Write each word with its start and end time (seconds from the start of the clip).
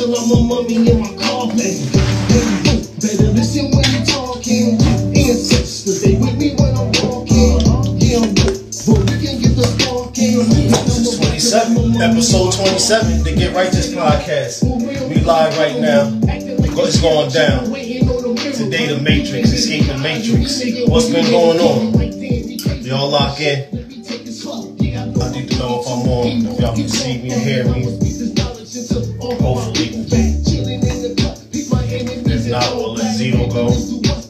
till 0.00 0.16
I'm 0.16 0.30
a 0.32 0.40
mummy 0.48 0.76
in 0.76 0.98
my 0.98 1.12
coffin. 1.20 1.76
Better 3.04 3.28
listen 3.36 3.68
when 3.68 3.84
you 3.92 4.00
talking. 4.08 4.80
Ancestors, 5.12 6.00
they 6.00 6.16
with 6.16 6.38
me 6.38 6.56
when 6.56 6.72
I'm 6.72 6.88
walking. 7.04 7.60
Yeah, 8.00 8.24
I'm 8.24 8.32
but 8.32 8.96
we 8.96 9.20
can 9.20 9.36
get 9.44 9.52
the 9.52 9.64
sparking. 9.76 10.48
This 10.48 10.96
is 10.96 11.18
27, 11.18 12.00
episode 12.00 12.52
27, 12.52 13.24
the 13.24 13.36
Get 13.36 13.54
Righteous 13.54 13.92
podcast. 13.92 14.64
We 14.64 15.20
live 15.20 15.58
right 15.58 15.78
now. 15.78 16.08
What's 16.74 16.98
going 16.98 17.30
down? 17.30 17.64
Today, 17.66 18.86
the 18.88 19.00
Matrix, 19.02 19.52
Escape 19.52 19.86
the 19.86 19.98
Matrix. 19.98 20.64
What's 20.88 21.10
been 21.10 21.28
going 21.30 21.60
on? 21.60 22.82
Y'all 22.82 23.10
lock 23.10 23.38
in. 23.38 23.68
I 25.20 25.32
need 25.32 25.50
to 25.50 25.58
know 25.58 25.80
if 25.80 25.88
I'm 25.88 26.08
on, 26.08 26.54
if 26.54 26.60
y'all 26.60 26.74
can 26.74 26.88
see 26.88 27.20
me 27.20 27.32
and 27.32 27.42
hear 27.42 27.64
me. 27.64 28.00
Hopefully. 29.20 29.69
Let 33.20 33.32
Zeno 33.32 33.48
go. 33.48 33.68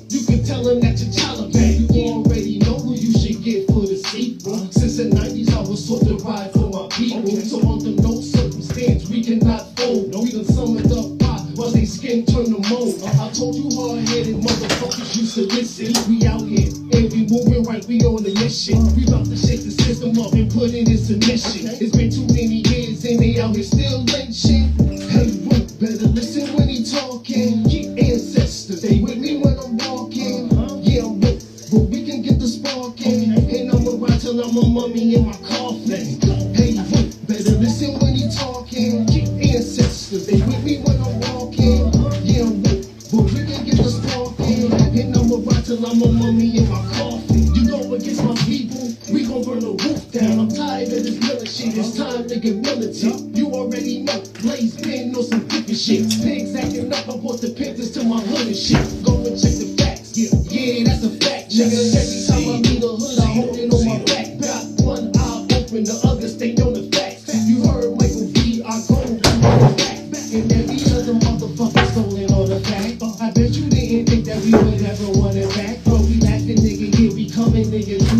You 0.08 0.26
can 0.26 0.44
tell 0.44 0.66
him 0.68 0.80
that 0.80 0.98
you're 0.98 1.12
Taliban. 1.14 1.94
You 1.94 2.12
already 2.12 2.58
know 2.58 2.78
who 2.78 2.94
you 2.94 3.12
should 3.12 3.42
get 3.42 3.66
for 3.68 3.86
the 3.86 3.96
sequel. 3.96 4.58
Since 4.72 4.96
the 4.96 5.04
90s, 5.04 5.54
I 5.54 5.60
was 5.60 5.86
taught 5.86 6.06
to 6.06 6.16
ride 6.24 6.52
for 6.52 6.68
my 6.70 6.88
people. 6.90 7.30
So 7.46 7.58
under 7.62 8.02
no 8.02 8.20
circumstance, 8.20 9.08
we 9.08 9.22
cannot 9.22 9.76
fold. 9.76 10.14
We 10.22 10.32
done 10.32 10.44
summoned 10.44 10.92
up 10.92 11.20
why 11.22 11.38
while 11.54 11.70
they 11.70 11.84
skin 11.84 12.26
turn 12.26 12.46
to 12.46 12.58
mold. 12.68 12.98
I 13.04 13.30
told 13.30 13.54
you 13.54 13.70
hard-headed 13.78 14.36
motherfuckers 14.42 15.16
used 15.16 15.34
to 15.34 15.46
listen. 15.46 15.94
We 16.10 16.26
out 16.26 16.42
here 16.42 16.66
and 16.66 17.06
we 17.12 17.26
moving 17.30 17.62
right, 17.64 17.84
we 17.86 18.00
on 18.02 18.22
the 18.22 18.34
mission. 18.42 18.80
We 18.96 19.06
about 19.06 19.26
to 19.26 19.36
shake 19.36 19.62
the 19.62 19.70
system 19.70 20.18
up 20.18 20.32
and 20.32 20.50
put 20.50 20.74
it 20.74 20.88
in 20.88 20.98
submission. 20.98 21.70
It's 21.78 21.94
been 21.94 22.10
too 22.10 22.26
many 22.26 22.66
years 22.66 23.04
and 23.04 23.20
they 23.20 23.38
out 23.38 23.54
here 23.54 23.64
still 23.64 24.09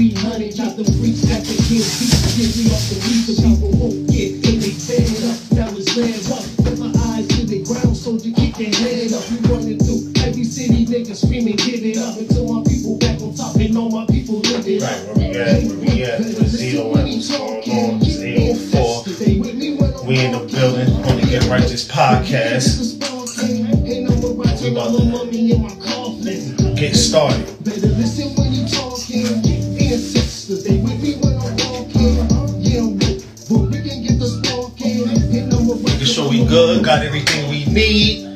nigga, 0.01 0.19
300. 0.19 0.57
Not 0.59 0.77
the 0.77 0.85
freaks 0.85 1.23
that 1.29 1.45
they 1.45 1.57
can't 1.69 1.85
beat. 2.01 2.17
Yeah, 2.37 2.49
we 2.57 2.63
off 2.73 2.85
the 2.89 2.97
weed, 3.05 3.25
so 3.29 3.45
people 3.45 3.73
won't 3.77 4.09
get 4.09 4.33
in 4.49 4.61
they 4.61 4.73
fed 4.73 5.05
up. 5.29 5.39
Now 5.53 5.69
it's 5.77 5.93
red 5.97 6.25
up. 6.33 6.45
Put 6.65 6.79
my 6.79 6.91
eyes 7.13 7.29
to 7.29 7.45
the 7.45 7.63
ground, 7.65 7.97
soldier, 7.97 8.33
keep 8.33 8.59
your 8.59 8.73
head 8.81 9.13
up. 9.13 9.25
We 9.29 9.37
running 9.49 9.79
through 9.79 10.13
every 10.25 10.45
city, 10.45 10.87
nigga, 10.87 11.15
screaming, 11.15 11.57
get 11.57 11.85
it 11.85 11.99
up. 11.99 12.17
Until 12.17 12.49
my 12.49 12.63
people 12.65 12.97
back 12.99 13.21
on 13.21 13.35
top 13.35 13.57
and 13.57 13.77
all 13.77 13.91
my 13.91 14.07
people 14.07 14.41
live 14.41 14.67
it 14.67 14.81
Right, 14.81 15.01
where 15.05 15.17
we 15.17 15.37
at, 15.37 15.65
where 15.69 15.77
we 15.77 16.05
at, 16.05 16.19
with 16.21 16.49
Zeno 16.49 16.95
and 16.97 17.09
what's 17.13 17.29
going 17.29 17.69
on, 17.69 18.01
Zeno 18.01 18.55
4. 18.55 19.05
We 20.07 20.19
in 20.19 20.33
the 20.33 20.41
building 20.51 20.91
on 21.05 21.21
the 21.21 21.27
Get 21.29 21.45
Righteous 21.47 21.87
podcast. 21.87 22.99
We 24.61 24.69
about 24.69 24.93
to 24.93 26.75
get 26.77 26.97
started. 26.97 27.60
Need. 37.71 38.30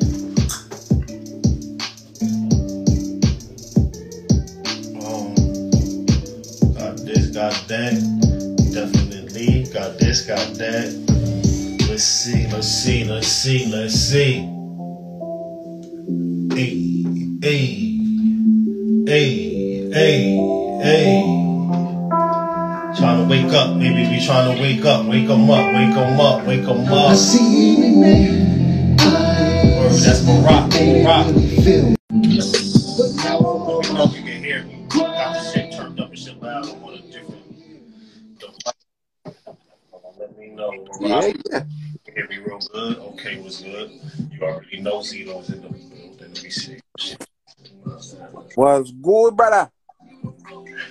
Was 48.64 48.92
good, 48.92 49.36
brother. 49.36 49.70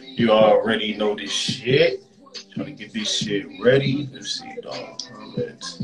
You 0.04 0.30
already 0.30 0.96
know 0.96 1.16
this 1.16 1.32
shit. 1.32 2.04
Trying 2.54 2.68
to 2.68 2.72
get 2.74 2.94
this 2.94 3.12
shit 3.12 3.48
ready. 3.60 4.08
Let's 4.14 4.40
see, 4.40 4.54
dog. 4.62 5.02
Comments. 5.12 5.84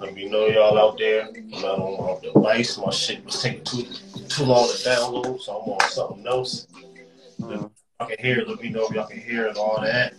Let 0.00 0.14
me 0.14 0.30
know 0.30 0.46
y'all 0.46 0.78
out 0.78 0.96
there. 0.96 1.28
I'm 1.28 1.50
not 1.50 1.78
on 1.78 2.18
my 2.22 2.26
device. 2.26 2.78
My 2.78 2.90
shit 2.90 3.22
was 3.26 3.42
taking 3.42 3.62
too 3.62 3.82
too 4.26 4.44
long 4.44 4.66
to 4.68 4.74
download, 4.88 5.38
so 5.42 5.60
I'm 5.60 5.68
on 5.72 5.80
something 5.90 6.26
else. 6.26 6.66
Mhm. 7.38 7.70
Y'all 8.00 8.08
can 8.08 8.16
hear 8.18 8.38
it. 8.38 8.48
Let 8.48 8.62
me 8.62 8.70
know 8.70 8.86
if 8.86 8.92
y'all 8.92 9.06
can 9.06 9.20
hear 9.20 9.44
it 9.44 9.48
and 9.50 9.58
all 9.58 9.82
that. 9.82 10.14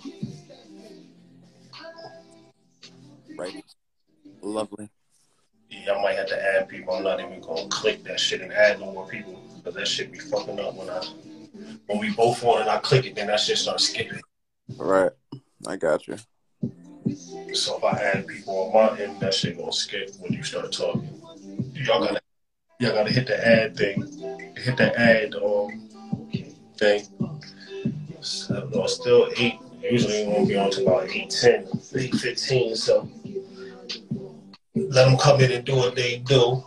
Right. 3.35 3.65
Lovely. 4.43 4.91
Yeah, 5.71 5.93
I 5.93 6.03
might 6.03 6.17
have 6.17 6.27
to 6.27 6.39
add 6.55 6.69
people. 6.69 6.93
I'm 6.93 7.03
not 7.03 7.19
even 7.19 7.41
gonna 7.41 7.67
click 7.69 8.03
that 8.03 8.19
shit 8.19 8.41
and 8.41 8.53
add 8.53 8.79
no 8.79 8.91
more 8.91 9.07
people 9.07 9.42
because 9.63 9.75
that 9.75 9.87
shit 9.87 10.11
be 10.11 10.19
fucking 10.19 10.59
up 10.59 10.75
when 10.75 10.89
I 10.89 11.01
when 11.87 11.99
we 11.99 12.11
both 12.11 12.43
on 12.43 12.61
and 12.61 12.69
I 12.69 12.79
click 12.79 13.05
it, 13.05 13.15
then 13.15 13.27
that 13.27 13.39
shit 13.39 13.57
starts 13.57 13.89
skipping. 13.89 14.21
Right. 14.77 15.11
I 15.67 15.75
got 15.77 16.07
you. 16.07 16.17
So 17.53 17.77
if 17.77 17.83
I 17.83 18.01
add 18.01 18.27
people 18.27 18.71
on 18.75 18.91
my 18.91 18.99
end, 18.99 19.19
that 19.21 19.33
shit 19.33 19.57
gonna 19.57 19.71
skip 19.71 20.11
when 20.19 20.33
you 20.33 20.43
start 20.43 20.71
talking. 20.71 21.07
Y'all 21.73 21.99
gotta 21.99 22.21
y'all 22.79 22.93
gotta 22.93 23.11
hit 23.11 23.27
the 23.27 23.47
add 23.47 23.77
thing. 23.77 24.01
Hit 24.57 24.77
the 24.77 24.99
add 24.99 25.35
um 25.35 25.89
thing. 26.77 27.05
So, 28.21 28.69
no, 28.73 28.87
still 28.87 29.29
eight. 29.37 29.59
Usually 29.81 30.25
we 30.25 30.31
won't 30.31 30.47
be 30.47 30.57
on 30.57 30.71
to 30.71 30.81
about 30.83 31.09
8, 31.09 31.45
8, 31.93 32.15
15, 32.15 32.75
so 32.77 33.09
let 34.75 35.05
them 35.05 35.17
come 35.17 35.41
in 35.41 35.51
and 35.51 35.65
do 35.65 35.75
what 35.75 35.93
they 35.93 36.19
do. 36.19 36.63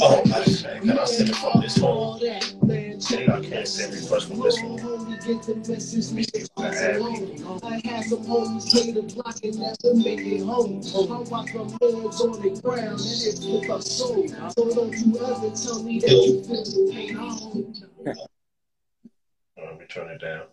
Oh, 0.00 0.22
I, 0.26 0.44
can 0.80 0.98
I 0.98 1.04
send 1.04 1.28
it 1.30 1.36
from 1.36 1.60
this 1.60 1.78
phone? 1.78 2.20
Dang, 2.20 3.30
I 3.30 3.40
can't 3.40 3.68
send 3.68 3.94
it 3.94 4.08
first 4.08 4.28
from 4.28 4.40
this 4.40 4.58
phone. 4.60 4.76
Let 4.76 5.06
me 6.12 6.24
I 6.56 6.70
can 6.70 6.74
add 6.74 7.28
people. 7.28 7.60
I 7.62 7.80
had 7.84 8.04
some 8.04 8.24
homies 8.24 8.70
play 8.70 8.92
the 8.92 9.02
block 9.02 9.38
and 9.42 9.58
never 9.58 9.94
make 9.94 10.20
it 10.20 10.44
home. 10.44 10.80
I 10.82 11.20
watch 11.28 11.54
my 11.54 11.62
moves 11.80 12.20
on 12.20 12.42
the 12.42 12.60
ground 12.60 13.00
and 13.00 13.22
it 13.22 13.38
flip 13.38 13.70
up 13.70 13.82
soul. 13.82 14.28
So 14.28 14.74
don't 14.74 14.96
you 14.98 15.18
ever 15.18 15.50
tell 15.50 15.82
me 15.82 16.00
that 16.00 16.10
you 16.10 16.42
feel 16.42 16.64
the 16.64 16.92
pain 16.92 17.16
I 17.16 17.20
hold. 17.22 17.84
Let 19.56 19.78
me 19.78 19.86
turn 19.86 20.10
it 20.10 20.20
down. 20.20 20.46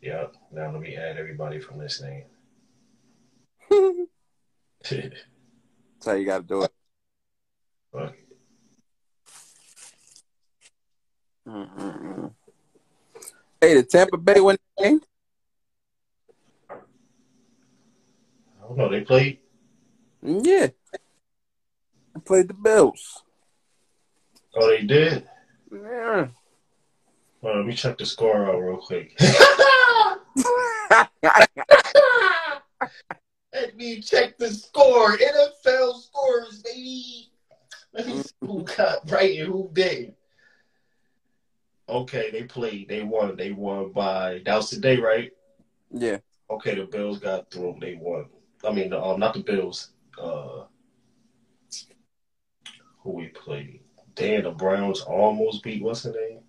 Yeah, 0.00 0.26
now 0.52 0.72
let 0.72 0.80
me 0.80 0.96
add 0.96 1.16
everybody 1.18 1.60
from 1.60 1.78
this 1.78 2.00
thing. 2.00 2.24
That's 4.90 6.06
how 6.06 6.12
you 6.12 6.26
got 6.26 6.38
to 6.38 6.44
do 6.44 6.62
it. 6.62 6.72
Fuck. 7.92 8.14
Mm-mm-mm. 11.46 12.32
Hey, 13.60 13.74
the 13.74 13.82
Tampa 13.84 14.16
Bay 14.18 14.40
win 14.40 14.56
the 14.76 14.82
game. 14.82 15.00
I 16.70 16.74
don't 18.68 18.76
know. 18.76 18.88
They 18.88 19.02
played. 19.02 19.38
Yeah. 20.22 20.68
They 20.92 22.20
played 22.24 22.48
the 22.48 22.54
Bills. 22.54 23.22
Oh, 24.56 24.68
they 24.68 24.82
did. 24.82 25.28
Yeah. 25.72 26.28
Well, 27.40 27.56
let 27.58 27.66
me 27.66 27.74
check 27.74 27.98
the 27.98 28.06
score 28.06 28.46
out 28.46 28.58
real 28.58 28.78
quick. 28.78 29.16
Let 33.52 33.76
me 33.76 34.00
check 34.00 34.36
the 34.36 34.50
score. 34.50 35.16
NFL 35.16 36.02
scores, 36.02 36.62
baby. 36.62 37.30
Let 37.92 38.06
me 38.06 38.22
see 38.22 38.32
who 38.40 38.64
got 38.64 39.10
right 39.10 39.38
and 39.38 39.48
who 39.48 39.70
did. 39.72 40.14
Okay, 41.88 42.30
they 42.30 42.42
played. 42.42 42.88
They 42.88 43.02
won. 43.02 43.36
They 43.36 43.52
won 43.52 43.92
by 43.92 44.42
that 44.44 44.56
was 44.56 44.70
today, 44.70 44.98
right? 44.98 45.30
yeah. 45.90 46.18
Okay, 46.50 46.74
the 46.74 46.84
Bills 46.84 47.18
got 47.18 47.50
through. 47.50 47.76
They 47.80 47.98
won. 48.00 48.26
I 48.64 48.72
mean, 48.72 48.92
um, 48.92 49.20
not 49.20 49.34
the 49.34 49.40
Bills. 49.40 49.90
Uh, 50.20 50.64
who 53.00 53.12
we 53.12 53.26
played? 53.28 53.80
Damn, 54.14 54.44
the 54.44 54.50
Browns 54.50 55.00
almost 55.00 55.62
beat 55.62 55.82
what's 55.82 56.04
her 56.04 56.12
name? 56.12 56.40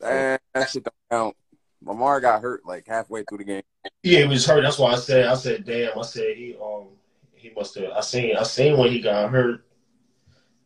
That, 0.00 0.40
that 0.52 0.70
shit 0.70 0.84
don't 0.84 0.94
count. 1.10 1.36
Lamar 1.84 2.20
got 2.20 2.42
hurt 2.42 2.64
like 2.64 2.86
halfway 2.86 3.22
through 3.24 3.38
the 3.38 3.44
game. 3.44 3.62
Yeah, 4.02 4.20
he 4.20 4.26
was 4.26 4.46
hurt. 4.46 4.62
That's 4.62 4.78
why 4.78 4.92
I 4.92 4.96
said. 4.96 5.26
I 5.26 5.34
said, 5.34 5.64
damn. 5.64 5.98
I 5.98 6.02
said 6.02 6.36
he 6.36 6.56
um 6.62 6.88
he 7.34 7.52
must 7.54 7.74
have. 7.76 7.90
I 7.92 8.00
seen. 8.00 8.36
I 8.36 8.42
seen 8.42 8.76
when 8.78 8.90
he 8.90 9.00
got 9.00 9.30
hurt. 9.30 9.64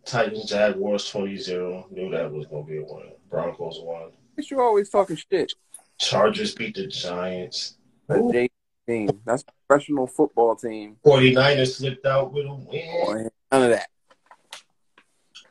Titans 0.05 0.47
Jaguars 0.47 1.11
20-0. 1.13 1.93
Knew 1.93 2.11
that 2.11 2.33
was 2.33 2.47
gonna 2.47 2.63
be 2.63 2.79
a 2.79 2.83
win. 2.83 3.13
Broncos 3.31 3.81
won. 3.83 4.13
You're 4.37 4.63
always 4.63 4.89
talking 4.89 5.17
shit. 5.17 5.53
Chargers 5.99 6.55
beat 6.55 6.77
the 6.77 6.87
Giants. 6.87 7.77
J 8.09 8.49
team. 8.87 9.11
That's 9.25 9.43
a 9.43 9.67
professional 9.67 10.07
football 10.07 10.57
team. 10.57 10.97
49ers 11.05 11.77
slipped 11.77 12.07
out 12.07 12.33
with 12.33 12.47
a 12.47 12.55
win. 12.55 12.89
Oh, 12.89 13.07
Boy, 13.07 13.29
None 13.53 13.63
of 13.65 13.71
that. 13.71 13.89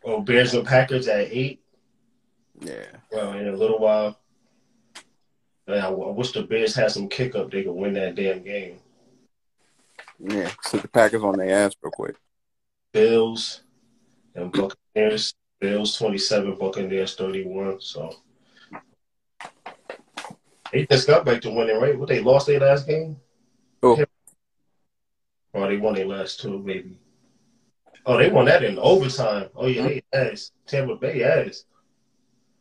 Oh, 0.04 0.22
Bears 0.22 0.54
and 0.54 0.66
Packers 0.66 1.08
at 1.08 1.28
eight. 1.32 1.62
Yeah. 2.60 2.86
Well, 3.12 3.34
in 3.34 3.48
a 3.48 3.56
little 3.56 3.80
while. 3.80 4.18
Man, 5.68 5.84
I 5.84 5.90
wish 5.90 6.32
the 6.32 6.44
Bears 6.44 6.74
had 6.74 6.92
some 6.92 7.10
kick 7.10 7.36
up. 7.36 7.52
They 7.52 7.64
could 7.64 7.74
win 7.74 7.94
that 7.94 8.16
damn 8.16 8.42
game. 8.42 8.80
Yeah. 10.18 10.50
Sit 10.64 10.82
the 10.82 10.88
Packers 10.88 11.24
on 11.24 11.38
their 11.38 11.66
ass 11.66 11.76
real 11.82 11.92
quick. 11.92 12.16
Bills 12.94 13.62
and 14.34 14.52
Buccaneers. 14.52 15.34
Bills 15.60 15.98
27, 15.98 16.56
Buccaneers 16.56 17.16
31. 17.16 17.82
So 17.82 18.14
they 20.72 20.86
just 20.86 21.08
got 21.08 21.26
back 21.26 21.42
to 21.42 21.50
winning, 21.50 21.80
right? 21.80 21.98
What 21.98 22.10
they 22.10 22.22
lost 22.22 22.48
their 22.48 22.60
last 22.60 22.88
game? 22.88 23.18
Oh. 23.82 24.04
Or 25.54 25.68
they 25.68 25.78
won 25.78 25.96
their 25.96 26.06
last 26.06 26.40
two, 26.40 26.60
maybe. 26.60 27.00
Oh, 28.06 28.18
they 28.18 28.30
won 28.30 28.46
that 28.46 28.64
in 28.64 28.78
overtime. 28.80 29.50
Oh 29.56 29.68
yeah, 29.68 29.88
they 29.88 30.04
ass. 30.14 30.52
Tampa 30.66 30.96
Bay 30.96 31.24
ass. 31.24 31.66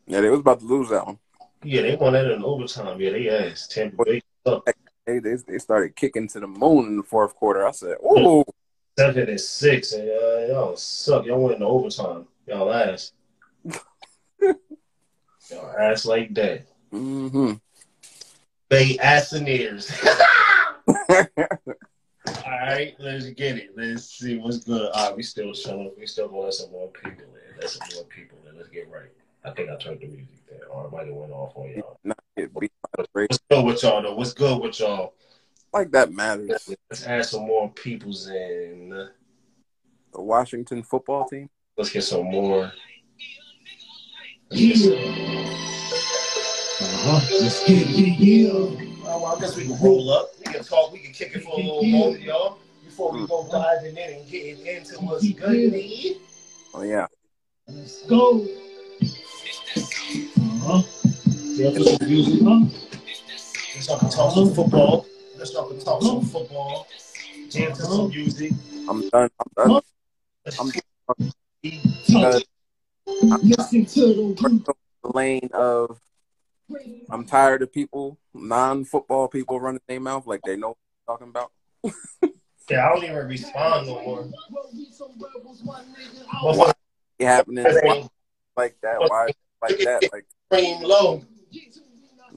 Yeah, 0.05 0.21
they 0.21 0.29
was 0.29 0.39
about 0.39 0.59
to 0.59 0.65
lose 0.65 0.89
that 0.89 1.05
one. 1.05 1.19
Yeah, 1.63 1.83
they 1.83 1.95
won 1.95 2.13
that 2.13 2.29
in 2.29 2.43
overtime. 2.43 2.99
Yeah, 2.99 3.11
they 3.11 3.29
ass. 3.29 3.67
Tampa 3.67 4.03
Bay. 4.03 4.21
They, 5.05 5.19
they 5.19 5.35
they 5.47 5.57
started 5.57 5.95
kicking 5.95 6.27
to 6.29 6.41
the 6.41 6.47
moon 6.47 6.87
in 6.87 6.97
the 6.97 7.03
fourth 7.03 7.33
quarter. 7.33 7.65
I 7.65 7.71
said, 7.71 7.95
"Oh, 8.03 8.43
Seven 8.97 9.29
and 9.29 9.39
six, 9.39 9.93
and 9.93 10.09
uh, 10.09 10.47
y'all 10.47 10.75
suck. 10.75 11.25
Y'all 11.25 11.41
went 11.41 11.57
in 11.57 11.63
overtime. 11.63 12.27
Y'all 12.47 12.71
ass. 12.73 13.11
y'all 15.49 15.75
ass 15.77 16.05
like 16.05 16.33
that. 16.33 16.65
mm-hmm." 16.93 17.53
They 18.69 18.97
assoneers. 18.97 19.91
All 22.45 22.51
right, 22.51 22.95
let's 22.99 23.25
get 23.31 23.57
it. 23.57 23.71
Let's 23.75 24.05
see 24.05 24.37
what's 24.37 24.59
good. 24.59 24.89
All 24.91 25.09
right, 25.09 25.15
we 25.17 25.23
still 25.23 25.53
showing. 25.53 25.91
We 25.97 26.05
still 26.05 26.27
gonna 26.27 26.41
let 26.41 26.53
some 26.53 26.71
more 26.71 26.89
people 26.89 27.25
in. 27.25 27.59
Let 27.59 27.69
some 27.69 27.87
more 27.95 28.03
people 28.05 28.37
in. 28.49 28.57
Let's 28.57 28.69
get 28.69 28.89
right. 28.89 29.09
I 29.45 29.51
think 29.51 29.69
I 29.69 29.77
turned 29.77 30.01
the 30.01 30.07
music 30.07 30.45
there, 30.49 30.67
or 30.69 30.87
I 30.87 30.89
might 30.89 31.07
have 31.07 31.15
went 31.15 31.31
off 31.31 31.53
on 31.55 31.71
y'all. 31.75 31.99
Not 32.03 32.19
get 32.35 32.53
beat 32.59 32.71
by 32.81 33.03
the 33.03 33.07
Braves. 33.13 33.29
What's 33.31 33.43
good 33.49 33.65
with 33.65 33.83
y'all 33.83 34.01
though? 34.01 34.15
What's 34.15 34.33
good 34.33 34.61
with 34.61 34.79
y'all? 34.79 35.13
Like 35.73 35.91
that 35.91 36.11
matters. 36.11 36.69
Let's 36.89 37.05
add 37.05 37.25
some 37.25 37.47
more 37.47 37.69
peoples 37.71 38.27
in. 38.27 38.89
The 40.13 40.21
Washington 40.21 40.83
football 40.83 41.25
team. 41.25 41.49
Let's 41.77 41.91
get 41.91 42.03
some 42.03 42.23
more. 42.23 42.71
Yeah. 44.49 44.95
Uh-huh. 46.81 47.21
Let's 47.39 47.67
get 47.67 47.87
it, 47.87 48.19
yeah. 48.19 49.03
Well, 49.03 49.25
I 49.25 49.39
guess 49.39 49.55
we 49.55 49.67
can 49.67 49.79
roll 49.79 50.09
up. 50.11 50.31
We 50.39 50.53
can 50.53 50.63
talk. 50.63 50.91
We 50.91 50.99
can 50.99 51.13
kick 51.13 51.35
it 51.35 51.43
for 51.43 51.53
a 51.53 51.57
little 51.57 51.83
moment, 51.83 52.23
y'all. 52.23 52.57
Before 52.83 53.11
we 53.11 53.27
go 53.27 53.47
diving 53.51 53.95
in 53.95 54.13
and 54.13 54.27
getting 54.27 54.65
into 54.65 54.95
what's 55.01 55.31
good. 55.33 55.73
Oh 56.73 56.81
yeah. 56.81 57.05
Let's 57.67 58.01
go. 58.07 58.47
Uh-huh. 60.39 60.81
Yeah, 61.57 61.71
for 61.71 61.83
some 61.83 62.07
music. 62.09 62.41
Let's 63.75 63.85
talk, 63.85 63.99
talk 64.09 64.33
some 64.33 64.51
football. 64.51 65.05
Let's 65.37 65.51
talk, 65.53 65.69
talk 65.83 66.01
some 66.01 66.21
football. 66.21 66.87
Jam 67.49 67.71
to 67.73 67.81
some 67.83 68.09
music. 68.09 68.53
I'm 68.89 69.07
done. 69.09 69.29
I'm 69.39 69.69
done. 69.69 69.81
I'm 70.59 70.71
Touch. 72.11 72.43
Listen 73.05 73.85
to 73.85 74.35
the 74.35 75.11
lane 75.13 75.49
of 75.53 75.99
I'm 77.09 77.25
tired 77.25 77.61
of 77.61 77.71
people, 77.71 78.17
non-football 78.33 79.29
people 79.29 79.59
running 79.59 79.81
their 79.87 79.99
mouth 79.99 80.27
like 80.27 80.41
they 80.43 80.57
know 80.57 80.75
what 81.05 81.19
I'm 81.21 81.29
talking 81.29 81.29
about. 81.29 81.51
Yeah, 82.69 82.85
I 82.85 82.89
don't 82.93 83.03
even 83.05 83.27
respond 83.27 83.87
no 83.87 84.01
more. 84.01 84.29
Why 86.41 86.71
it 87.17 87.25
happening 87.25 87.63
Why 87.63 88.09
like 88.57 88.75
that? 88.81 88.99
Why 88.99 89.29
like 89.61 89.77
that? 89.77 90.09
Like 90.11 90.25
Cream 90.51 90.83
low. 90.83 91.23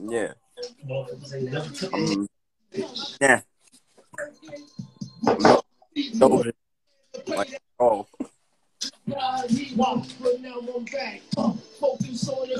yeah. 0.09 0.33
Um, 1.91 2.29
yeah. 3.19 3.41
No, 5.23 5.61
no, 6.19 6.43
like 7.27 7.61
oh, 7.79 8.07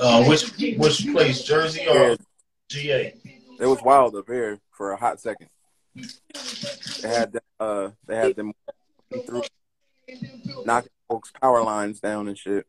Uh, 0.00 0.24
which 0.24 0.50
which 0.76 1.12
place, 1.12 1.42
Jersey 1.42 1.86
or 1.88 2.16
GA? 2.68 3.14
it 3.60 3.66
was 3.66 3.80
wild 3.82 4.16
up 4.16 4.28
here 4.28 4.58
for 4.70 4.92
a 4.92 4.96
hot 4.96 5.20
second. 5.20 5.48
They 5.94 7.08
had 7.08 7.32
them, 7.32 7.42
uh, 7.60 7.90
they 8.06 8.16
had 8.16 8.36
them 8.36 8.52
through 9.26 9.42
knocking 10.64 10.90
folks' 11.08 11.32
power 11.40 11.62
lines 11.62 12.00
down 12.00 12.28
and 12.28 12.36
shit. 12.36 12.66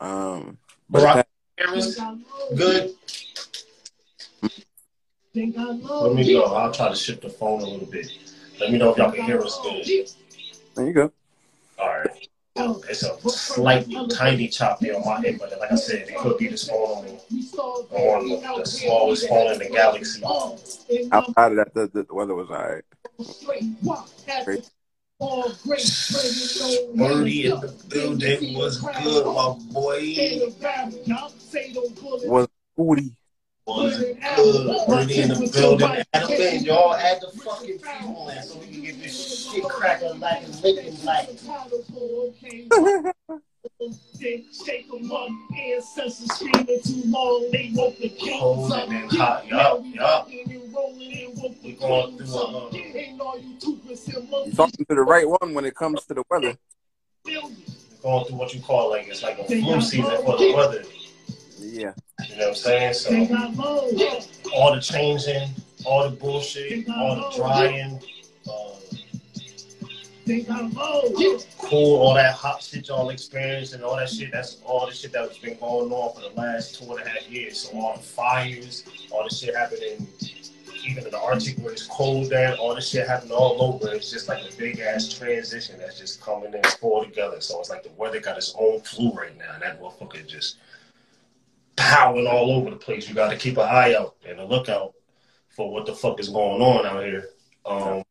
Um, 0.00 0.58
but 0.88 1.02
Barack 1.02 1.18
it 1.20 1.26
Harris, 1.66 2.00
good. 2.56 2.94
Let 5.34 6.14
me 6.14 6.32
go. 6.32 6.44
I'll 6.44 6.72
try 6.72 6.88
to 6.88 6.96
shift 6.96 7.22
the 7.22 7.28
phone 7.28 7.60
a 7.62 7.66
little 7.66 7.86
bit. 7.86 8.10
Let 8.60 8.72
me 8.72 8.78
know 8.78 8.90
if 8.90 8.98
y'all 8.98 9.12
can 9.12 9.24
hear 9.24 9.40
us 9.40 9.58
good. 9.62 10.08
there 10.74 10.86
you 10.86 10.92
go. 10.92 11.12
All 11.78 11.88
right. 11.88 12.28
It's 12.58 13.02
a 13.02 13.18
slightly 13.28 14.08
tiny 14.08 14.48
chop 14.48 14.80
there 14.80 14.96
on 14.96 15.04
my 15.04 15.22
end, 15.26 15.38
but 15.38 15.58
like 15.58 15.72
I 15.72 15.76
said, 15.76 16.08
it 16.08 16.16
could 16.16 16.38
be 16.38 16.48
this 16.48 16.68
phone 16.68 17.06
on, 17.06 17.18
on 17.90 18.60
the 18.60 18.66
smallest 18.66 19.28
phone 19.28 19.52
in 19.52 19.58
the 19.58 19.68
galaxy. 19.70 20.22
Outside 21.12 21.52
of 21.52 21.56
that, 21.58 21.74
the, 21.74 21.88
the, 21.92 22.02
the 22.04 22.14
weather 22.14 22.34
was 22.34 22.48
alright. 22.50 22.84
Great. 24.44 24.70
Birdie 26.94 27.46
in 27.46 27.60
the 27.60 27.74
building 27.88 28.56
was 28.56 28.80
good, 28.80 29.26
my 29.26 29.54
boy. 29.72 30.00
Was 32.24 32.48
booty. 32.76 33.12
Was 33.68 33.98
good. 33.98 34.16
Birdie 34.88 35.20
in 35.20 35.28
the 35.28 35.50
building. 35.52 36.04
Add 36.14 36.22
them 36.22 36.30
in, 36.32 36.64
y'all. 36.64 36.94
Add 36.94 37.20
the 37.20 37.38
fucking 37.40 37.78
people 37.78 38.28
in 38.30 38.42
so 38.42 38.58
we 38.60 38.66
can 38.66 38.82
get 38.82 38.98
this 39.02 39.50
shit 39.52 39.62
cracking 39.64 40.18
like 40.20 40.42
and 40.42 40.62
licking 40.62 41.04
like. 41.04 41.28
Shake 44.64 44.86
'em 44.92 45.12
up, 45.12 45.28
ancestors 45.56 46.32
screaming 46.32 46.80
too 46.82 47.02
long, 47.06 47.48
they 47.52 47.70
woke 47.74 47.96
the 47.98 48.08
kings 48.08 48.72
up. 48.72 48.88
and 48.88 49.12
yup, 49.12 49.44
yup. 49.84 50.28
We 50.28 51.72
going 51.74 52.16
through 52.16 52.38
a, 52.38 52.70
You're 52.72 54.54
talking 54.54 54.86
to 54.88 54.94
the 54.94 55.02
right 55.02 55.28
one 55.28 55.52
when 55.54 55.64
it 55.66 55.74
comes 55.74 56.04
to 56.06 56.14
the 56.14 56.22
weather. 56.30 56.56
Going 58.02 58.24
through 58.24 58.36
what 58.36 58.54
you 58.54 58.60
call 58.62 58.90
like 58.90 59.08
it's 59.08 59.22
like 59.22 59.38
a 59.38 59.44
flu 59.44 59.80
season 59.80 60.16
for 60.24 60.36
the 60.38 60.52
weather. 60.54 60.82
Yeah. 61.58 61.92
You 62.28 62.36
know 62.36 62.48
what 62.48 62.48
I'm 62.48 62.54
saying? 62.54 62.94
So 62.94 63.10
all 64.54 64.74
the 64.74 64.80
changing, 64.80 65.50
all 65.84 66.08
the 66.08 66.16
bullshit, 66.16 66.88
all 66.88 67.16
the 67.16 67.36
drying, 67.36 68.00
uh, 68.48 68.74
cool, 71.58 71.96
all 72.00 72.14
that 72.14 72.34
hot 72.34 72.62
shit 72.62 72.88
y'all 72.88 73.08
experienced 73.10 73.72
and 73.74 73.82
all 73.82 73.96
that 73.96 74.10
shit, 74.10 74.30
that's 74.30 74.58
all 74.64 74.86
the 74.86 74.92
shit 74.92 75.12
that's 75.12 75.38
been 75.38 75.58
going 75.58 75.90
on 75.90 76.14
for 76.14 76.28
the 76.28 76.40
last 76.40 76.74
two 76.82 76.90
and 76.90 77.06
a 77.06 77.08
half 77.08 77.28
years. 77.30 77.60
So 77.60 77.78
all 77.78 77.96
the 77.96 78.02
fires, 78.02 78.84
all 79.10 79.24
the 79.24 79.34
shit 79.34 79.54
happening 79.54 80.06
even 80.88 81.04
in 81.04 81.10
the 81.10 81.20
Arctic 81.20 81.58
where 81.58 81.72
it's 81.72 81.86
cold 81.86 82.30
down, 82.30 82.56
all 82.58 82.74
this 82.74 82.88
shit 82.88 83.06
happening 83.06 83.32
all 83.32 83.62
over. 83.62 83.92
It's 83.92 84.10
just 84.10 84.28
like 84.28 84.42
a 84.42 84.56
big 84.56 84.80
ass 84.80 85.08
transition 85.12 85.78
that's 85.78 85.98
just 85.98 86.20
coming 86.20 86.54
in 86.54 86.62
all 86.80 87.04
together. 87.04 87.40
So 87.40 87.60
it's 87.60 87.70
like 87.70 87.82
the 87.82 87.90
weather 87.96 88.20
got 88.20 88.36
its 88.36 88.54
own 88.58 88.80
flu 88.80 89.12
right 89.12 89.36
now, 89.36 89.52
and 89.54 89.62
that 89.62 89.80
motherfucker 89.80 90.26
just 90.26 90.56
powering 91.88 92.26
all 92.26 92.52
over 92.52 92.70
the 92.70 92.76
place. 92.76 93.08
You 93.08 93.14
got 93.14 93.30
to 93.30 93.36
keep 93.36 93.56
an 93.56 93.68
eye 93.68 93.94
out 93.94 94.16
and 94.28 94.38
a 94.38 94.44
lookout 94.44 94.94
for 95.48 95.72
what 95.72 95.86
the 95.86 95.94
fuck 95.94 96.20
is 96.20 96.28
going 96.28 96.60
on 96.60 96.86
out 96.86 97.04
here. 97.04 97.30
Um, 97.64 98.02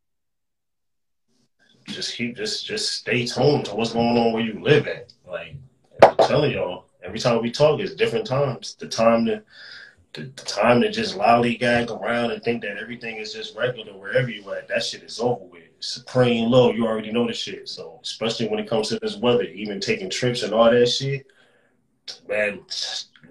just 1.86 2.15
keep 2.15 2.36
just 2.36 2.65
just 2.65 2.91
stay 2.91 3.25
tuned 3.25 3.65
to 3.65 3.75
what's 3.75 3.93
going 3.93 4.17
on 4.17 4.34
where 4.34 4.43
you 4.43 4.62
live 4.62 4.88
at. 4.88 5.13
Like 5.25 5.55
I'm 6.03 6.17
telling 6.17 6.51
y'all, 6.51 6.86
every 7.03 7.19
time 7.19 7.41
we 7.41 7.51
talk, 7.51 7.79
it's 7.79 7.96
different 7.96 8.25
times. 8.25 8.75
The 8.75 8.88
time 8.88 9.25
to 9.25 9.43
the, 10.13 10.24
the 10.24 10.43
time 10.43 10.81
to 10.81 10.91
just 10.91 11.15
lollygag 11.15 11.89
around 11.91 12.31
and 12.31 12.43
think 12.43 12.63
that 12.63 12.77
everything 12.77 13.17
is 13.17 13.31
just 13.31 13.55
regular 13.55 13.93
wherever 13.93 14.29
you 14.29 14.51
at. 14.53 14.67
That 14.67 14.84
shit 14.84 15.03
is 15.03 15.19
over 15.19 15.46
with. 15.46 15.63
Supreme 15.79 16.50
low, 16.50 16.72
you 16.72 16.88
already 16.88 17.12
know 17.12 17.27
the 17.27 17.34
shit. 17.34 17.69
So 17.69 18.00
especially 18.03 18.48
when 18.48 18.60
it 18.60 18.67
comes 18.67 18.89
to 18.89 19.00
this 19.00 19.15
weather, 19.17 19.43
even 19.43 19.79
taking 19.79 20.10
trips 20.10 20.41
and 20.41 20.51
all 20.51 20.72
that 20.72 20.88
shit, 20.88 21.27
man, 22.27 22.62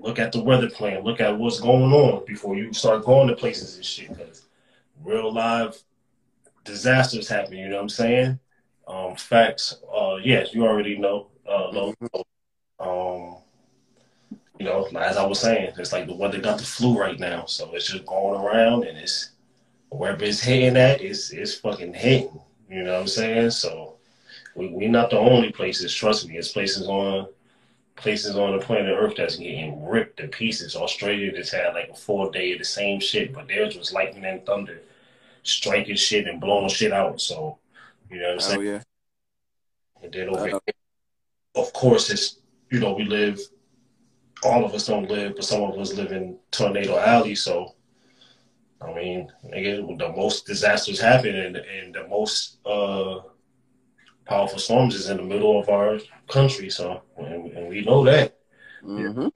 look 0.06 0.18
at 0.18 0.32
the 0.32 0.42
weather 0.42 0.70
plan. 0.70 1.02
Look 1.02 1.20
at 1.20 1.36
what's 1.36 1.60
going 1.60 1.92
on 1.92 2.24
before 2.26 2.56
you 2.56 2.72
start 2.72 3.04
going 3.04 3.28
to 3.28 3.34
places 3.34 3.76
and 3.76 3.84
shit. 3.84 4.08
Because 4.08 4.46
real 5.02 5.32
live 5.32 5.76
disasters 6.64 7.28
happen. 7.28 7.58
You 7.58 7.68
know 7.68 7.76
what 7.76 7.82
I'm 7.82 7.88
saying? 7.88 8.38
Um, 8.86 9.16
facts. 9.16 9.76
Uh, 9.92 10.16
yes, 10.22 10.54
you 10.54 10.64
already 10.64 10.96
know. 10.96 11.28
Uh. 11.48 11.92
Um, 12.78 13.36
you 14.58 14.64
know, 14.64 14.86
as 14.98 15.16
I 15.16 15.26
was 15.26 15.40
saying, 15.40 15.72
it's 15.76 15.92
like 15.92 16.06
the 16.06 16.14
weather 16.14 16.40
got 16.40 16.58
the 16.58 16.64
flu 16.64 16.98
right 16.98 17.18
now, 17.18 17.44
so 17.46 17.74
it's 17.74 17.88
just 17.88 18.06
going 18.06 18.40
around 18.40 18.84
and 18.84 18.96
it's 18.96 19.30
wherever 19.90 20.24
it's 20.24 20.40
hitting 20.40 20.76
at, 20.76 21.00
it's 21.00 21.30
it's 21.30 21.54
fucking 21.54 21.94
hitting. 21.94 22.40
You 22.70 22.82
know 22.82 22.94
what 22.94 23.00
I'm 23.02 23.08
saying? 23.08 23.50
So 23.50 23.96
we 24.54 24.68
we 24.68 24.88
not 24.88 25.10
the 25.10 25.18
only 25.18 25.52
places. 25.52 25.94
Trust 25.94 26.28
me, 26.28 26.36
it's 26.36 26.52
places 26.52 26.86
on 26.86 27.28
places 27.96 28.36
on 28.36 28.56
the 28.56 28.64
planet 28.64 28.94
Earth 28.96 29.14
that's 29.16 29.36
getting 29.36 29.84
ripped 29.84 30.18
to 30.18 30.28
pieces. 30.28 30.76
Australia 30.76 31.32
just 31.32 31.52
had 31.52 31.74
like 31.74 31.88
a 31.90 31.94
full 31.94 32.30
day 32.30 32.52
of 32.52 32.58
the 32.58 32.64
same 32.64 33.00
shit, 33.00 33.32
but 33.32 33.48
theirs 33.48 33.76
was 33.76 33.92
lightning 33.92 34.24
and 34.24 34.44
thunder, 34.44 34.82
striking 35.42 35.96
shit 35.96 36.28
and 36.28 36.40
blowing 36.40 36.68
shit 36.68 36.92
out. 36.92 37.20
So 37.20 37.58
you 38.10 38.18
know 38.18 38.28
what 38.28 38.34
I'm 38.34 38.40
saying? 38.40 38.60
Oh 38.60 38.62
yeah. 38.62 38.82
And 40.02 40.12
then 40.12 40.28
over 40.28 40.46
here, 40.46 40.60
of 41.54 41.72
course, 41.72 42.10
it's 42.10 42.38
you 42.70 42.80
know 42.80 42.92
we 42.92 43.04
live. 43.04 43.40
All 44.42 44.64
of 44.64 44.74
us 44.74 44.86
don't 44.86 45.10
live, 45.10 45.34
but 45.36 45.44
some 45.44 45.62
of 45.62 45.78
us 45.78 45.94
live 45.94 46.12
in 46.12 46.38
tornado 46.50 46.98
alley. 46.98 47.34
So, 47.34 47.74
I 48.82 48.92
mean, 48.92 49.32
nigga, 49.46 49.98
the 49.98 50.10
most 50.10 50.46
disasters 50.46 51.00
happen, 51.00 51.34
and 51.34 51.56
and 51.56 51.94
the 51.94 52.06
most 52.06 52.58
uh, 52.66 53.20
powerful 54.26 54.58
storms 54.58 54.94
is 54.94 55.08
in 55.08 55.16
the 55.16 55.22
middle 55.22 55.58
of 55.58 55.68
our 55.68 55.98
country. 56.28 56.68
So, 56.68 57.02
and, 57.16 57.50
and 57.52 57.68
we 57.68 57.82
know 57.82 58.04
that. 58.04 58.38
Mm-hmm. 58.84 59.28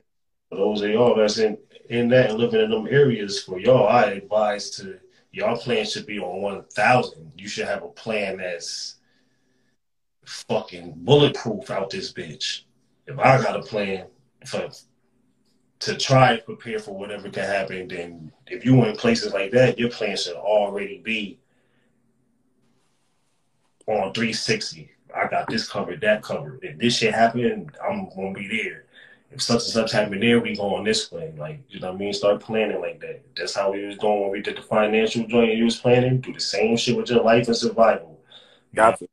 For 0.49 0.56
those 0.56 0.82
of 0.82 0.90
y'all 0.90 1.16
that's 1.16 1.38
in 1.38 1.56
in 1.88 2.09
that 2.09 2.30
and 2.30 2.38
living 2.38 2.61
in 2.61 2.70
them 2.70 2.87
areas, 2.88 3.42
for 3.42 3.59
y'all, 3.59 3.88
I 3.88 4.04
advise 4.04 4.70
to 4.70 4.99
y'all 5.32 5.56
plan 5.56 5.85
should 5.87 6.06
be 6.06 6.18
on 6.18 6.42
one 6.42 6.64
thousand. 6.64 7.32
You 7.37 7.49
should 7.49 7.66
have 7.66 7.82
a 7.82 7.88
plan 7.88 8.38
that's 8.38 8.97
fucking 10.26 10.94
bulletproof 10.97 11.70
out 11.70 11.90
this 11.90 12.12
bitch. 12.12 12.62
If 13.06 13.18
I 13.18 13.42
got 13.42 13.56
a 13.56 13.62
plan 13.62 14.06
for 14.47 14.68
to 15.80 15.97
try 15.97 16.37
to 16.37 16.42
prepare 16.42 16.78
for 16.78 16.97
whatever 16.97 17.30
can 17.30 17.44
happen, 17.44 17.88
then 17.88 18.30
if 18.47 18.64
you 18.64 18.85
in 18.85 18.94
places 18.97 19.32
like 19.32 19.50
that, 19.52 19.78
your 19.78 19.88
plan 19.88 20.16
should 20.16 20.37
already 20.37 21.00
be 21.02 21.38
on 23.90 24.12
360. 24.14 24.90
I 25.14 25.26
got 25.26 25.49
this 25.49 25.68
covered, 25.68 26.00
that 26.02 26.23
covered. 26.23 26.61
If 26.62 26.78
this 26.78 26.97
shit 26.99 27.14
happen, 27.14 27.70
I'm 27.87 28.09
gonna 28.14 28.32
be 28.32 28.47
there. 28.49 28.85
If 29.32 29.42
such 29.42 29.62
and 29.62 29.73
such 29.73 29.92
happen 29.92 30.18
there, 30.20 30.40
we 30.40 30.56
going 30.56 30.85
this 30.85 31.11
way. 31.12 31.32
Like, 31.37 31.61
you 31.68 31.80
know 31.80 31.88
what 31.88 31.97
I 31.97 31.99
mean? 31.99 32.12
Start 32.12 32.40
planning 32.40 32.80
like 32.80 33.00
that. 33.00 33.23
That's 33.37 33.54
how 33.54 33.73
we 33.73 33.87
was 33.87 33.97
doing 33.99 34.20
when 34.23 34.30
we 34.30 34.40
did 34.42 34.56
the 34.56 34.62
financial 34.62 35.26
joint 35.26 35.56
you 35.56 35.64
was 35.64 35.76
planning. 35.76 36.20
Do 36.20 36.32
the 36.32 36.40
same 36.40 36.76
shit 36.76 36.97
with 36.97 37.11
your 37.11 37.23
life 37.23 37.47
and 37.47 37.56
survival. 37.56 38.20
Got 38.75 39.02
it. 39.02 39.11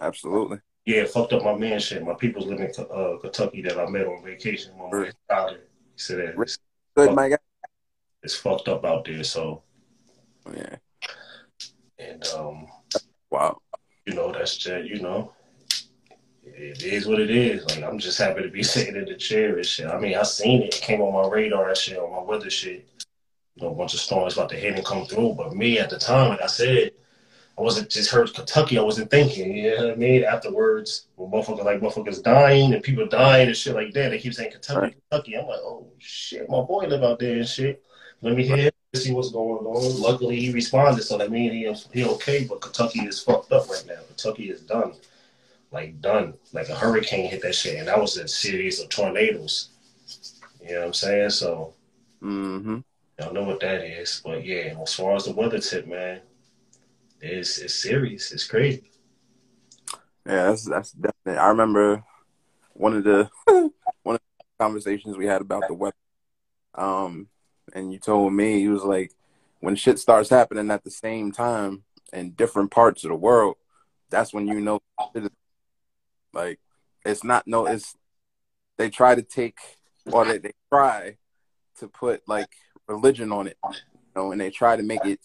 Absolutely. 0.00 0.58
Yeah, 0.86 1.04
fucked 1.04 1.32
up 1.34 1.42
my 1.44 1.54
man 1.54 1.78
shit. 1.78 2.02
My 2.04 2.14
people's 2.14 2.46
living 2.46 2.70
in 2.76 2.86
uh, 2.90 3.18
Kentucky 3.20 3.62
that 3.62 3.78
I 3.78 3.88
met 3.88 4.06
on 4.06 4.24
vacation 4.24 4.72
when 4.76 4.90
we 4.90 4.98
were. 4.98 5.04
He 5.06 5.12
said 5.96 6.18
that 6.18 6.40
it's, 6.40 6.58
Good, 6.96 7.14
my 7.14 7.28
guy. 7.28 7.38
it's 8.22 8.34
fucked 8.36 8.68
up 8.68 8.84
out 8.84 9.04
there. 9.04 9.22
So, 9.24 9.62
Yeah. 10.52 10.76
and 11.98 12.24
um, 12.28 12.66
Wow. 13.30 13.58
you 14.06 14.14
know, 14.14 14.32
that's 14.32 14.56
just, 14.56 14.86
you 14.86 15.00
know, 15.00 15.32
it 16.44 16.82
is 16.82 17.06
what 17.06 17.20
it 17.20 17.30
is. 17.30 17.64
Like, 17.66 17.84
I'm 17.84 17.98
just 17.98 18.18
happy 18.18 18.42
to 18.42 18.48
be 18.48 18.62
sitting 18.74 18.96
in 18.96 19.04
the 19.04 19.14
chair 19.14 19.56
and 19.56 19.66
shit. 19.66 19.86
I 19.86 19.98
mean, 19.98 20.16
I 20.16 20.22
seen 20.22 20.62
it. 20.62 20.74
It 20.74 20.80
came 20.82 21.00
on 21.00 21.12
my 21.12 21.28
radar 21.34 21.68
and 21.68 21.76
shit, 21.76 21.98
on 21.98 22.10
my 22.10 22.22
weather 22.22 22.50
shit. 22.50 22.88
You 23.56 23.66
know, 23.66 23.72
a 23.72 23.74
bunch 23.74 23.94
of 23.94 24.00
storms 24.00 24.34
about 24.34 24.48
to 24.50 24.56
hit 24.56 24.74
and 24.74 24.84
come 24.84 25.06
through. 25.06 25.34
But 25.34 25.54
me 25.54 25.78
at 25.78 25.90
the 25.90 25.98
time, 25.98 26.30
like 26.30 26.42
I 26.42 26.46
said, 26.46 26.92
I 27.58 27.62
wasn't 27.62 27.90
just 27.90 28.10
heard 28.10 28.32
Kentucky. 28.32 28.78
I 28.78 28.82
wasn't 28.82 29.10
thinking, 29.10 29.54
you 29.54 29.76
know 29.76 29.86
what 29.88 29.92
I 29.92 29.96
mean? 29.96 30.24
Afterwards, 30.24 31.08
when 31.16 31.30
motherfuckers 31.30 31.64
like 31.64 31.80
motherfuckers 31.80 32.22
dying 32.22 32.72
and 32.72 32.82
people 32.82 33.06
dying 33.06 33.48
and 33.48 33.56
shit 33.56 33.74
like 33.74 33.92
that, 33.92 34.10
they 34.10 34.18
keep 34.18 34.32
saying 34.32 34.52
Kentucky, 34.52 34.80
Right. 34.80 34.96
Kentucky. 35.10 35.36
I'm 35.36 35.46
like, 35.46 35.58
oh 35.60 35.86
shit, 35.98 36.48
my 36.48 36.62
boy 36.62 36.86
live 36.86 37.02
out 37.02 37.18
there 37.18 37.36
and 37.36 37.46
shit. 37.48 37.82
Let 38.22 38.36
me 38.36 38.44
hear, 38.46 38.70
see 38.94 39.12
what's 39.12 39.30
going 39.30 39.64
on. 39.66 40.00
Luckily, 40.00 40.38
he 40.40 40.52
responded, 40.52 41.02
so 41.02 41.16
that 41.18 41.30
means 41.30 41.52
he 41.92 42.00
he 42.00 42.06
okay. 42.06 42.44
But 42.44 42.60
Kentucky 42.60 43.00
is 43.00 43.22
fucked 43.22 43.52
up 43.52 43.68
right 43.68 43.84
now. 43.86 44.00
Kentucky 44.08 44.50
is 44.50 44.60
done, 44.62 44.94
like 45.72 46.00
done. 46.00 46.34
Like 46.52 46.68
a 46.68 46.74
hurricane 46.74 47.30
hit 47.30 47.42
that 47.42 47.54
shit, 47.54 47.78
and 47.78 47.88
that 47.88 48.00
was 48.00 48.16
a 48.16 48.28
series 48.28 48.80
of 48.80 48.88
tornadoes. 48.90 49.70
You 50.62 50.74
know 50.74 50.80
what 50.80 50.86
I'm 50.88 50.94
saying? 50.94 51.30
So 51.30 51.74
Mm-hmm. 52.22 52.78
y'all 53.18 53.32
know 53.32 53.44
what 53.44 53.60
that 53.60 53.84
is. 53.84 54.20
But 54.24 54.44
yeah, 54.44 54.76
as 54.82 54.94
far 54.94 55.14
as 55.16 55.24
the 55.26 55.32
weather 55.32 55.58
tip, 55.58 55.86
man, 55.86 56.20
it's 57.20 57.58
it's 57.58 57.74
serious. 57.74 58.32
It's 58.32 58.46
crazy. 58.46 58.84
Yeah, 60.26 60.46
that's 60.50 60.64
that's 60.64 60.92
definitely. 60.92 61.38
I 61.38 61.48
remember 61.48 62.04
one 62.74 62.94
of 62.94 63.04
the 63.04 63.30
one 64.02 64.16
of 64.16 64.20
the 64.20 64.64
conversations 64.64 65.16
we 65.16 65.26
had 65.26 65.40
about 65.42 65.66
the 65.66 65.74
weather. 65.74 65.96
Um, 66.74 67.28
and 67.74 67.92
you 67.92 67.98
told 67.98 68.32
me 68.32 68.58
you 68.58 68.72
was 68.72 68.84
like, 68.84 69.12
when 69.60 69.76
shit 69.76 69.98
starts 69.98 70.30
happening 70.30 70.70
at 70.70 70.84
the 70.84 70.90
same 70.90 71.32
time 71.32 71.84
in 72.12 72.30
different 72.30 72.70
parts 72.70 73.04
of 73.04 73.10
the 73.10 73.16
world, 73.16 73.56
that's 74.08 74.32
when 74.32 74.46
you 74.46 74.60
know 74.60 74.80
like 76.32 76.58
it's 77.04 77.24
not 77.24 77.46
no 77.46 77.66
it's 77.66 77.96
they 78.78 78.88
try 78.90 79.14
to 79.14 79.22
take 79.22 79.58
or 80.10 80.24
they, 80.24 80.38
they 80.38 80.52
try 80.72 81.16
to 81.78 81.88
put 81.88 82.22
like 82.26 82.48
religion 82.88 83.32
on 83.32 83.46
it, 83.46 83.56
you 83.64 83.70
know, 84.16 84.32
and 84.32 84.40
they 84.40 84.50
try 84.50 84.76
to 84.76 84.82
make 84.82 85.04
it 85.04 85.20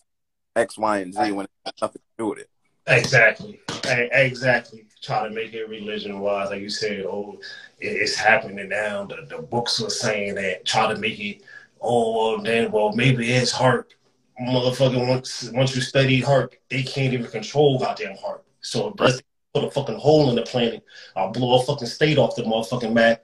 X, 0.56 0.78
Y, 0.78 1.00
and 1.00 1.14
Z 1.14 1.32
when 1.32 1.46
it 1.46 1.52
has 1.66 1.74
nothing 1.82 2.02
to 2.02 2.24
do 2.24 2.30
with 2.30 2.40
it. 2.40 2.50
Exactly. 2.88 3.60
Exactly. 3.86 4.86
Try 5.02 5.28
to 5.28 5.34
make 5.34 5.54
it 5.54 5.68
religion 5.70 6.20
wise, 6.20 6.50
like 6.50 6.62
you 6.62 6.70
said. 6.70 7.06
Oh, 7.06 7.40
it's 7.80 8.16
happening 8.16 8.70
now. 8.70 9.06
The 9.06 9.26
the 9.28 9.42
books 9.42 9.80
were 9.80 9.90
saying 9.90 10.36
that. 10.36 10.66
Try 10.66 10.94
to 10.94 11.00
make 11.00 11.20
it. 11.20 11.42
Oh, 11.86 12.34
well, 12.34 12.44
then 12.44 12.72
well 12.72 12.94
maybe 12.94 13.32
it's 13.32 13.52
heart. 13.52 13.94
Motherfucker, 14.42 15.08
once 15.08 15.50
once 15.54 15.76
you 15.76 15.82
study 15.82 16.20
heart, 16.20 16.58
they 16.70 16.84
can't 16.84 17.14
even 17.14 17.28
control 17.28 17.80
goddamn 17.80 18.18
heart. 18.18 18.44
So 18.62 18.94
let's 18.98 19.22
put 19.54 19.64
a 19.64 19.72
fucking 19.72 20.00
hole 20.00 20.30
in 20.30 20.36
the 20.36 20.42
planet. 20.42 20.84
I'll 21.16 21.32
blow 21.32 21.60
a 21.60 21.64
fucking 21.64 21.88
state 21.88 22.18
off 22.18 22.36
the 22.36 22.44
motherfucking 22.44 22.92
map. 22.92 23.24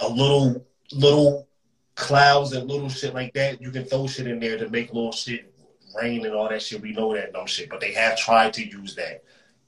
A 0.00 0.08
little 0.08 0.64
little 0.92 1.48
clouds 1.96 2.52
and 2.52 2.70
little 2.70 2.88
shit 2.88 3.12
like 3.12 3.34
that. 3.34 3.60
You 3.60 3.70
can 3.70 3.84
throw 3.84 4.06
shit 4.06 4.28
in 4.28 4.38
there 4.38 4.56
to 4.56 4.70
make 4.70 4.94
little 4.94 5.12
shit 5.12 5.52
rain 6.00 6.24
and 6.24 6.34
all 6.34 6.48
that 6.48 6.62
shit. 6.62 6.80
We 6.80 6.92
know 6.92 7.12
that 7.14 7.32
dumb 7.32 7.46
shit, 7.46 7.68
but 7.68 7.80
they 7.80 7.92
have 7.92 8.16
tried 8.16 8.54
to 8.54 8.66
use 8.66 8.94
that 8.94 9.24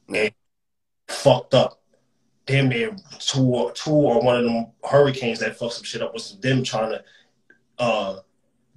and 0.08 0.32
fucked 1.08 1.54
up. 1.54 1.82
Damn 2.46 2.68
near 2.68 2.96
two 3.18 3.42
or 3.42 3.72
two 3.72 3.90
or 3.90 4.22
one 4.22 4.36
of 4.36 4.44
them 4.44 4.66
hurricanes 4.84 5.40
that 5.40 5.56
fucked 5.56 5.74
some 5.74 5.84
shit 5.84 6.02
up 6.02 6.14
was 6.14 6.38
them 6.40 6.62
trying 6.64 6.90
to 6.90 7.04
uh 7.80 8.20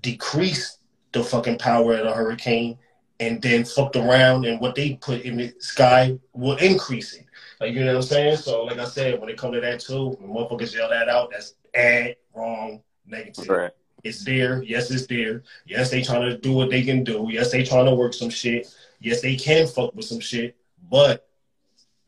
decrease 0.02 0.80
the 1.12 1.24
fucking 1.24 1.60
power 1.60 1.94
of 1.96 2.06
the 2.06 2.14
hurricane 2.14 2.78
and 3.20 3.42
then 3.42 3.64
fucked 3.64 3.96
around 3.96 4.46
and 4.46 4.60
what 4.60 4.76
they 4.76 4.96
put 4.96 5.22
in 5.22 5.38
the 5.38 5.54
sky 5.60 6.18
will 6.34 6.58
increase 6.58 7.14
it. 7.14 7.26
Like 7.62 7.74
you 7.74 7.82
know 7.82 7.94
what 7.94 7.98
I'm 7.98 8.02
saying? 8.02 8.38
So 8.38 8.66
like 8.66 8.80
I 8.80 8.86
said, 8.86 9.20
when 9.20 9.30
it 9.30 9.38
come 9.38 9.54
to 9.54 9.62
that 9.62 9.80
too, 9.80 10.10
when 10.20 10.32
motherfuckers 10.32 10.76
yell 10.76 10.90
that 10.90 11.08
out, 11.08 11.32
that's 11.32 11.54
ad 11.74 12.16
wrong, 12.34 12.82
negative. 13.06 13.48
Right. 13.48 13.72
It's 14.04 14.26
there. 14.26 14.62
Yes, 14.64 14.92
it's 14.92 15.08
there. 15.08 15.44
Yes, 15.66 15.90
they 15.90 16.02
trying 16.02 16.30
to 16.30 16.38
do 16.38 16.52
what 16.52 16.70
they 16.70 16.84
can 16.84 17.04
do. 17.04 17.28
Yes, 17.32 17.52
they 17.52 17.64
trying 17.64 17.86
to 17.86 17.96
work 17.96 18.14
some 18.14 18.30
shit. 18.30 18.68
Yes, 19.00 19.22
they 19.22 19.36
can 19.36 19.68
fuck 19.68 19.96
with 19.96 20.06
some 20.06 20.20
shit. 20.20 20.58
But 20.90 21.26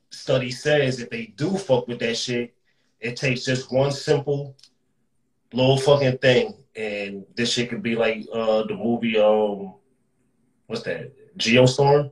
study 0.09 0.51
says 0.51 0.99
if 0.99 1.09
they 1.09 1.27
do 1.37 1.57
fuck 1.57 1.87
with 1.87 1.99
that 1.99 2.17
shit, 2.17 2.53
it 2.99 3.15
takes 3.15 3.45
just 3.45 3.71
one 3.71 3.91
simple 3.91 4.55
little 5.53 5.77
fucking 5.77 6.17
thing 6.17 6.55
and 6.75 7.25
this 7.35 7.53
shit 7.53 7.69
could 7.69 7.83
be 7.83 7.95
like 7.95 8.25
uh 8.33 8.63
the 8.63 8.75
movie 8.75 9.17
um 9.17 9.75
what's 10.67 10.83
that 10.83 11.11
Geostorm. 11.37 12.11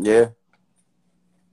Yeah. 0.00 0.28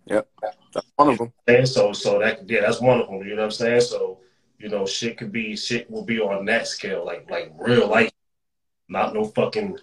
Yep. 0.06 0.30
That's 0.74 0.88
one 0.96 1.10
of 1.10 1.18
them. 1.18 1.34
And 1.48 1.68
so 1.68 1.94
so 1.94 2.20
that 2.20 2.50
yeah, 2.50 2.62
that's 2.62 2.82
one 2.82 3.02
of 3.02 3.08
them. 3.08 3.20
You 3.20 3.36
know 3.36 3.42
what 3.42 3.46
I'm 3.46 3.52
saying? 3.52 3.82
So 3.82 4.20
you 4.60 4.70
know, 4.70 4.86
shit 4.86 5.18
could 5.18 5.32
be 5.32 5.56
shit 5.56 5.90
will 5.90 6.06
be 6.06 6.20
on 6.20 6.46
that 6.46 6.68
scale, 6.68 7.06
like 7.06 7.30
like 7.30 7.52
real 7.58 7.88
life, 7.88 8.12
not 8.88 9.14
no 9.14 9.26
fucking. 9.26 9.78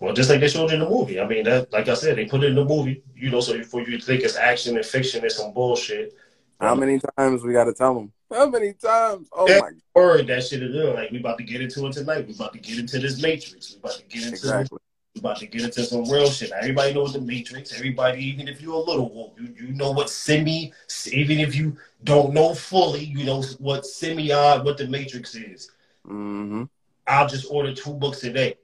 Well, 0.00 0.14
just 0.14 0.30
like 0.30 0.40
they 0.40 0.48
showed 0.48 0.72
in 0.72 0.80
the 0.80 0.88
movie. 0.88 1.20
I 1.20 1.26
mean, 1.26 1.44
that 1.44 1.72
like 1.72 1.88
I 1.88 1.94
said, 1.94 2.16
they 2.16 2.24
put 2.24 2.42
it 2.42 2.48
in 2.48 2.54
the 2.54 2.64
movie. 2.64 3.02
You 3.14 3.30
know, 3.30 3.40
so 3.40 3.56
before 3.56 3.82
you 3.82 3.98
think 3.98 4.22
it's 4.22 4.36
action 4.36 4.76
and 4.76 4.84
fiction, 4.84 5.24
it's 5.24 5.36
some 5.36 5.52
bullshit. 5.52 6.14
How 6.58 6.74
many 6.74 7.00
times 7.16 7.42
we 7.42 7.52
got 7.52 7.64
to 7.64 7.74
tell 7.74 7.94
them? 7.94 8.12
How 8.30 8.48
many 8.48 8.72
times? 8.74 9.28
Oh 9.32 9.46
that 9.48 9.60
my 9.60 9.70
word, 9.94 10.28
that 10.28 10.44
shit 10.44 10.62
is 10.62 10.74
real. 10.74 10.94
Like 10.94 11.10
we 11.10 11.18
about 11.18 11.38
to 11.38 11.44
get 11.44 11.60
into 11.60 11.86
it 11.86 11.92
tonight. 11.92 12.26
We 12.26 12.34
about 12.34 12.52
to 12.52 12.60
get 12.60 12.78
into 12.78 12.98
this 13.00 13.20
Matrix. 13.20 13.72
We 13.72 13.78
about 13.78 13.92
to 13.92 14.04
get 14.04 14.22
into 14.22 14.34
Exactly. 14.34 14.78
we 15.14 15.18
about 15.18 15.38
to 15.38 15.46
get 15.46 15.62
into 15.62 15.82
some 15.84 16.08
real 16.08 16.30
shit. 16.30 16.52
Everybody 16.52 16.94
knows 16.94 17.14
the 17.14 17.20
Matrix. 17.20 17.74
Everybody, 17.74 18.24
even 18.24 18.46
if 18.46 18.62
you're 18.62 18.74
a 18.74 18.78
little 18.78 19.12
woke, 19.12 19.36
you, 19.40 19.54
you 19.58 19.72
know 19.72 19.90
what 19.90 20.10
semi. 20.10 20.72
Even 21.10 21.40
if 21.40 21.56
you 21.56 21.76
don't 22.04 22.32
know 22.32 22.54
fully, 22.54 23.04
you 23.04 23.24
know 23.24 23.42
what 23.58 23.84
semi 23.84 24.30
odd 24.30 24.64
what 24.64 24.78
the 24.78 24.86
Matrix 24.86 25.34
is. 25.34 25.72
Mm-hmm. 26.06 26.64
I'll 27.08 27.28
just 27.28 27.50
order 27.50 27.74
two 27.74 27.94
books 27.94 28.22
a 28.22 28.32
day 28.32 28.54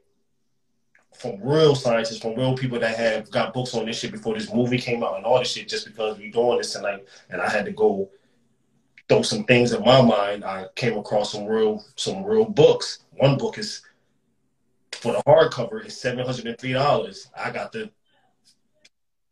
from 1.12 1.40
real 1.42 1.74
scientists, 1.74 2.20
from 2.20 2.36
real 2.36 2.56
people 2.56 2.78
that 2.78 2.96
have 2.96 3.30
got 3.32 3.52
books 3.52 3.74
on 3.74 3.86
this 3.86 3.98
shit 3.98 4.12
before 4.12 4.34
this 4.34 4.52
movie 4.52 4.78
came 4.78 5.02
out 5.02 5.16
and 5.16 5.24
all 5.24 5.40
this 5.40 5.50
shit. 5.50 5.68
Just 5.68 5.86
because 5.86 6.18
we're 6.18 6.30
doing 6.30 6.58
this 6.58 6.72
tonight, 6.72 7.04
and 7.30 7.40
I 7.40 7.48
had 7.48 7.64
to 7.64 7.72
go 7.72 8.08
throw 9.08 9.22
some 9.22 9.44
things 9.44 9.72
in 9.72 9.82
my 9.82 10.02
mind. 10.02 10.44
I 10.44 10.66
came 10.74 10.96
across 10.98 11.32
some 11.32 11.46
real 11.46 11.84
some 11.96 12.24
real 12.24 12.44
books. 12.44 13.00
One 13.12 13.36
book 13.36 13.58
is 13.58 13.82
for 14.92 15.12
the 15.12 15.22
hardcover 15.26 15.84
is 15.84 15.98
seven 16.00 16.24
hundred 16.24 16.46
and 16.46 16.58
three 16.58 16.72
dollars. 16.72 17.28
I 17.36 17.50
got 17.50 17.72
the 17.72 17.90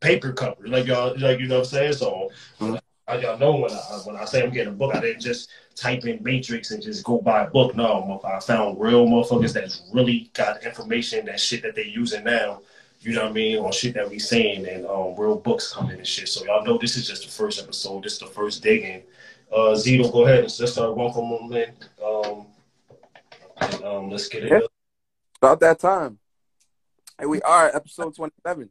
paper 0.01 0.33
cover, 0.33 0.67
like 0.67 0.87
y'all, 0.87 1.19
like 1.19 1.41
you 1.41 1.47
know 1.47 1.57
what 1.57 1.67
I'm 1.67 1.71
saying. 1.71 1.93
So. 1.95 2.31
Mhm. 2.61 2.81
I, 3.07 3.19
y'all 3.19 3.39
know 3.39 3.57
when 3.57 3.71
I 3.71 4.01
when 4.05 4.17
I 4.17 4.25
say 4.25 4.43
I'm 4.43 4.51
getting 4.51 4.73
a 4.73 4.77
book, 4.77 4.95
I 4.95 5.01
didn't 5.01 5.21
just 5.21 5.51
type 5.75 6.07
in 6.07 6.23
Matrix 6.23 6.71
and 6.71 6.83
just 6.83 7.05
go 7.05 7.21
buy 7.21 7.45
a 7.45 7.51
book. 7.51 7.77
No, 7.77 8.19
I 8.25 8.41
found 8.41 8.81
real 8.81 9.07
motherfuckers 9.07 9.53
that's 9.53 9.83
really 9.93 10.31
got 10.33 10.65
information, 10.65 11.27
that 11.27 11.39
shit 11.39 11.63
that 11.65 11.75
they 11.75 11.85
using 11.85 12.25
now. 12.25 12.63
You 13.01 13.13
know 13.13 13.25
what 13.25 13.33
I 13.33 13.35
mean? 13.35 13.59
Or 13.59 13.75
shit 13.75 13.93
that 13.95 14.09
we 14.09 14.19
saying 14.19 14.67
and 14.67 14.87
um, 14.87 15.15
real 15.19 15.37
books 15.37 15.75
coming 15.75 15.99
and 15.99 16.07
shit. 16.07 16.29
So 16.29 16.47
y'all 16.47 16.65
know 16.65 16.79
this 16.79 16.97
is 16.97 17.07
just 17.07 17.25
the 17.25 17.31
first 17.31 17.63
episode. 17.63 18.05
This 18.05 18.15
is 18.15 18.21
the 18.21 18.27
first 18.27 18.63
digging. 18.63 19.03
Uh, 19.55 19.73
Zito, 19.77 20.11
go 20.11 20.25
ahead. 20.25 20.43
Let's 20.43 20.73
start 20.73 20.97
welcome 20.97 21.31
them 21.31 21.53
in. 21.53 21.73
Um, 22.05 22.47
and, 23.61 23.85
um, 23.85 24.11
let's 24.11 24.27
get 24.27 24.43
it. 24.43 24.51
Yeah. 24.51 24.59
About 25.41 25.61
that 25.61 25.79
time. 25.79 26.19
Here 27.21 27.29
we 27.29 27.41
are, 27.43 27.71
episode 27.73 28.17
27 28.17 28.69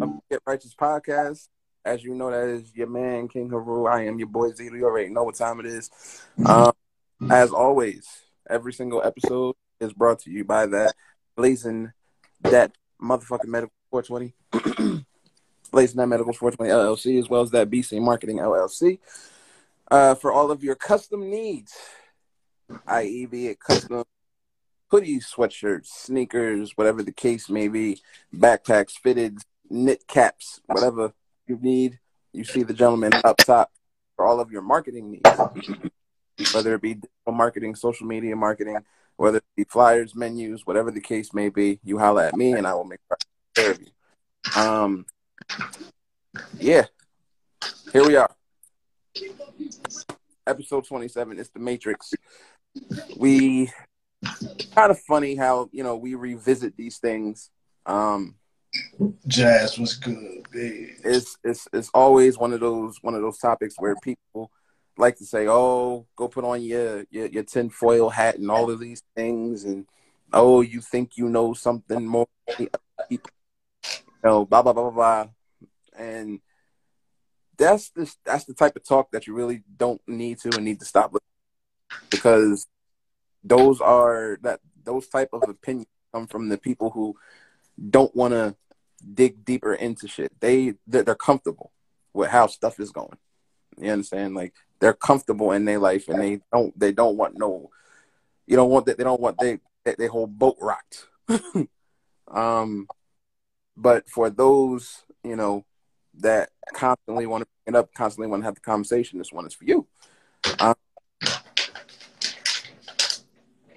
of 0.00 0.20
Get 0.30 0.40
Righteous 0.46 0.76
Podcast. 0.76 1.48
As 1.84 2.04
you 2.04 2.14
know, 2.14 2.30
that 2.30 2.46
is 2.46 2.72
your 2.76 2.86
man, 2.86 3.26
King 3.26 3.50
Heru. 3.50 3.86
I 3.86 4.04
am 4.04 4.20
your 4.20 4.28
boy 4.28 4.50
Zito. 4.50 4.78
You 4.78 4.84
already 4.84 5.10
know 5.10 5.24
what 5.24 5.34
time 5.34 5.58
it 5.58 5.66
is. 5.66 5.90
Um, 6.46 6.72
as 7.28 7.50
always, 7.50 8.06
every 8.48 8.72
single 8.72 9.02
episode 9.04 9.56
is 9.80 9.92
brought 9.92 10.20
to 10.20 10.30
you 10.30 10.44
by 10.44 10.66
that 10.66 10.94
blazing 11.34 11.90
that 12.42 12.70
motherfucking 13.02 13.46
medical 13.46 13.72
420. 13.90 15.04
blazing 15.72 15.96
that 15.96 16.06
medical 16.06 16.32
420 16.32 16.70
LLC, 16.70 17.18
as 17.18 17.28
well 17.28 17.42
as 17.42 17.50
that 17.50 17.68
BC 17.68 18.00
Marketing 18.00 18.36
LLC. 18.36 19.00
Uh, 19.90 20.14
for 20.14 20.32
all 20.32 20.50
of 20.50 20.62
your 20.62 20.74
custom 20.74 21.30
needs, 21.30 21.74
i.e., 22.86 23.26
be 23.26 23.48
it 23.48 23.58
custom 23.58 24.04
hoodies, 24.90 25.24
sweatshirts, 25.34 25.86
sneakers, 25.86 26.72
whatever 26.76 27.02
the 27.02 27.12
case 27.12 27.48
may 27.48 27.68
be, 27.68 28.00
backpacks, 28.34 28.92
fitted, 28.92 29.38
knit 29.70 30.06
caps, 30.06 30.60
whatever 30.66 31.12
you 31.46 31.58
need. 31.60 31.98
You 32.32 32.44
see 32.44 32.62
the 32.62 32.74
gentleman 32.74 33.12
up 33.24 33.36
top 33.38 33.70
for 34.16 34.26
all 34.26 34.40
of 34.40 34.50
your 34.50 34.62
marketing 34.62 35.10
needs, 35.10 36.52
whether 36.52 36.74
it 36.74 36.82
be 36.82 36.94
digital 36.94 37.32
marketing, 37.32 37.74
social 37.74 38.06
media 38.06 38.36
marketing, 38.36 38.78
whether 39.16 39.38
it 39.38 39.44
be 39.56 39.64
flyers, 39.64 40.14
menus, 40.14 40.66
whatever 40.66 40.90
the 40.90 41.00
case 41.00 41.34
may 41.34 41.48
be. 41.48 41.80
You 41.84 41.98
holler 41.98 42.22
at 42.22 42.36
me, 42.36 42.52
and 42.52 42.66
I 42.66 42.74
will 42.74 42.84
make 42.84 43.00
sure 43.56 43.70
of 43.72 43.80
you. 43.80 44.60
Um, 44.60 45.06
yeah, 46.58 46.86
here 47.92 48.06
we 48.06 48.16
are. 48.16 48.30
Episode 50.46 50.86
27. 50.86 51.38
It's 51.38 51.50
the 51.50 51.58
Matrix. 51.58 52.14
We 53.16 53.70
kind 54.74 54.90
of 54.90 54.98
funny 55.00 55.34
how 55.34 55.68
you 55.72 55.82
know 55.82 55.96
we 55.96 56.14
revisit 56.14 56.76
these 56.76 56.98
things. 56.98 57.50
Um, 57.86 58.36
Jazz 59.26 59.78
was 59.78 59.94
good, 59.94 60.46
it's 60.52 61.36
it's 61.44 61.68
it's 61.72 61.90
always 61.94 62.38
one 62.38 62.52
of 62.52 62.60
those 62.60 62.98
one 63.02 63.14
of 63.14 63.22
those 63.22 63.38
topics 63.38 63.74
where 63.78 63.96
people 64.02 64.50
like 64.96 65.16
to 65.16 65.24
say, 65.24 65.46
"Oh, 65.48 66.06
go 66.16 66.28
put 66.28 66.44
on 66.44 66.62
your 66.62 67.04
your, 67.10 67.26
your 67.26 67.44
tinfoil 67.44 68.10
hat 68.10 68.38
and 68.38 68.50
all 68.50 68.70
of 68.70 68.80
these 68.80 69.02
things," 69.16 69.64
and 69.64 69.86
"Oh, 70.32 70.60
you 70.60 70.80
think 70.80 71.16
you 71.16 71.28
know 71.28 71.54
something 71.54 72.06
more 72.06 72.26
than 72.46 72.68
the 72.72 73.06
people," 73.08 73.30
you 73.90 74.00
know, 74.24 74.44
blah 74.44 74.62
blah 74.62 74.72
blah 74.72 74.90
blah 74.90 75.24
blah, 75.24 75.26
and 75.96 76.40
that's 77.58 77.90
the 77.90 78.12
that's 78.24 78.44
the 78.44 78.54
type 78.54 78.76
of 78.76 78.84
talk 78.84 79.10
that 79.10 79.26
you 79.26 79.34
really 79.34 79.62
don't 79.76 80.00
need 80.06 80.38
to 80.40 80.50
and 80.54 80.64
need 80.64 80.78
to 80.78 80.86
stop 80.86 81.12
because 82.10 82.66
those 83.44 83.80
are 83.80 84.38
that 84.42 84.60
those 84.84 85.08
type 85.08 85.30
of 85.32 85.42
opinions 85.48 85.86
come 86.14 86.26
from 86.26 86.48
the 86.48 86.58
people 86.58 86.90
who 86.90 87.14
don't 87.90 88.14
want 88.14 88.32
to 88.32 88.56
dig 89.14 89.44
deeper 89.44 89.74
into 89.74 90.08
shit. 90.08 90.32
They 90.40 90.74
they're, 90.86 91.14
comfortable 91.14 91.72
with 92.12 92.30
how 92.30 92.46
stuff 92.46 92.80
is 92.80 92.90
going. 92.90 93.18
You 93.76 93.92
understand? 93.92 94.34
Like 94.34 94.54
they're 94.80 94.94
comfortable 94.94 95.52
in 95.52 95.64
their 95.64 95.78
life, 95.78 96.08
and 96.08 96.20
they 96.20 96.40
don't 96.52 96.78
they 96.78 96.92
don't 96.92 97.16
want 97.16 97.38
no. 97.38 97.70
You 98.46 98.56
don't 98.56 98.70
want 98.70 98.86
that. 98.86 98.98
They 98.98 99.04
don't 99.04 99.20
want 99.20 99.38
they, 99.38 99.58
they 99.84 100.06
whole 100.06 100.26
boat 100.26 100.56
rocked. 100.60 101.06
um, 102.28 102.88
but 103.76 104.08
for 104.08 104.30
those 104.30 105.04
you 105.22 105.36
know 105.36 105.64
that 106.20 106.50
constantly 106.74 107.26
want 107.26 107.42
to 107.42 107.48
bring 107.64 107.74
it 107.74 107.78
up, 107.78 107.92
constantly 107.94 108.28
want 108.28 108.42
to 108.42 108.44
have 108.44 108.54
the 108.54 108.60
conversation, 108.60 109.18
this 109.18 109.32
one 109.32 109.46
is 109.46 109.54
for 109.54 109.64
you. 109.64 109.86
Um, 110.60 110.74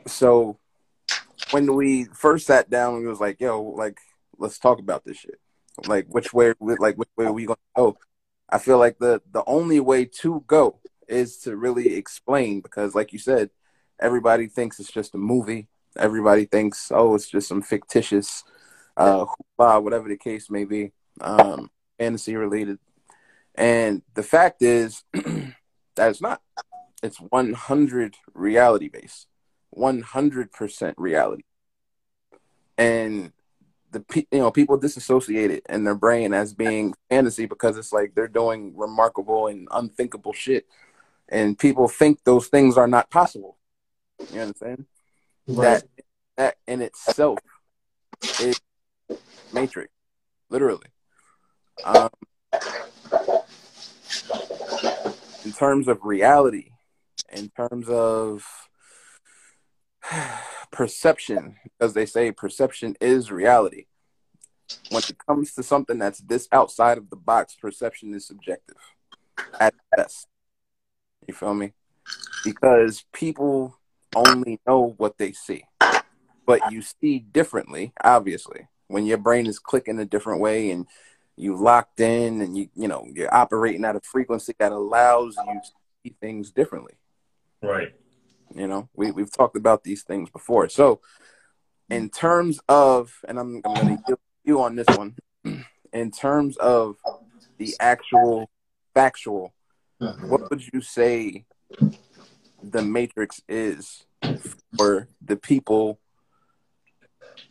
so 0.08 0.58
when 1.52 1.74
we 1.76 2.06
first 2.06 2.48
sat 2.48 2.70
down, 2.70 3.00
we 3.00 3.08
was 3.08 3.20
like, 3.20 3.40
"Yo, 3.40 3.62
like, 3.62 4.00
let's 4.38 4.60
talk 4.60 4.80
about 4.80 5.06
this 5.06 5.18
shit. 5.18 5.40
Like, 5.88 6.08
which 6.08 6.34
way, 6.34 6.54
like, 6.60 6.96
which 6.96 7.10
way 7.18 7.26
are 7.26 7.34
we 7.34 7.46
gonna 7.46 7.58
go?" 7.76 7.98
I 8.50 8.58
feel 8.58 8.78
like 8.78 9.00
the 9.00 9.22
the 9.32 9.44
only 9.48 9.80
way 9.80 10.06
to 10.22 10.44
go 10.48 10.80
is 11.08 11.38
to 11.40 11.56
really 11.56 11.96
explain 11.96 12.62
because, 12.62 12.96
like 12.96 13.14
you 13.14 13.20
said, 13.20 13.50
everybody 14.00 14.48
thinks 14.48 14.80
it's 14.80 14.92
just 14.92 15.16
a 15.16 15.18
movie. 15.18 15.68
Everybody 15.98 16.46
thinks, 16.46 16.92
oh, 16.94 17.16
it's 17.16 17.30
just 17.30 17.50
some 17.50 17.62
fictitious, 17.62 18.44
uh, 18.96 19.26
whatever 19.58 20.08
the 20.08 20.18
case 20.18 20.50
may 20.50 20.64
be, 20.64 20.94
um, 21.20 21.70
fantasy 22.02 22.36
related. 22.36 22.80
And 23.54 24.02
the 24.16 24.24
fact 24.24 24.64
is 24.64 25.04
that 25.14 26.10
it's 26.10 26.22
not. 26.22 26.42
It's 27.04 27.18
100 27.18 28.16
reality 28.34 28.90
based, 28.90 29.28
100% 29.76 30.94
reality. 30.98 31.44
And 32.78 33.34
the 33.92 34.04
you 34.32 34.40
know 34.40 34.52
people 34.52 34.78
disassociate 34.78 35.52
it 35.52 35.66
in 35.68 35.84
their 35.84 35.96
brain 35.96 36.34
as 36.34 36.54
being 36.54 36.94
fantasy 37.10 37.46
because 37.46 37.78
it's 37.78 37.92
like 37.92 38.16
they're 38.16 38.28
doing 38.28 38.74
remarkable 38.76 39.48
and 39.48 39.68
unthinkable 39.72 40.34
shit, 40.34 40.66
and 41.28 41.60
people 41.60 41.88
think 41.88 42.24
those 42.24 42.48
things 42.48 42.78
are 42.78 42.88
not 42.88 43.10
possible. 43.10 43.58
You 44.34 44.42
understand? 44.42 44.86
That 45.48 45.84
that 46.38 46.56
in 46.68 46.82
itself 46.82 47.40
is 48.40 48.60
Matrix, 49.52 49.92
literally. 50.50 50.88
Um, 51.84 52.10
in 55.46 55.52
terms 55.54 55.88
of 55.88 56.04
reality, 56.04 56.72
in 57.32 57.50
terms 57.50 57.90
of 57.90 58.46
perception, 60.72 61.58
as 61.80 61.94
they 61.94 62.06
say, 62.06 62.32
perception 62.32 62.96
is 63.02 63.32
reality. 63.32 63.86
When 64.90 65.04
it 65.10 65.18
comes 65.28 65.54
to 65.56 65.64
something 65.64 65.98
that's 65.98 66.20
this 66.20 66.48
outside 66.52 66.98
of 66.98 67.10
the 67.10 67.16
box, 67.16 67.56
perception 67.56 68.14
is 68.14 68.26
subjective 68.26 68.78
at 69.60 69.74
best. 69.96 70.28
You 71.28 71.34
feel 71.34 71.54
me? 71.54 71.74
Because 72.44 73.04
people 73.14 73.78
only 74.16 74.60
know 74.68 74.94
what 74.98 75.18
they 75.18 75.32
see, 75.32 75.64
but 76.46 76.72
you 76.72 76.82
see 76.82 77.20
differently, 77.20 77.94
obviously. 78.04 78.68
When 78.88 79.06
your 79.06 79.18
brain 79.18 79.48
is 79.48 79.60
clicking 79.60 80.00
a 80.00 80.06
different 80.06 80.42
way 80.42 80.70
and 80.72 80.86
you 81.38 81.56
locked 81.56 82.00
in 82.00 82.42
and 82.42 82.58
you 82.58 82.70
you 82.76 82.88
know 82.88 83.08
you're 83.14 83.34
operating 83.34 83.86
at 83.86 83.96
a 83.96 84.02
frequency 84.02 84.54
that 84.60 84.72
allows 84.72 85.36
you 85.48 85.54
to 85.54 85.70
see 86.04 86.16
things 86.20 86.52
differently. 86.52 86.94
Right. 87.62 87.94
You 88.54 88.68
know, 88.68 88.90
we 88.96 89.12
we've 89.12 89.32
talked 89.32 89.56
about 89.56 89.84
these 89.84 90.04
things 90.04 90.30
before. 90.30 90.68
So, 90.70 91.00
in 91.90 92.10
terms 92.10 92.60
of, 92.68 93.14
and 93.28 93.40
I'm 93.40 93.62
I'm 93.66 93.74
going 93.74 93.98
to 93.98 94.04
give 94.08 94.18
you 94.44 94.62
on 94.62 94.76
this 94.76 94.88
one. 94.96 95.16
In 95.94 96.10
terms 96.10 96.56
of 96.56 96.96
the 97.58 97.76
actual 97.82 98.50
factual, 98.94 99.54
what 100.00 100.50
would 100.50 100.64
you 100.74 100.80
say 100.80 101.44
the 102.64 102.82
Matrix 102.82 103.42
is 103.50 104.06
for 104.78 105.10
the 105.22 105.36
people? 105.36 106.00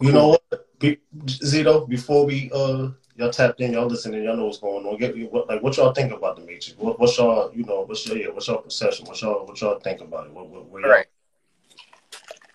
You 0.01 0.13
know 0.13 0.29
what, 0.29 0.67
Zito? 0.81 1.87
Before 1.87 2.25
we 2.25 2.51
uh 2.55 2.93
y'all 3.21 3.31
tapped 3.31 3.61
in, 3.61 3.73
y'all 3.73 3.87
listening, 3.87 4.25
y'all 4.25 4.37
know 4.37 4.47
what's 4.47 4.59
going 4.59 4.87
on. 4.87 4.97
Get 4.97 5.31
what 5.31 5.49
like 5.49 5.63
what 5.63 5.77
y'all 5.77 5.93
think 5.93 6.13
about 6.13 6.37
the 6.37 6.43
Matrix? 6.43 6.75
What, 6.79 6.99
what's 6.99 7.19
y'all 7.19 7.53
you 7.55 7.65
know 7.65 7.83
what's 7.83 8.07
your 8.07 8.17
yeah, 8.17 8.29
what's 8.29 8.49
your 8.49 8.63
perception? 8.63 9.07
What's 9.07 9.21
y'all 9.23 9.47
what 9.47 9.61
y'all 9.61 9.79
think 9.79 10.01
about 10.01 10.27
it? 10.27 10.33
What, 10.33 10.49
what, 10.49 10.67
where 10.67 10.83
y'all, 10.83 10.91
Right. 10.91 11.07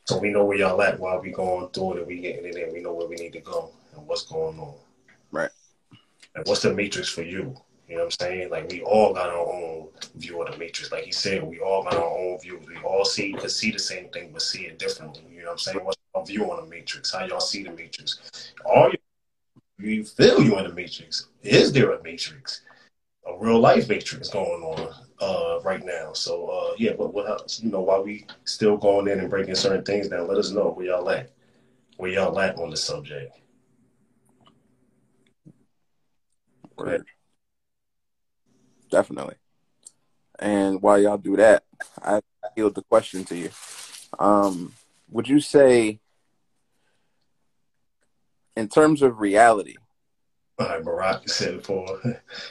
So 0.06 0.20
we 0.20 0.30
know 0.30 0.46
where 0.46 0.58
y'all 0.58 0.82
at 0.82 1.00
while 1.00 1.22
we 1.22 1.32
going 1.32 1.70
through 1.70 1.94
it 1.94 1.98
and 2.00 2.08
we 2.08 2.20
getting 2.20 2.46
it 2.46 2.56
in. 2.56 2.74
We 2.74 2.82
know 2.82 2.94
where 2.94 3.08
we 3.08 3.16
need 3.16 3.34
to 3.34 3.40
go 3.40 3.72
and 3.96 4.06
what's 4.08 4.24
going 4.24 4.60
on. 4.60 4.76
Right. 5.32 5.50
And 6.36 6.46
what's 6.46 6.62
the 6.62 6.74
matrix 6.74 7.10
for 7.10 7.24
you? 7.24 7.56
You 7.88 7.98
know 7.98 8.04
what 8.04 8.20
I'm 8.20 8.28
saying? 8.28 8.50
Like 8.50 8.70
we 8.70 8.82
all 8.82 9.14
got 9.14 9.30
our 9.30 9.46
own 9.46 9.90
view 10.16 10.42
of 10.42 10.52
the 10.52 10.58
matrix. 10.58 10.92
Like 10.92 11.04
he 11.04 11.12
said, 11.12 11.44
we 11.44 11.60
all 11.60 11.84
got 11.84 11.96
our 11.96 12.18
own 12.18 12.40
views. 12.40 12.66
We 12.68 12.78
all 12.78 13.06
see 13.06 13.34
could 13.34 13.52
see 13.52 13.72
the 13.72 13.80
same 13.80 14.10
thing 14.10 14.32
but 14.34 14.42
see 14.42 14.64
it 14.64 14.80
differently. 14.80 15.24
You 15.32 15.42
know 15.42 15.46
what 15.46 15.52
I'm 15.54 15.58
saying? 15.60 15.86
What's 15.86 15.98
your 16.16 16.26
view 16.26 16.52
on 16.52 16.64
the 16.64 16.70
matrix? 16.70 17.14
How 17.14 17.26
y'all 17.26 17.40
see 17.40 17.64
the 17.64 17.72
matrix? 17.72 18.52
All 18.66 18.92
you 19.78 20.04
feel 20.04 20.42
you're 20.42 20.60
in 20.60 20.68
the 20.68 20.74
matrix. 20.74 21.28
Is 21.44 21.72
there 21.74 21.92
a 21.92 22.04
matrix? 22.04 22.62
A 23.28 23.38
real 23.38 23.60
life 23.60 23.90
matrix 23.90 24.30
going 24.30 24.62
on 24.62 24.94
uh 25.20 25.62
right 25.64 25.84
now. 25.84 26.14
So 26.14 26.48
uh 26.48 26.76
yeah, 26.78 26.94
but 26.98 27.14
what 27.14 27.30
else? 27.30 27.62
You 27.62 27.72
know, 27.72 27.82
while 27.82 28.04
we 28.04 28.26
still 28.44 28.78
going 28.78 29.08
in 29.08 29.20
and 29.20 29.30
breaking 29.30 29.56
certain 29.56 29.84
things 29.84 30.08
down, 30.08 30.28
let 30.28 30.38
us 30.38 30.52
know 30.52 30.70
where 30.70 30.86
y'all 30.86 31.10
at. 31.10 31.32
Where 31.98 32.12
y'all 32.12 32.40
at 32.40 32.58
on 32.58 32.70
the 32.70 32.78
subject. 32.78 33.38
Word. 36.78 37.06
Definitely. 38.90 39.36
And 40.40 40.82
while 40.82 41.02
y'all 41.02 41.18
do 41.18 41.38
that, 41.38 41.64
I 42.02 42.20
yield 42.56 42.76
the 42.76 42.84
question 42.84 43.24
to 43.26 43.36
you. 43.36 43.50
Um, 44.20 44.74
would 45.10 45.28
you 45.28 45.40
say, 45.40 46.00
in 48.56 48.68
terms 48.68 49.02
of 49.02 49.20
reality, 49.20 49.76
All 50.60 50.68
right, 50.68 50.84
Barack 50.84 51.30
said 51.30 51.56
it 51.56 51.66
for 51.66 51.86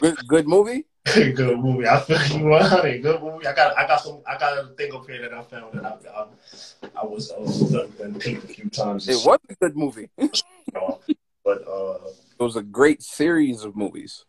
good, 0.01 0.17
good 0.27 0.49
movie? 0.49 0.87
good 1.15 1.59
movie. 1.59 1.87
I 1.87 2.01
feel 2.01 2.39
you 2.39 2.47
100. 2.47 3.03
Good 3.03 3.23
movie. 3.23 3.47
I 3.47 3.55
got 3.55 3.77
I 3.77 3.87
got 3.87 4.01
some 4.01 4.23
I 4.27 4.39
got 4.39 4.59
a 4.59 4.69
thing 4.69 4.95
up 4.95 5.09
here 5.09 5.21
that 5.21 5.35
I 5.35 5.43
found 5.43 5.75
that 5.75 5.85
I 5.85 6.21
I, 6.21 7.03
I 7.03 7.05
was 7.05 7.31
uh 7.31 7.87
done 7.99 8.19
peeped 8.19 8.45
a 8.45 8.49
few 8.49 8.71
times. 8.71 9.09
It 9.09 9.27
was 9.27 9.39
a 9.49 9.55
good 9.57 9.77
movie. 9.77 10.09
but 10.17 11.69
uh 11.69 11.99
it 12.39 12.43
was 12.43 12.57
a 12.57 12.63
great 12.63 13.03
series 13.03 13.65
of 13.65 13.77
movies. 13.77 14.25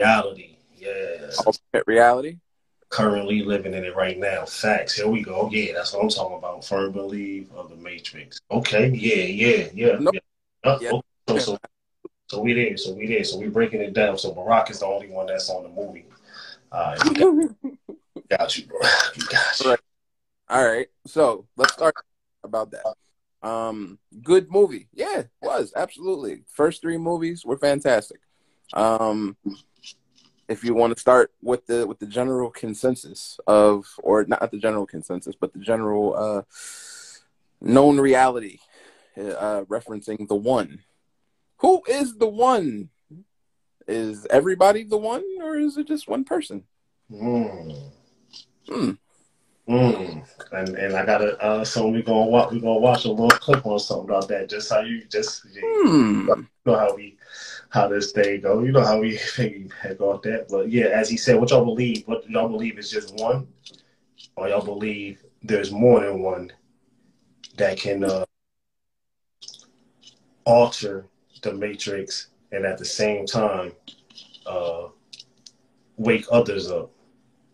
reality, 0.00 0.56
yeah. 0.76 1.30
Alternate 1.38 1.86
reality. 1.86 2.36
Currently 2.88 3.42
living 3.42 3.74
in 3.74 3.84
it 3.84 3.94
right 3.94 4.18
now. 4.18 4.46
Facts. 4.46 4.94
Here 4.96 5.06
we 5.06 5.22
go. 5.22 5.50
Yeah, 5.52 5.74
that's 5.74 5.92
what 5.92 6.02
I'm 6.02 6.08
talking 6.08 6.38
about. 6.38 6.64
Firm 6.64 6.92
belief 6.92 7.52
of 7.52 7.68
the 7.68 7.76
Matrix. 7.76 8.40
Okay. 8.50 8.88
Yeah. 8.88 9.24
Yeah. 9.24 9.68
Yeah. 9.74 10.10
Yeah. 10.12 10.20
Uh, 10.64 10.78
Yeah. 10.80 10.90
So, 11.28 11.38
so 11.38 11.58
so 12.28 12.40
we 12.40 12.52
there. 12.52 12.76
So 12.76 12.92
we 12.92 13.06
there. 13.06 13.24
So 13.24 13.38
we 13.38 13.48
breaking 13.48 13.80
it 13.80 13.94
down. 13.94 14.18
So 14.18 14.34
Barack 14.34 14.70
is 14.70 14.80
the 14.80 14.86
only 14.86 15.08
one 15.08 15.26
that's 15.26 15.48
on 15.50 15.62
the 15.62 15.68
movie. 15.70 16.06
All 16.70 16.80
right. 16.80 16.98
Got, 18.28 18.28
got 18.38 18.58
you, 18.58 18.66
bro. 18.66 18.78
We 19.16 19.24
got 19.26 19.60
you. 19.60 19.70
Right. 19.70 19.80
All 20.48 20.64
right. 20.64 20.88
So 21.06 21.46
let's 21.56 21.72
start 21.72 21.94
about 22.44 22.70
that. 22.72 22.84
Um, 23.42 23.98
good 24.22 24.50
movie. 24.50 24.88
Yeah, 24.92 25.20
it 25.20 25.30
was 25.40 25.72
absolutely. 25.76 26.42
First 26.52 26.82
three 26.82 26.98
movies 26.98 27.44
were 27.44 27.58
fantastic. 27.58 28.20
Um, 28.74 29.36
if 30.48 30.64
you 30.64 30.74
want 30.74 30.94
to 30.94 31.00
start 31.00 31.32
with 31.42 31.66
the 31.66 31.86
with 31.86 31.98
the 31.98 32.06
general 32.06 32.50
consensus 32.50 33.38
of, 33.46 33.86
or 34.02 34.24
not 34.24 34.50
the 34.50 34.58
general 34.58 34.86
consensus, 34.86 35.34
but 35.38 35.52
the 35.52 35.60
general 35.60 36.14
uh, 36.16 36.42
known 37.60 37.98
reality, 37.98 38.58
uh, 39.18 39.64
referencing 39.64 40.28
the 40.28 40.34
one. 40.36 40.80
Who 41.58 41.82
is 41.88 42.16
the 42.16 42.28
one? 42.28 42.90
Is 43.86 44.26
everybody 44.30 44.84
the 44.84 44.98
one, 44.98 45.24
or 45.42 45.56
is 45.56 45.76
it 45.76 45.88
just 45.88 46.08
one 46.08 46.24
person? 46.24 46.64
Mm. 47.10 47.90
Hmm. 48.68 48.90
Mm. 49.68 50.24
And 50.52 50.76
and 50.76 50.94
I 50.96 51.04
gotta 51.04 51.42
uh 51.42 51.64
so 51.64 51.88
we 51.88 52.02
gonna 52.02 52.26
watch 52.26 52.52
we 52.52 52.60
gonna 52.60 52.78
watch 52.78 53.04
a 53.04 53.10
little 53.10 53.28
clip 53.30 53.66
on 53.66 53.78
something 53.78 54.08
about 54.08 54.28
that. 54.28 54.48
Just 54.48 54.70
how 54.70 54.80
you 54.80 55.04
just 55.04 55.44
you 55.54 55.84
Hmm. 55.84 56.42
know 56.64 56.76
how 56.76 56.94
we 56.94 57.16
how 57.70 57.88
this 57.88 58.12
thing 58.12 58.40
go. 58.42 58.62
You 58.62 58.72
know 58.72 58.84
how 58.84 59.00
we 59.00 59.12
piggyback 59.16 60.00
off 60.00 60.22
that. 60.22 60.48
But 60.48 60.70
yeah, 60.70 60.86
as 60.86 61.08
he 61.08 61.16
said, 61.16 61.38
what 61.40 61.50
y'all 61.50 61.64
believe? 61.64 62.06
What 62.06 62.28
y'all 62.28 62.48
believe 62.48 62.78
is 62.78 62.90
just 62.90 63.14
one, 63.14 63.46
or 64.36 64.48
y'all 64.48 64.64
believe 64.64 65.22
there's 65.42 65.70
more 65.70 66.00
than 66.00 66.22
one 66.22 66.52
that 67.56 67.78
can 67.78 68.04
uh, 68.04 68.24
alter 70.48 71.04
the 71.42 71.52
matrix 71.52 72.28
and 72.52 72.64
at 72.64 72.78
the 72.78 72.84
same 72.84 73.26
time 73.26 73.70
uh, 74.46 74.84
wake 75.96 76.24
others 76.32 76.70
up 76.70 76.90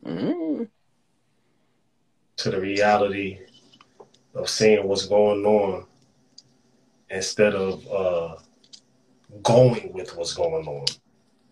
Mm. 0.07 0.68
to 2.37 2.50
the 2.50 2.61
reality 2.61 3.38
of 4.35 4.50
seeing 4.50 4.87
what's 4.87 5.07
going 5.07 5.44
on 5.46 5.87
instead 7.09 7.54
of 7.54 7.87
uh, 7.90 8.37
going 9.42 9.90
with 9.94 10.14
what's 10.14 10.35
going 10.35 10.66
on. 10.66 10.85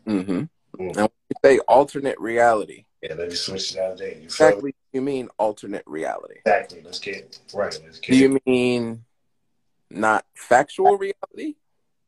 Mm-hmm. 0.07 0.83
Mm. 0.83 0.97
And 0.99 1.09
you 1.31 1.37
say 1.43 1.59
alternate 1.61 2.21
reality, 2.21 2.85
Yeah, 3.03 3.15
let 3.15 3.31
me 3.31 3.35
switch 3.35 3.73
that 3.73 3.97
day. 3.97 4.19
You 4.19 4.25
exactly 4.25 4.75
you 4.93 5.01
mean 5.01 5.31
alternate 5.39 5.85
reality. 5.87 6.41
Exactly. 6.45 6.83
Let's 6.85 6.99
get 6.99 7.39
right. 7.55 7.79
Let's 7.83 8.01
get 8.01 8.13
Do 8.13 8.17
you 8.19 8.39
mean 8.45 9.05
not 9.95 10.25
factual 10.35 10.97
reality? 10.99 11.55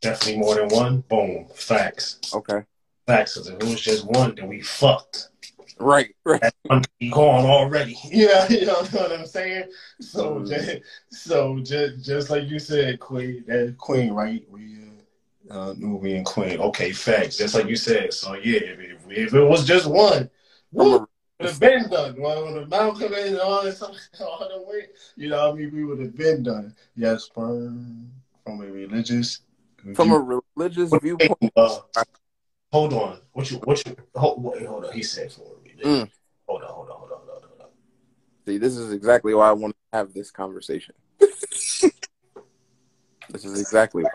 definitely 0.01 0.39
more 0.41 0.55
than 0.57 0.69
one. 0.69 1.01
Boom. 1.09 1.47
Facts. 1.55 2.19
Okay. 2.35 2.61
Facts. 3.07 3.37
'Cause 3.37 3.49
if 3.49 3.55
it 3.55 3.65
was 3.65 3.81
just 3.81 4.05
one, 4.05 4.35
then 4.35 4.49
we 4.49 4.61
fucked. 4.61 5.31
Right, 5.79 6.15
right. 6.27 6.43
That 6.43 6.55
one 6.65 6.83
could 7.01 7.11
gone 7.11 7.47
already. 7.47 7.97
Yeah, 8.05 8.47
you 8.51 8.67
know 8.67 8.83
what 8.83 9.13
I'm 9.13 9.27
saying. 9.27 9.71
So, 10.01 10.41
Mhm. 10.41 10.49
just, 10.49 11.25
so 11.27 11.59
just 11.61 12.05
just 12.05 12.31
like 12.31 12.45
you 12.51 12.59
said, 12.59 13.01
Queen, 13.01 13.45
that 13.47 13.77
Queen, 13.79 14.13
right? 14.13 14.45
We 14.51 14.77
uh, 15.51 15.55
uh, 15.71 15.75
Nubian 15.79 16.23
Queen. 16.25 16.61
Okay, 16.61 16.93
facts. 16.93 17.39
Just 17.39 17.55
like 17.55 17.67
you 17.67 17.77
said. 17.77 18.13
So 18.13 18.35
yeah, 18.35 18.61
if, 18.61 18.79
if, 18.81 18.99
if 19.11 19.35
it 19.35 19.43
was 19.43 19.65
just 19.67 19.87
one, 19.87 20.29
woo, 20.71 21.09
have 21.45 21.61
been 21.61 21.89
done. 21.89 22.21
When 22.21 22.55
the 22.55 22.67
Malcolm 22.67 23.13
and 23.15 23.39
all 23.39 23.63
this, 23.65 23.83
all 23.83 24.49
the 24.49 24.63
way, 24.67 24.87
you 25.17 25.29
know, 25.31 25.51
I 25.51 25.55
mean, 25.55 25.71
we 25.75 25.85
would 25.85 26.01
have 26.01 26.17
been 26.17 26.43
done. 26.43 26.75
Yes, 26.97 27.29
from 27.33 28.11
from 28.45 28.61
a 28.61 28.67
religious. 28.67 29.41
from 29.95 30.09
view- 30.09 30.17
a 30.17 30.41
religious 30.57 30.91
What- 30.91 31.03
viewpoint, 31.03 31.53
uh, 31.57 31.79
hold 32.73 32.93
on. 32.95 33.21
What 33.33 33.51
you? 33.51 33.59
What 33.59 33.85
you? 33.87 33.97
Hold, 34.15 34.43
wait, 34.43 34.67
hold 34.67 34.85
on. 34.87 34.93
He 34.93 35.03
said 35.03 35.31
for 35.33 35.43
a 35.43 35.57
religion. 35.63 36.07
Mm. 36.07 36.11
Hold 36.49 36.63
on. 36.63 36.69
Hold 36.71 36.91
on. 36.91 36.97
Hold 36.99 37.13
on. 37.13 37.19
Hold 37.19 37.29
on. 37.45 37.49
Hold 37.51 37.61
on. 37.63 37.69
see, 38.47 38.59
this 38.59 38.77
is 38.77 38.93
exactly 38.93 39.35
why 39.35 39.49
I 39.49 39.53
want 39.53 39.75
to 39.75 39.97
have 39.97 40.13
this 40.15 40.31
conversation. 40.31 40.95
this 41.19 41.85
is 43.45 43.61
exactly 43.61 44.03
why. 44.03 44.11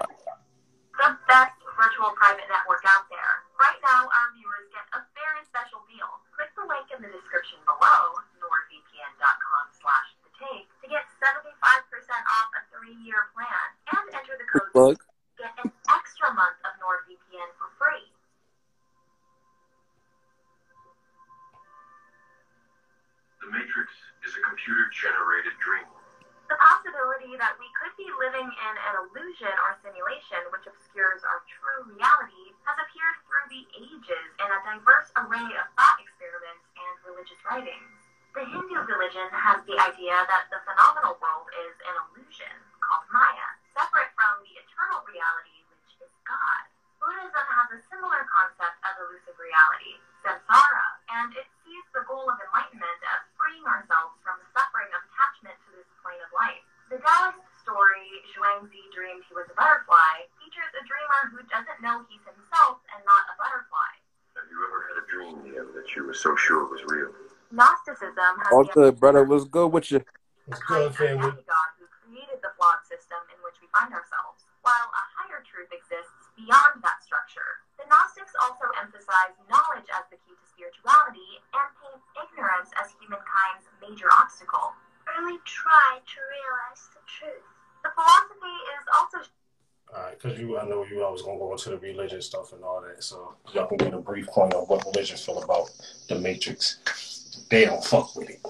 the 0.99 1.15
best 1.27 1.53
virtual 1.79 2.11
private 2.19 2.43
network 2.51 2.83
out 2.85 3.07
there. 3.09 3.31
Right 3.59 3.79
now, 3.83 4.03
our 4.03 4.27
viewers 4.35 4.67
get 4.71 4.83
a 4.95 4.99
very 5.15 5.43
special 5.47 5.79
deal. 5.87 6.07
Click 6.35 6.51
the 6.59 6.63
link 6.67 6.87
in 6.99 7.07
the 7.07 7.15
description 7.15 7.55
below, 7.63 8.19
nordvpn.com 8.43 9.65
slash 9.71 10.09
the 10.27 10.31
take, 10.35 10.67
to 10.83 10.87
get 10.91 11.07
75% 11.23 11.55
off 11.63 12.51
a 12.59 12.61
three-year 12.75 13.31
plan 13.31 13.67
and 13.95 14.03
enter 14.11 14.35
the 14.35 14.43
code 14.51 14.67
Plug. 14.75 14.95
to 14.99 15.47
get 15.47 15.55
an 15.63 15.71
extra 15.87 16.27
month 16.35 16.59
of 16.67 16.75
NordVPN 16.83 17.55
for 17.55 17.71
free. 17.79 18.03
The 23.43 23.47
Matrix 23.47 23.95
is 24.27 24.35
a 24.35 24.43
computer 24.43 24.91
generated 24.91 25.55
dream. 25.63 25.87
The 26.49 26.57
possibility 26.57 27.37
that 27.37 27.61
we 27.61 27.69
could 27.77 27.93
be 27.93 28.09
living 28.17 28.49
in 28.49 28.73
an 28.73 28.93
illusion 29.05 29.53
or 29.69 29.77
simulation 29.85 30.41
which 30.49 30.65
obscures 30.65 31.21
our 31.21 31.45
true 31.45 31.93
reality 31.93 32.57
has 32.65 32.73
appeared 32.81 33.17
through 33.29 33.47
the 33.53 33.63
ages 33.77 34.27
in 34.41 34.49
a 34.49 34.59
diverse 34.65 35.13
array 35.13 35.45
of 35.45 35.69
thought 35.77 36.01
experiments 36.01 36.65
and 36.73 36.93
religious 37.05 37.37
writings. 37.45 37.93
The 38.33 38.49
Hindu 38.49 38.81
religion 38.81 39.29
has 39.29 39.61
the 39.69 39.77
idea 39.77 40.25
that 40.25 40.49
the 40.49 40.57
phenomenal 40.65 41.21
world 41.21 41.53
is 41.69 41.77
an 41.85 41.95
illusion 42.09 42.55
called 42.81 43.05
Maya, 43.13 43.49
separate 43.77 44.09
from 44.17 44.41
the 44.41 44.57
eternal 44.57 45.05
reality 45.05 45.69
which 45.69 46.01
is 46.01 46.13
God. 46.25 46.65
Buddhism 46.97 47.45
has 47.45 47.77
a 47.77 47.79
similar 47.93 48.25
concept 48.25 48.81
of 48.89 48.97
elusive 49.05 49.37
reality, 49.37 50.01
samsara, 50.25 50.87
and 51.13 51.29
it 51.37 51.45
sees 51.61 51.85
the 51.93 52.01
goal 52.09 52.25
of 52.25 52.41
enlightenment 52.41 52.99
as 53.05 53.21
freeing 53.37 53.65
ourselves 53.69 54.17
from 54.25 54.41
the 56.89 56.97
Taoist 56.97 57.37
story, 57.61 58.09
Zhuangzi 58.33 58.81
Dreamed 58.89 59.21
He 59.29 59.37
Was 59.37 59.45
a 59.45 59.53
Butterfly, 59.53 60.25
features 60.41 60.73
a 60.73 60.81
dreamer 60.89 61.21
who 61.29 61.45
doesn't 61.45 61.77
know 61.85 62.01
he's 62.09 62.25
himself 62.25 62.81
and 62.89 63.05
not 63.05 63.29
a 63.29 63.37
butterfly. 63.37 63.93
Have 64.33 64.49
you 64.49 64.57
ever 64.65 64.89
had 64.89 64.97
a 64.97 65.05
dream, 65.05 65.37
Neo, 65.45 65.69
that 65.77 65.85
you 65.93 66.09
were 66.09 66.17
so 66.17 66.33
sure 66.33 66.65
it 66.65 66.73
was 66.73 66.81
real? 66.89 67.13
Gnosticism 67.53 68.41
has 68.41 68.49
All 68.49 68.65
good, 68.65 68.97
brother. 68.97 69.21
Let's 69.21 69.45
go 69.45 69.69
with 69.69 69.93
you? 69.93 70.01
What's 70.49 70.65
good, 70.65 70.89
family? 70.97 71.29
God 71.45 71.69
who 71.77 71.85
created 72.01 72.41
the 72.41 72.49
flawed 72.57 72.81
system 72.89 73.21
in 73.29 73.37
which 73.45 73.61
we 73.61 73.69
find 73.69 73.93
ourselves, 73.93 74.49
while 74.65 74.89
a 74.89 75.03
higher 75.13 75.45
truth 75.45 75.69
exists 75.69 76.33
beyond 76.33 76.81
that. 76.81 76.88
Because 90.21 90.39
you, 90.39 90.57
I 90.57 90.67
know 90.67 90.85
you. 90.85 91.03
I 91.03 91.09
was 91.09 91.21
gonna 91.21 91.37
go 91.37 91.51
into 91.51 91.69
the 91.69 91.77
religion 91.77 92.21
stuff 92.21 92.53
and 92.53 92.63
all 92.63 92.81
that, 92.81 93.03
so 93.03 93.35
y'all 93.53 93.67
can 93.67 93.77
get 93.77 93.93
a 93.93 93.99
brief 93.99 94.27
point 94.27 94.53
on 94.53 94.63
what 94.63 94.85
religion 94.85 95.17
feel 95.17 95.41
about 95.41 95.69
the 96.09 96.19
Matrix. 96.19 97.45
They 97.49 97.65
don't 97.65 97.83
fuck 97.83 98.15
with 98.15 98.29
it. 98.29 98.41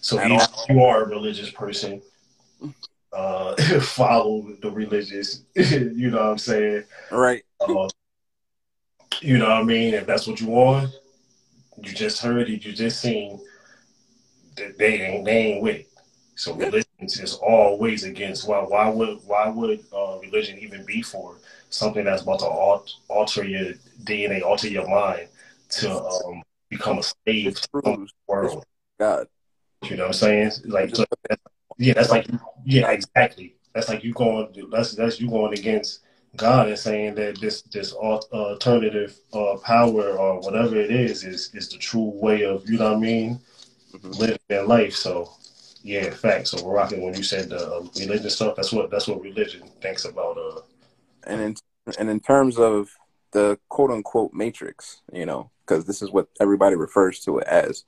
So 0.00 0.18
if 0.20 0.68
you 0.68 0.82
are 0.82 1.04
a 1.04 1.08
religious 1.08 1.50
person, 1.50 2.02
uh, 3.12 3.56
follow 3.80 4.46
the 4.62 4.70
religious. 4.70 5.44
you 5.54 6.10
know 6.10 6.18
what 6.18 6.30
I'm 6.32 6.38
saying? 6.38 6.84
Right. 7.10 7.42
Uh, 7.60 7.88
you 9.20 9.38
know 9.38 9.50
what 9.50 9.58
I 9.58 9.62
mean? 9.62 9.94
If 9.94 10.06
that's 10.06 10.26
what 10.26 10.40
you 10.40 10.48
want, 10.48 10.90
you 11.82 11.92
just 11.92 12.22
heard 12.22 12.48
it, 12.48 12.64
you 12.64 12.72
just 12.72 13.00
seen 13.00 13.40
that 14.56 14.78
they 14.78 15.02
ain't 15.02 15.24
they 15.24 15.36
ain't 15.36 15.62
with 15.62 15.76
it. 15.76 15.88
So 16.34 16.54
religion 16.54 16.86
is 17.00 17.34
always 17.34 18.04
against 18.04 18.48
why 18.48 18.60
why 18.60 18.88
would 18.88 19.18
why 19.26 19.48
would 19.48 19.80
uh, 19.92 19.99
religion 20.30 20.58
even 20.58 20.84
be 20.84 21.02
for 21.02 21.36
something 21.70 22.04
that's 22.04 22.22
about 22.22 22.40
to 22.40 22.46
al- 22.46 22.86
alter 23.08 23.44
your 23.44 23.72
DNA, 24.04 24.42
alter 24.42 24.68
your 24.68 24.88
mind 24.88 25.28
to 25.70 25.90
um, 25.92 26.42
become 26.68 26.98
a 26.98 27.02
slave 27.02 27.60
to 27.60 27.68
the 27.74 28.08
world? 28.26 28.64
God. 28.98 29.26
You 29.84 29.96
know 29.96 30.02
what 30.04 30.08
I'm 30.08 30.12
saying? 30.12 30.50
Like 30.66 30.94
so 30.94 31.04
that's, 31.28 31.42
yeah, 31.78 31.94
that's 31.94 32.10
like 32.10 32.26
yeah, 32.64 32.90
exactly. 32.90 33.54
That's 33.74 33.88
like 33.88 34.04
you 34.04 34.12
going 34.12 34.52
that's 34.70 34.94
that's 34.94 35.20
you 35.20 35.28
going 35.30 35.58
against 35.58 36.00
God 36.36 36.68
and 36.68 36.78
saying 36.78 37.14
that 37.14 37.40
this 37.40 37.62
this 37.62 37.92
alternative 37.92 39.16
uh, 39.32 39.56
power 39.64 40.18
or 40.18 40.40
whatever 40.40 40.76
it 40.76 40.90
is 40.90 41.24
is 41.24 41.50
is 41.54 41.68
the 41.70 41.78
true 41.78 42.12
way 42.14 42.44
of 42.44 42.68
you 42.68 42.78
know 42.78 42.90
what 42.90 42.96
I 42.96 43.00
mean 43.00 43.40
Mhm. 43.92 44.18
living 44.18 44.38
their 44.48 44.64
life. 44.64 44.94
So 44.94 45.30
yeah, 45.82 46.10
facts. 46.10 46.50
So 46.50 46.68
rocking 46.68 47.02
when 47.02 47.14
you 47.14 47.22
said 47.22 47.52
uh, 47.52 47.82
religion 47.98 48.30
stuff, 48.30 48.56
that's 48.56 48.72
what 48.72 48.90
that's 48.90 49.08
what 49.08 49.20
religion 49.20 49.62
thinks 49.80 50.04
about. 50.04 50.36
Uh, 50.36 50.60
and 51.26 51.40
in 51.40 51.56
and 51.98 52.10
in 52.10 52.20
terms 52.20 52.58
of 52.58 52.90
the 53.32 53.58
quote 53.68 53.90
unquote 53.90 54.32
matrix, 54.32 55.02
you 55.12 55.26
know, 55.26 55.50
because 55.60 55.84
this 55.84 56.02
is 56.02 56.10
what 56.10 56.28
everybody 56.40 56.76
refers 56.76 57.20
to 57.20 57.38
it 57.38 57.46
as. 57.46 57.84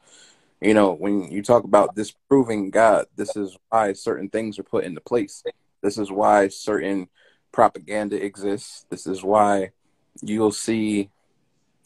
You 0.61 0.75
know, 0.75 0.93
when 0.93 1.31
you 1.31 1.43
talk 1.43 1.65
about 1.65 1.97
disproving 1.97 2.71
God, 2.71 3.07
this 3.17 3.37
is 3.37 3.57
why 3.69 3.95
certain 3.95 4.29
things 4.29 4.59
are 4.59 4.65
put 4.65 4.85
into 4.85 5.01
place. 5.01 5.43
This 5.83 5.99
is 5.99 6.11
why 6.11 6.49
certain 6.49 7.09
propaganda 7.51 8.25
exists. 8.25 8.87
This 8.89 9.07
is 9.07 9.25
why 9.25 9.71
you'll 10.23 10.53
see, 10.53 11.11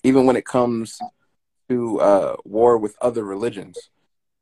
even 0.05 0.27
when 0.27 0.37
it 0.37 0.45
comes 0.45 0.99
to 1.71 2.01
uh, 2.01 2.37
war 2.45 2.77
with 2.77 2.97
other 3.01 3.25
religions, 3.25 3.89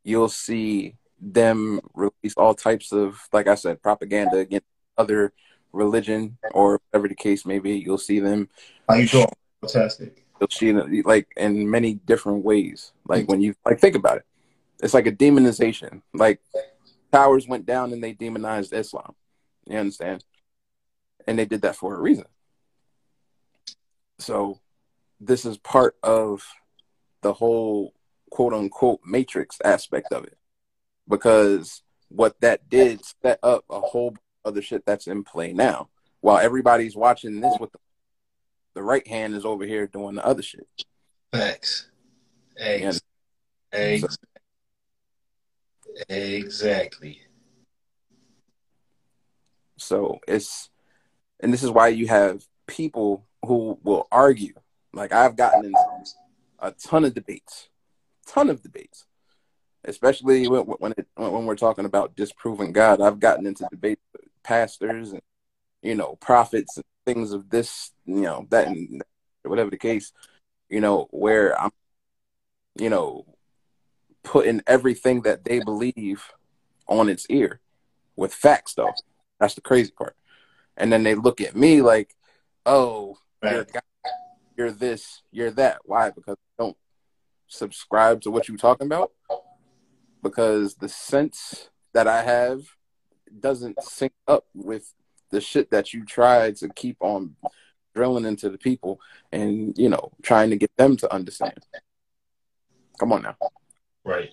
you'll 0.03 0.29
see 0.29 0.97
them 1.33 1.81
release 1.95 2.35
all 2.37 2.55
types 2.55 2.93
of, 2.93 3.29
like 3.33 3.47
I 3.47 3.55
said, 3.55 3.83
propaganda 3.83 4.39
against 4.39 4.67
other 4.99 5.33
religion 5.73 6.39
or 6.53 6.81
whatever 6.91 7.09
the 7.09 7.15
case 7.15 7.47
may 7.47 7.59
be. 7.59 7.77
You'll 7.77 7.99
see 7.99 8.21
them 8.21 8.49
how 8.89 8.97
you 8.97 9.09
doing? 9.09 9.27
Fantastic. 9.63 10.25
you'll 10.41 10.51
see 10.51 10.73
them 10.73 11.03
like 11.05 11.29
in 11.37 11.69
many 11.71 11.95
different 11.95 12.45
ways. 12.45 12.93
Like 13.09 13.29
when 13.29 13.41
you 13.41 13.55
like 13.65 13.81
think 13.81 13.97
about 13.97 14.19
it, 14.19 14.27
it's 14.83 14.95
like 14.95 15.07
a 15.07 15.13
demonization. 15.13 16.03
Like 16.13 16.41
towers 17.13 17.49
went 17.49 17.67
down 17.67 17.93
and 17.93 18.03
they 18.03 18.13
demonized 18.13 18.73
Islam. 18.73 19.15
You 19.67 19.79
understand? 19.79 20.25
And 21.27 21.39
they 21.39 21.47
did 21.47 21.63
that 21.63 21.77
for 21.77 21.95
a 21.95 22.01
reason. 22.01 22.27
So 24.19 24.61
this 25.21 25.45
is 25.45 25.57
part 25.57 25.97
of 26.03 26.47
the 27.23 27.33
whole 27.33 27.95
quote 28.31 28.53
unquote 28.53 29.01
matrix 29.07 29.59
aspect 29.65 30.13
of 30.13 30.25
it. 30.25 30.37
Because 31.09 31.83
what 32.09 32.41
that 32.41 32.69
did 32.69 33.01
set 33.23 33.39
up 33.43 33.65
a 33.71 33.81
whole 33.81 34.17
other 34.45 34.63
shit 34.63 34.85
that's 34.87 35.07
in 35.07 35.25
play 35.25 35.53
now. 35.53 35.89
While 36.21 36.39
everybody's 36.39 36.97
watching 36.97 37.41
this 37.41 37.57
with 37.61 37.73
the, 37.73 37.79
the 38.75 38.83
right 38.83 39.07
hand 39.07 39.35
is 39.35 39.45
over 39.45 39.65
here 39.67 39.87
doing 39.87 40.15
the 40.15 40.25
other 40.25 40.43
shit. 40.43 40.67
Facts. 41.33 41.89
Ex- 42.57 43.01
Yeah. 43.73 43.79
ex- 43.79 44.19
exactly. 46.09 47.21
So 49.77 50.19
it's, 50.27 50.71
and 51.41 51.53
this 51.53 51.63
is 51.63 51.71
why 51.71 51.89
you 51.89 52.07
have 52.07 52.47
people 52.67 53.27
who 53.45 53.79
will 53.83 54.07
argue. 54.11 54.55
Like 54.93 55.13
I've 55.13 55.37
gotten 55.37 55.65
into 55.67 55.79
a 56.61 56.71
ton 56.71 57.05
of 57.05 57.15
debates, 57.15 57.69
ton 58.27 58.49
of 58.49 58.63
debates, 58.63 59.07
especially 59.85 60.49
when 60.49 60.63
when, 60.63 60.93
it, 60.97 61.07
when 61.15 61.47
we're 61.47 61.57
talking 61.57 61.85
about 61.85 62.17
disproving 62.17 62.73
God. 62.73 63.01
I've 63.01 63.21
gotten 63.21 63.47
into 63.47 63.67
debates 63.71 64.03
with 64.13 64.29
pastors 64.43 65.13
and 65.13 65.23
you 65.83 65.95
know 65.95 66.17
prophets 66.21 66.77
and 66.77 66.85
things 67.07 67.33
of 67.33 67.51
this, 67.51 67.93
you 68.07 68.23
know 68.23 68.47
that 68.51 68.69
and 68.69 69.03
whatever 69.43 69.71
the 69.71 69.77
case, 69.77 70.13
you 70.69 70.81
know 70.81 71.09
where 71.11 71.61
I'm, 71.61 71.71
you 72.77 72.91
know, 72.91 73.27
putting 74.23 74.63
everything 74.67 75.23
that 75.23 75.45
they 75.45 75.61
believe 75.61 76.31
on 76.87 77.09
its 77.09 77.27
ear 77.29 77.61
with 78.17 78.35
facts 78.35 78.75
though. 78.75 78.93
That's 79.41 79.55
the 79.55 79.61
crazy 79.61 79.93
part. 79.93 80.17
And 80.77 80.93
then 80.93 81.03
they 81.03 81.15
look 81.15 81.41
at 81.41 81.55
me 81.55 81.83
like, 81.83 82.15
"Oh, 82.67 83.19
you're, 83.43 83.65
guy, 83.65 83.81
you're 84.57 84.73
this, 84.73 85.23
you're 85.31 85.53
that." 85.53 85.81
Why? 85.85 86.11
Because 86.11 86.37
I 86.59 86.63
don't 86.63 86.77
subscribe 87.47 88.23
to 88.23 88.31
what 88.31 88.49
you're 88.49 88.57
talking 88.57 88.87
about. 88.87 89.13
Because 90.25 90.75
the 90.75 90.89
sense 90.89 91.69
that 91.93 92.09
I 92.09 92.23
have 92.23 92.63
doesn't 93.39 93.81
sync 93.83 94.13
up 94.27 94.47
with 94.55 94.93
the 95.31 95.41
shit 95.41 95.71
that 95.71 95.93
you 95.93 96.05
try 96.05 96.51
to 96.53 96.69
keep 96.71 96.97
on 97.01 97.37
drilling 97.95 98.25
into 98.25 98.49
the 98.51 98.59
people, 98.59 99.01
and 99.31 99.77
you 99.79 99.89
know, 99.89 100.11
trying 100.23 100.51
to 100.51 100.57
get 100.57 100.71
them 100.77 100.97
to 100.97 101.13
understand. 101.13 101.59
Come 102.99 103.13
on 103.13 103.23
now 103.23 103.37
Right. 104.05 104.31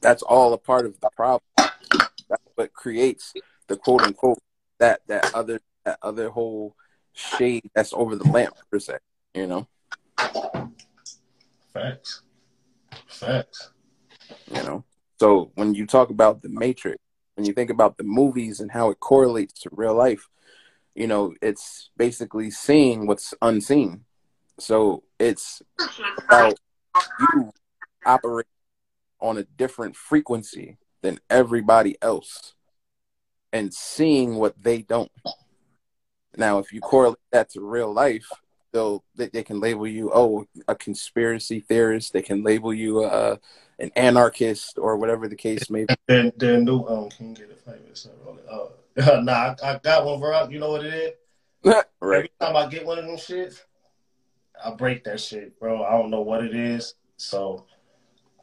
that's 0.00 0.22
all 0.22 0.52
a 0.52 0.58
part 0.58 0.86
of 0.86 0.98
the 1.00 1.10
problem. 1.16 1.42
That's 1.56 2.42
what 2.54 2.72
creates 2.72 3.32
the 3.68 3.76
quote 3.76 4.02
unquote 4.02 4.38
that 4.78 5.00
that 5.06 5.30
other 5.34 5.60
that 5.84 5.98
other 6.02 6.30
whole 6.30 6.74
shade 7.12 7.70
that's 7.74 7.92
over 7.92 8.16
the 8.16 8.28
lamp 8.28 8.54
per 8.70 8.78
se. 8.78 8.98
You 9.34 9.46
know, 9.46 9.68
Facts. 11.72 12.22
Facts. 13.08 13.70
you 14.54 14.62
know. 14.62 14.84
So 15.20 15.50
when 15.54 15.74
you 15.74 15.86
talk 15.86 16.10
about 16.10 16.42
the 16.42 16.48
Matrix, 16.48 16.98
when 17.34 17.44
you 17.44 17.52
think 17.52 17.70
about 17.70 17.98
the 17.98 18.04
movies 18.04 18.60
and 18.60 18.70
how 18.70 18.90
it 18.90 19.00
correlates 19.00 19.60
to 19.60 19.70
real 19.72 19.94
life, 19.94 20.28
you 20.94 21.06
know, 21.06 21.34
it's 21.42 21.90
basically 21.96 22.50
seeing 22.50 23.06
what's 23.06 23.34
unseen. 23.42 24.04
So 24.58 25.04
it's 25.18 25.62
about 26.18 26.58
you 27.20 27.52
operate 28.04 28.46
on 29.20 29.38
a 29.38 29.44
different 29.44 29.96
frequency 29.96 30.78
than 31.02 31.18
everybody 31.30 31.96
else 32.02 32.54
and 33.52 33.72
seeing 33.72 34.36
what 34.36 34.62
they 34.62 34.82
don't. 34.82 35.10
Now, 36.36 36.58
if 36.58 36.72
you 36.72 36.80
correlate 36.80 37.18
that 37.32 37.50
to 37.50 37.60
real 37.60 37.92
life, 37.92 38.28
they'll 38.72 39.04
they, 39.16 39.28
they 39.28 39.42
can 39.42 39.60
label 39.60 39.86
you 39.86 40.10
oh 40.12 40.46
a 40.66 40.74
conspiracy 40.74 41.60
theorist. 41.60 42.12
They 42.12 42.22
can 42.22 42.42
label 42.42 42.72
you 42.72 43.04
uh, 43.04 43.36
an 43.78 43.90
anarchist 43.96 44.78
or 44.78 44.96
whatever 44.96 45.28
the 45.28 45.36
case 45.36 45.70
may 45.70 45.84
be. 45.84 45.94
Then 46.06 46.32
then 46.36 46.64
new 46.64 46.84
um 46.86 47.10
can 47.10 47.34
get 47.34 47.50
a 47.50 47.54
five 47.54 47.80
minutes 47.82 48.08
on 48.26 48.38
it? 48.38 48.44
Uh, 48.48 49.20
nah, 49.22 49.54
I, 49.62 49.74
I 49.74 49.78
got 49.78 50.04
one, 50.04 50.20
bro. 50.20 50.48
You 50.48 50.58
know 50.58 50.70
what 50.70 50.84
it 50.84 50.94
is? 50.94 51.12
right. 52.00 52.16
Every 52.18 52.30
time 52.40 52.56
I 52.56 52.66
get 52.66 52.86
one 52.86 52.98
of 52.98 53.04
them 53.04 53.16
shits, 53.16 53.60
I 54.64 54.74
break 54.74 55.04
that 55.04 55.20
shit, 55.20 55.58
bro. 55.58 55.84
I 55.84 55.92
don't 55.92 56.10
know 56.10 56.22
what 56.22 56.44
it 56.44 56.54
is. 56.54 56.94
So 57.16 57.64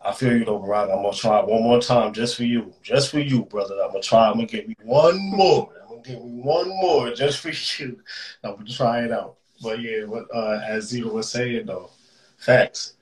I 0.02 0.14
feel 0.14 0.38
you 0.38 0.46
though, 0.46 0.60
Barack. 0.60 0.96
I'm 0.96 1.02
gonna 1.02 1.14
try 1.14 1.42
one 1.42 1.64
more 1.64 1.82
time 1.82 2.14
just 2.14 2.36
for 2.36 2.44
you. 2.44 2.74
Just 2.84 3.10
for 3.10 3.20
you, 3.20 3.46
brother. 3.46 3.76
I'm 3.84 3.90
gonna 3.90 4.02
try. 4.02 4.28
I'm 4.28 4.36
gonna 4.36 4.46
get 4.46 4.68
me 4.68 4.76
one 4.84 5.18
more. 5.32 5.72
I'm 5.82 5.90
gonna 5.90 6.02
get 6.02 6.24
me 6.24 6.42
one 6.42 6.70
more 6.70 7.12
just 7.14 7.40
for 7.40 7.50
you. 7.84 8.00
I'm 8.44 8.56
gonna 8.56 8.70
try 8.70 9.04
it 9.04 9.12
out. 9.12 9.38
But 9.62 9.82
yeah, 9.82 10.06
what 10.06 10.28
uh 10.34 10.60
as 10.68 10.92
Zito 10.92 11.12
was 11.12 11.30
saying 11.30 11.66
though, 11.66 11.90
facts. 12.38 12.94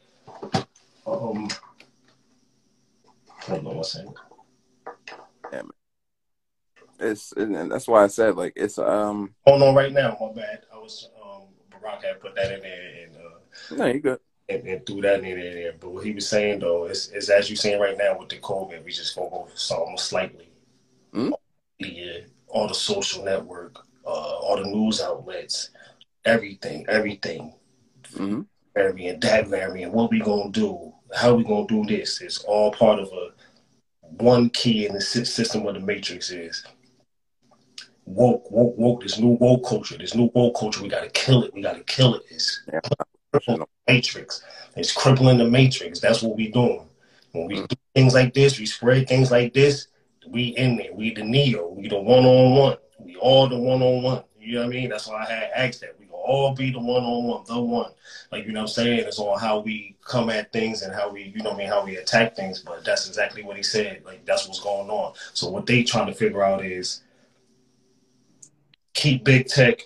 Um 1.05 1.49
hold 3.27 3.67
on 3.67 3.75
one 3.75 3.83
second. 3.83 4.15
It's 6.99 7.33
and 7.33 7.71
that's 7.71 7.87
why 7.87 8.03
I 8.03 8.07
said 8.07 8.35
like 8.35 8.53
it's 8.55 8.77
um 8.77 9.33
Hold 9.45 9.63
on 9.63 9.75
right 9.75 9.91
now, 9.91 10.17
my 10.19 10.41
bad. 10.41 10.61
I 10.73 10.77
was 10.77 11.09
um 11.23 11.43
Barack 11.71 12.03
had 12.03 12.21
put 12.21 12.35
that 12.35 12.53
in 12.53 12.61
there 12.61 13.03
and 13.03 13.15
uh 13.17 13.75
no 13.75 13.85
you 13.87 13.99
good 13.99 14.19
and, 14.49 14.67
and 14.67 14.85
threw 14.85 15.01
that 15.01 15.23
in 15.23 15.35
there. 15.35 15.73
But 15.79 15.91
what 15.91 16.05
he 16.05 16.11
was 16.11 16.27
saying 16.27 16.59
though 16.59 16.85
is, 16.85 17.09
is 17.09 17.29
as 17.29 17.49
you 17.49 17.55
saying 17.55 17.79
right 17.79 17.97
now 17.97 18.17
with 18.17 18.29
the 18.29 18.37
COVID, 18.37 18.83
we 18.83 18.91
just 18.91 19.15
gonna 19.15 19.29
go 19.29 19.49
almost 19.71 20.07
slightly. 20.07 20.49
Hmm? 21.13 21.31
Yeah, 21.79 22.19
all 22.47 22.67
the 22.67 22.73
social 22.73 23.23
network, 23.23 23.79
uh, 24.05 24.09
all 24.09 24.57
the 24.57 24.69
news 24.69 25.01
outlets, 25.01 25.69
everything, 26.25 26.85
everything, 26.87 27.53
hmm 28.15 28.41
variant, 28.75 29.21
that 29.21 29.47
variant, 29.47 29.93
what 29.93 30.09
we 30.11 30.19
gonna 30.19 30.51
do, 30.51 30.93
how 31.15 31.35
we 31.35 31.43
gonna 31.43 31.67
do 31.67 31.85
this. 31.85 32.21
It's 32.21 32.39
all 32.43 32.71
part 32.71 32.99
of 32.99 33.07
a 33.13 33.29
one 34.01 34.49
key 34.49 34.85
in 34.85 34.93
the 34.93 35.01
system 35.01 35.65
of 35.67 35.75
the 35.75 35.79
matrix 35.79 36.31
is 36.31 36.63
woke, 38.05 38.49
woke, 38.51 38.77
woke. 38.77 39.01
This 39.03 39.19
new 39.19 39.37
woke 39.39 39.65
culture, 39.67 39.97
this 39.97 40.15
new 40.15 40.29
woke 40.33 40.55
culture. 40.57 40.81
We 40.81 40.89
gotta 40.89 41.09
kill 41.09 41.43
it. 41.43 41.53
We 41.53 41.61
gotta 41.61 41.83
kill 41.83 42.15
it. 42.15 42.23
It's 42.29 42.61
Yeah. 42.71 42.79
crippling 43.31 43.59
the 43.59 43.67
matrix. 43.93 44.43
It's 44.75 44.91
crippling 44.91 45.37
the 45.37 45.49
matrix. 45.49 45.99
That's 45.99 46.21
what 46.23 46.35
we 46.37 46.49
doing. 46.49 46.87
When 47.31 47.47
we 47.47 47.55
do 47.55 47.75
things 47.95 48.13
like 48.13 48.33
this, 48.33 48.59
we 48.59 48.65
spread 48.65 49.07
things 49.07 49.31
like 49.31 49.53
this. 49.53 49.87
We 50.27 50.49
in 50.57 50.77
there. 50.77 50.93
We 50.93 51.13
the 51.13 51.23
neo. 51.23 51.69
We 51.69 51.87
the 51.87 51.99
one 51.99 52.25
on 52.25 52.57
one. 52.57 52.77
We 52.99 53.15
all 53.17 53.47
the 53.47 53.57
one 53.57 53.81
on 53.81 54.03
one. 54.03 54.23
You 54.39 54.55
know 54.55 54.59
what 54.61 54.67
I 54.67 54.69
mean? 54.69 54.89
That's 54.89 55.07
why 55.07 55.23
I 55.23 55.25
had 55.25 55.49
asked 55.55 55.81
that. 55.81 55.95
All 56.25 56.55
be 56.55 56.71
the 56.71 56.79
one 56.79 57.03
on 57.03 57.23
one, 57.25 57.43
the 57.47 57.59
one. 57.59 57.91
Like 58.31 58.45
you 58.45 58.53
know 58.53 58.61
what 58.61 58.69
I'm 58.69 58.73
saying? 58.73 58.99
It's 58.99 59.19
on 59.19 59.39
how 59.39 59.59
we 59.59 59.95
come 60.05 60.29
at 60.29 60.51
things 60.53 60.81
and 60.81 60.93
how 60.93 61.09
we, 61.11 61.23
you 61.23 61.43
know 61.43 61.49
what 61.49 61.55
I 61.55 61.57
mean, 61.59 61.67
how 61.67 61.83
we 61.83 61.97
attack 61.97 62.35
things. 62.35 62.59
But 62.59 62.85
that's 62.85 63.07
exactly 63.07 63.43
what 63.43 63.57
he 63.57 63.63
said. 63.63 64.03
Like 64.05 64.25
that's 64.25 64.47
what's 64.47 64.61
going 64.61 64.89
on. 64.89 65.13
So 65.33 65.49
what 65.49 65.65
they 65.65 65.83
trying 65.83 66.07
to 66.07 66.13
figure 66.13 66.43
out 66.43 66.63
is 66.63 67.03
keep 68.93 69.25
big 69.25 69.47
tech 69.47 69.81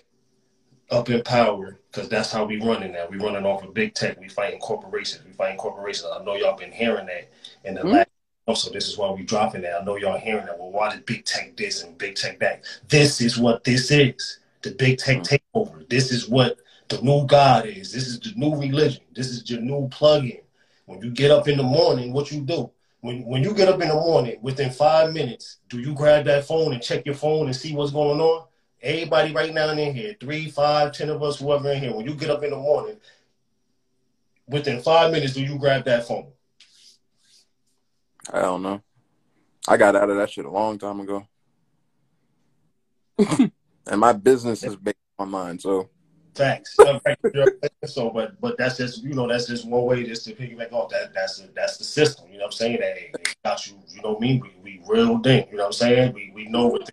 up 0.90 1.10
in 1.10 1.22
power 1.22 1.78
because 1.90 2.08
that's 2.08 2.30
how 2.30 2.44
we 2.44 2.60
running 2.60 2.92
now. 2.92 3.06
We 3.10 3.18
running 3.18 3.44
off 3.44 3.64
of 3.64 3.74
big 3.74 3.94
tech. 3.94 4.18
We 4.20 4.28
fighting 4.28 4.60
corporations. 4.60 5.24
We 5.26 5.32
fighting 5.32 5.58
corporations. 5.58 6.08
I 6.12 6.22
know 6.22 6.36
y'all 6.36 6.56
been 6.56 6.72
hearing 6.72 7.06
that 7.06 7.28
in 7.64 7.74
the 7.74 7.82
Mhm. 7.82 7.92
last. 7.92 8.08
Also, 8.46 8.70
this 8.72 8.88
is 8.88 8.96
why 8.96 9.10
we 9.10 9.24
dropping 9.24 9.62
that. 9.62 9.82
I 9.82 9.84
know 9.84 9.96
y'all 9.96 10.18
hearing 10.18 10.46
that. 10.46 10.58
Well, 10.58 10.70
why 10.70 10.90
did 10.90 11.04
big 11.04 11.24
tech 11.26 11.56
this 11.56 11.82
and 11.82 11.98
big 11.98 12.14
tech 12.14 12.38
that? 12.38 12.64
This 12.88 13.20
is 13.20 13.38
what 13.38 13.64
this 13.64 13.90
is. 13.90 14.37
The 14.62 14.72
big 14.72 14.98
tech 14.98 15.18
mm-hmm. 15.18 15.58
takeover. 15.58 15.88
This 15.88 16.12
is 16.12 16.28
what 16.28 16.58
the 16.88 17.00
new 17.02 17.26
God 17.26 17.66
is. 17.66 17.92
This 17.92 18.06
is 18.06 18.20
the 18.20 18.32
new 18.36 18.56
religion. 18.56 19.02
This 19.14 19.28
is 19.28 19.48
your 19.50 19.60
new 19.60 19.88
plug-in. 19.88 20.40
When 20.86 21.02
you 21.02 21.10
get 21.10 21.30
up 21.30 21.48
in 21.48 21.58
the 21.58 21.62
morning, 21.62 22.12
what 22.12 22.32
you 22.32 22.40
do? 22.40 22.70
When 23.00 23.24
when 23.24 23.44
you 23.44 23.54
get 23.54 23.68
up 23.68 23.80
in 23.80 23.88
the 23.88 23.94
morning, 23.94 24.38
within 24.42 24.70
five 24.70 25.12
minutes, 25.12 25.58
do 25.68 25.78
you 25.78 25.94
grab 25.94 26.24
that 26.24 26.44
phone 26.44 26.72
and 26.72 26.82
check 26.82 27.06
your 27.06 27.14
phone 27.14 27.46
and 27.46 27.54
see 27.54 27.74
what's 27.74 27.92
going 27.92 28.20
on? 28.20 28.46
Everybody 28.82 29.32
right 29.32 29.52
now 29.52 29.70
in 29.70 29.94
here, 29.94 30.16
three, 30.18 30.50
five, 30.50 30.92
ten 30.92 31.10
of 31.10 31.22
us, 31.22 31.38
whoever 31.38 31.70
in 31.70 31.80
here, 31.80 31.94
when 31.94 32.06
you 32.06 32.14
get 32.14 32.30
up 32.30 32.42
in 32.42 32.50
the 32.50 32.56
morning, 32.56 32.96
within 34.48 34.80
five 34.80 35.12
minutes, 35.12 35.34
do 35.34 35.42
you 35.42 35.58
grab 35.58 35.84
that 35.84 36.08
phone? 36.08 36.32
I 38.32 38.40
don't 38.40 38.62
know. 38.62 38.82
I 39.68 39.76
got 39.76 39.94
out 39.94 40.10
of 40.10 40.16
that 40.16 40.30
shit 40.30 40.44
a 40.44 40.50
long 40.50 40.78
time 40.78 41.00
ago. 41.00 41.26
and 43.88 44.00
my 44.00 44.12
business 44.12 44.62
is 44.62 44.76
based 44.76 44.96
on 45.18 45.30
mine. 45.30 45.58
so 45.58 45.88
thanks. 46.34 46.76
so, 47.84 48.10
but 48.10 48.40
but 48.40 48.56
that's 48.56 48.76
just 48.76 49.02
you 49.02 49.14
know 49.14 49.26
that's 49.28 49.46
just 49.46 49.66
one 49.66 49.84
way 49.84 50.04
just 50.04 50.24
to 50.24 50.34
piggyback 50.34 50.72
off 50.72 50.90
that. 50.90 51.12
That's 51.12 51.38
the, 51.38 51.50
that's 51.54 51.76
the 51.76 51.84
system. 51.84 52.26
You 52.30 52.38
know 52.38 52.44
what 52.44 52.46
I'm 52.46 52.52
saying? 52.52 52.78
That 52.80 52.96
it 52.96 53.36
got 53.44 53.66
you. 53.66 53.74
You 53.88 54.02
know 54.02 54.12
what 54.12 54.18
I 54.18 54.20
mean? 54.20 54.40
We 54.40 54.80
we 54.80 54.82
real 54.86 55.18
thing. 55.18 55.46
You 55.50 55.56
know 55.56 55.64
what 55.64 55.66
I'm 55.68 55.72
saying? 55.72 56.12
We 56.14 56.32
we 56.34 56.48
know 56.48 56.68
what. 56.68 56.90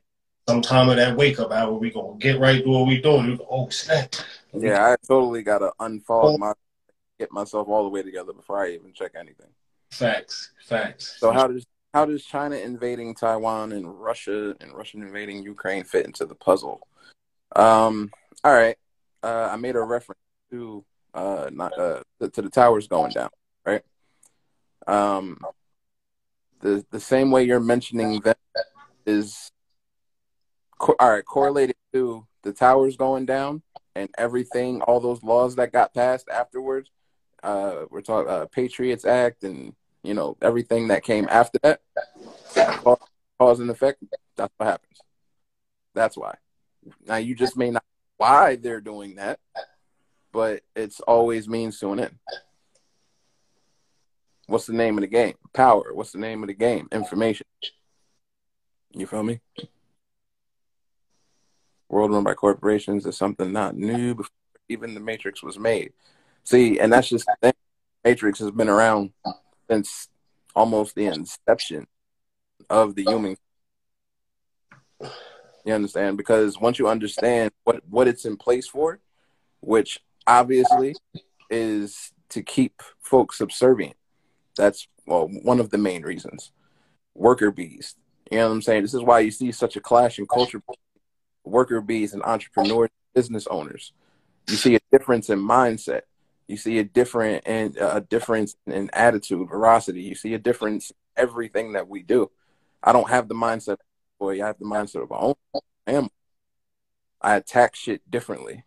Some 0.47 0.62
time 0.62 0.89
of 0.89 0.97
that 0.97 1.17
wake 1.17 1.39
up 1.39 1.51
hour, 1.51 1.73
we 1.73 1.89
gonna 1.89 2.19
get 2.19 2.39
right 2.39 2.63
to 2.63 2.69
what 2.69 2.86
we 2.86 3.01
doing. 3.01 3.31
We 3.31 3.36
go, 3.36 3.47
oh 3.49 3.67
snap! 3.69 4.13
yeah, 4.53 4.91
I 4.91 4.95
totally 5.08 5.41
gotta 5.41 5.71
unfold 5.79 6.36
oh. 6.36 6.38
my 6.38 6.53
get 7.17 7.31
myself 7.31 7.67
all 7.67 7.84
the 7.84 7.89
way 7.89 8.03
together 8.03 8.31
before 8.31 8.63
I 8.63 8.73
even 8.73 8.93
check 8.93 9.13
anything. 9.15 9.49
Facts, 9.89 10.51
facts. 10.63 11.15
So 11.19 11.31
how 11.31 11.47
does 11.47 11.65
how 11.95 12.03
does 12.03 12.25
China 12.25 12.58
invading 12.58 13.15
Taiwan 13.15 13.71
and 13.71 13.88
Russia 14.01 14.53
and 14.60 14.73
Russian 14.73 15.01
invading 15.01 15.43
Ukraine 15.43 15.86
fit 15.86 16.05
into 16.05 16.25
the 16.25 16.36
puzzle? 16.36 16.86
Um, 17.55 18.12
all 18.43 18.53
right. 18.53 18.75
Uh, 19.23 19.47
I 19.49 19.55
made 19.55 19.77
a 19.77 19.81
reference 19.81 20.19
to 20.51 20.84
uh, 21.13 21.49
not 21.53 21.71
uh, 21.79 22.01
to, 22.19 22.41
the 22.41 22.49
towers 22.49 22.89
going 22.89 23.13
down, 23.13 23.29
right? 23.65 23.81
Um, 24.86 25.38
the 26.60 26.86
the 26.91 26.99
same 26.99 27.31
way 27.31 27.45
you're 27.45 27.62
mentioning 27.62 28.19
that 28.25 28.38
is 29.05 29.49
co- 30.77 30.97
all 30.99 31.12
right 31.12 31.23
correlated 31.23 31.77
to 31.93 32.27
the 32.41 32.51
towers 32.51 32.97
going 32.97 33.25
down 33.25 33.62
and 33.95 34.10
everything, 34.17 34.81
all 34.81 34.99
those 34.99 35.23
laws 35.23 35.55
that 35.55 35.71
got 35.71 35.93
passed 35.93 36.27
afterwards. 36.27 36.91
Uh, 37.41 37.86
we're 37.89 38.01
talking 38.01 38.29
uh, 38.29 38.47
Patriots 38.47 39.05
Act 39.05 39.45
and 39.45 39.73
you 40.05 40.13
know 40.13 40.37
everything 40.41 40.89
that 40.89 41.03
came 41.03 41.27
after 41.29 41.59
that, 41.63 41.81
cause, 43.39 43.59
and 43.59 43.69
effect. 43.69 44.03
That's 44.35 44.53
what 44.57 44.67
happens. 44.67 44.99
That's 45.93 46.17
why. 46.17 46.35
Now 47.05 47.17
you 47.17 47.35
just 47.35 47.57
may 47.57 47.71
not 47.71 47.83
why 48.17 48.55
they're 48.55 48.81
doing 48.81 49.15
that, 49.15 49.39
but 50.31 50.61
it's 50.75 50.99
always 51.01 51.47
means 51.47 51.79
to 51.79 51.91
an 51.91 51.99
end. 51.99 52.15
What's 54.47 54.67
the 54.67 54.73
name 54.73 54.97
of 54.97 55.01
the 55.01 55.07
game? 55.07 55.35
Power. 55.53 55.93
What's 55.93 56.11
the 56.11 56.19
name 56.19 56.43
of 56.43 56.47
the 56.47 56.53
game? 56.53 56.87
Information. 56.91 57.47
You 58.93 59.07
feel 59.07 59.23
me? 59.23 59.41
World 61.89 62.11
run 62.11 62.23
by 62.23 62.33
corporations 62.33 63.05
is 63.05 63.17
something 63.17 63.51
not 63.51 63.75
new 63.75 64.15
before 64.15 64.29
even 64.69 64.93
the 64.93 64.99
Matrix 64.99 65.43
was 65.43 65.59
made. 65.59 65.93
See, 66.43 66.79
and 66.79 66.91
that's 66.91 67.09
just 67.09 67.25
the 67.25 67.35
thing. 67.41 67.53
Matrix 68.03 68.39
has 68.39 68.51
been 68.51 68.69
around 68.69 69.11
since 69.69 70.10
almost 70.56 70.95
the 70.95 71.06
inception 71.06 71.88
of 72.69 72.95
the 72.95 73.04
human. 73.04 73.38
You 75.65 75.73
understand? 75.73 76.17
Because 76.17 76.60
once 76.60 76.80
you 76.80 76.88
understand 76.88 77.51
what, 77.63 77.82
what 77.89 78.08
it's 78.08 78.25
in 78.25 78.38
place 78.38 78.67
for, 78.67 78.99
which 79.62 79.99
obviously 80.28 80.95
is 81.49 82.12
to 82.30 82.41
keep 82.41 82.82
folks 82.99 83.38
subservient. 83.38 83.95
That's 84.56 84.88
well 85.06 85.28
one 85.28 85.60
of 85.60 85.69
the 85.69 85.78
main 85.78 86.04
reasons. 86.04 86.51
Worker 87.13 87.51
bees. 87.51 87.95
You 88.32 88.39
know 88.39 88.47
what 88.47 88.54
I'm 88.54 88.62
saying? 88.62 88.82
This 88.82 88.93
is 88.93 89.04
why 89.04 89.19
you 89.19 89.32
see 89.32 89.51
such 89.51 89.75
a 89.75 89.82
clash 89.82 90.19
in 90.19 90.28
culture. 90.28 90.62
Worker 91.43 91.82
bees 91.82 92.13
and 92.13 92.23
entrepreneurs, 92.23 92.89
business 93.13 93.47
owners. 93.47 93.91
You 94.47 94.56
see 94.56 94.75
a 94.75 94.80
difference 94.91 95.30
in 95.30 95.39
mindset. 95.39 96.01
You 96.47 96.58
see 96.58 96.77
a 96.79 96.84
different 96.84 97.43
and 97.45 97.75
a 97.77 98.01
difference 98.01 98.55
in 98.67 98.89
attitude, 98.93 99.49
veracity. 99.49 100.01
You 100.01 100.15
see 100.15 100.34
a 100.34 100.39
difference 100.39 100.91
in 100.91 100.95
everything 101.17 101.73
that 101.73 101.88
we 101.88 102.03
do. 102.03 102.29
I 102.84 102.91
don't 102.93 103.10
have 103.10 103.27
the 103.27 103.36
mindset 103.36 103.77
boy. 104.19 104.43
I 104.43 104.47
have 104.47 104.60
the 104.60 104.65
mindset 104.65 105.03
of 105.03 105.10
my 105.10 105.17
own 105.17 105.34
family. 105.86 106.12
I 107.21 107.36
attack 107.36 107.75
shit 107.75 108.10
differently. 108.10 108.63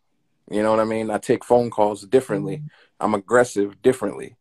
You 0.50 0.62
know 0.62 0.70
what 0.70 0.80
I 0.80 0.84
mean? 0.84 1.10
I 1.10 1.18
take 1.18 1.44
phone 1.44 1.70
calls 1.70 2.02
differently. 2.02 2.56
Mm-hmm. 2.56 2.66
I'm 3.00 3.14
aggressive 3.14 3.80
differently. 3.82 4.36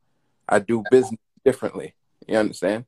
I 0.50 0.60
do 0.60 0.84
business 0.90 1.20
differently. 1.46 1.94
You 2.28 2.38
understand? 2.38 2.86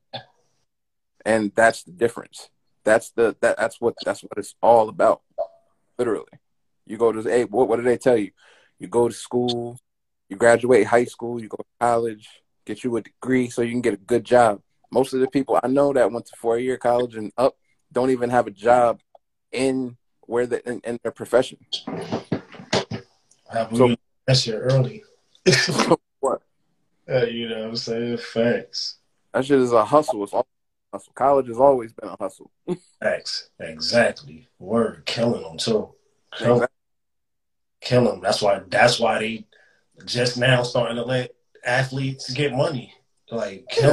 And 1.24 1.52
that's 1.54 1.84
the 1.84 1.92
difference. 1.92 2.48
That's 2.84 3.10
the 3.10 3.36
that 3.40 3.58
that's 3.58 3.80
what 3.80 3.94
that's 4.04 4.22
what 4.22 4.32
it's 4.38 4.54
all 4.62 4.88
about. 4.88 5.20
Literally. 5.98 6.32
You 6.86 6.96
go 6.96 7.12
to 7.12 7.22
hey, 7.22 7.44
what 7.44 7.68
what 7.68 7.76
do 7.76 7.82
they 7.82 7.98
tell 7.98 8.16
you? 8.16 8.30
You 8.78 8.88
go 8.88 9.08
to 9.08 9.14
school, 9.14 9.78
you 10.30 10.36
graduate 10.36 10.86
high 10.86 11.04
school, 11.04 11.40
you 11.40 11.48
go 11.48 11.56
to 11.56 11.64
college, 11.80 12.28
get 12.64 12.84
you 12.84 12.96
a 12.96 13.02
degree 13.02 13.50
so 13.50 13.62
you 13.62 13.72
can 13.72 13.80
get 13.82 13.94
a 13.94 13.98
good 13.98 14.24
job. 14.24 14.60
Most 14.92 15.12
of 15.12 15.20
the 15.20 15.28
people 15.28 15.58
I 15.62 15.68
know 15.68 15.92
that 15.92 16.10
went 16.10 16.26
to 16.26 16.36
four 16.36 16.58
year 16.58 16.76
college 16.78 17.16
and 17.16 17.32
up 17.36 17.56
don't 17.92 18.10
even 18.10 18.30
have 18.30 18.46
a 18.46 18.50
job 18.52 19.00
in 19.52 19.96
where 20.22 20.46
they 20.46 20.60
in, 20.64 20.80
in 20.84 20.98
their 21.02 21.12
profession. 21.12 21.58
I 23.52 23.64
believe 23.64 23.76
So- 23.76 23.96
that 24.26 24.36
shit 24.36 24.54
early. 24.54 25.02
What? 26.20 26.42
Uh, 27.10 27.24
you 27.24 27.48
know 27.48 27.60
what 27.60 27.68
I'm 27.70 27.76
saying? 27.76 28.18
Facts. 28.18 28.98
That 29.32 29.46
shit 29.46 29.58
is 29.58 29.72
a 29.72 29.84
hustle. 29.86 30.22
It's 30.22 30.34
all 30.34 30.46
a 30.92 30.96
hustle. 30.98 31.12
College 31.14 31.48
has 31.48 31.58
always 31.58 31.94
been 31.94 32.10
a 32.10 32.16
hustle. 32.20 32.50
Facts. 33.00 33.48
Exactly. 33.58 34.46
Word. 34.58 35.04
Killing 35.06 35.42
them 35.42 35.56
too. 35.56 35.94
Kill, 36.36 36.66
kill 37.80 38.04
them. 38.04 38.20
That's 38.20 38.42
why. 38.42 38.60
That's 38.68 39.00
why 39.00 39.18
they 39.18 39.46
just 40.04 40.36
now 40.38 40.62
starting 40.62 40.96
to 40.96 41.04
let 41.04 41.32
athletes 41.64 42.30
get 42.32 42.52
money. 42.52 42.94
Like 43.30 43.66
kill, 43.70 43.92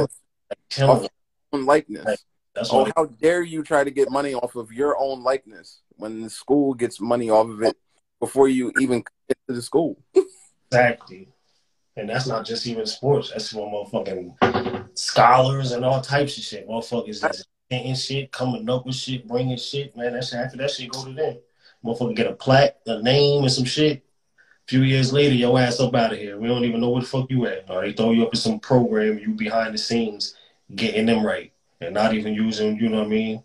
like, 0.50 0.58
kill 0.70 0.90
Off 0.90 1.00
them. 1.02 1.08
own 1.52 1.66
likeness. 1.66 2.24
That's 2.54 2.70
Oh, 2.72 2.82
why. 2.84 2.92
how 2.96 3.04
dare 3.06 3.42
you 3.42 3.62
try 3.62 3.84
to 3.84 3.90
get 3.90 4.10
money 4.10 4.34
off 4.34 4.56
of 4.56 4.72
your 4.72 4.98
own 4.98 5.22
likeness 5.22 5.80
when 5.96 6.22
the 6.22 6.30
school 6.30 6.74
gets 6.74 7.00
money 7.00 7.30
off 7.30 7.48
of 7.48 7.62
it 7.62 7.76
before 8.20 8.48
you 8.48 8.72
even 8.80 9.04
get 9.28 9.38
to 9.46 9.54
the 9.54 9.62
school? 9.62 10.02
Exactly. 10.70 11.28
And 11.96 12.08
that's 12.08 12.26
not 12.26 12.44
just 12.44 12.66
even 12.66 12.86
sports. 12.86 13.30
That's 13.30 13.52
for 13.52 13.70
motherfucking 13.92 14.88
scholars 14.98 15.72
and 15.72 15.84
all 15.84 16.00
types 16.00 16.36
of 16.36 16.44
shit. 16.44 16.68
Motherfuckers 16.68 17.20
that's 17.20 17.44
painting 17.70 17.94
shit, 17.94 18.32
coming 18.32 18.68
up 18.70 18.86
with 18.86 18.94
shit, 18.94 19.26
bringing 19.26 19.56
shit. 19.56 19.96
Man, 19.96 20.12
that 20.14 20.24
shit, 20.24 20.38
after 20.38 20.56
that 20.58 20.70
shit 20.70 20.90
go 20.90 21.04
to 21.04 21.12
them. 21.12 21.38
Motherfucker 21.84 22.14
get 22.16 22.26
a 22.26 22.34
plaque, 22.34 22.76
a 22.86 23.02
name, 23.02 23.42
and 23.42 23.52
some 23.52 23.64
shit. 23.64 24.04
Few 24.68 24.82
years 24.82 25.12
later, 25.12 25.34
your 25.34 25.58
ass 25.58 25.80
up 25.80 25.94
out 25.94 26.12
of 26.12 26.18
here. 26.18 26.38
We 26.38 26.46
don't 26.46 26.64
even 26.64 26.80
know 26.80 26.90
where 26.90 27.00
the 27.00 27.08
fuck 27.08 27.30
you 27.30 27.46
at. 27.46 27.64
Or 27.70 27.80
they 27.80 27.92
throw 27.92 28.10
you 28.12 28.24
up 28.26 28.34
in 28.34 28.40
some 28.40 28.60
program, 28.60 29.18
you 29.18 29.30
behind 29.30 29.72
the 29.72 29.78
scenes 29.78 30.34
getting 30.74 31.06
them 31.06 31.24
right 31.24 31.52
and 31.80 31.94
not 31.94 32.12
even 32.12 32.34
using, 32.34 32.76
you 32.76 32.90
know 32.90 32.98
what 32.98 33.06
I 33.06 33.10
mean? 33.10 33.42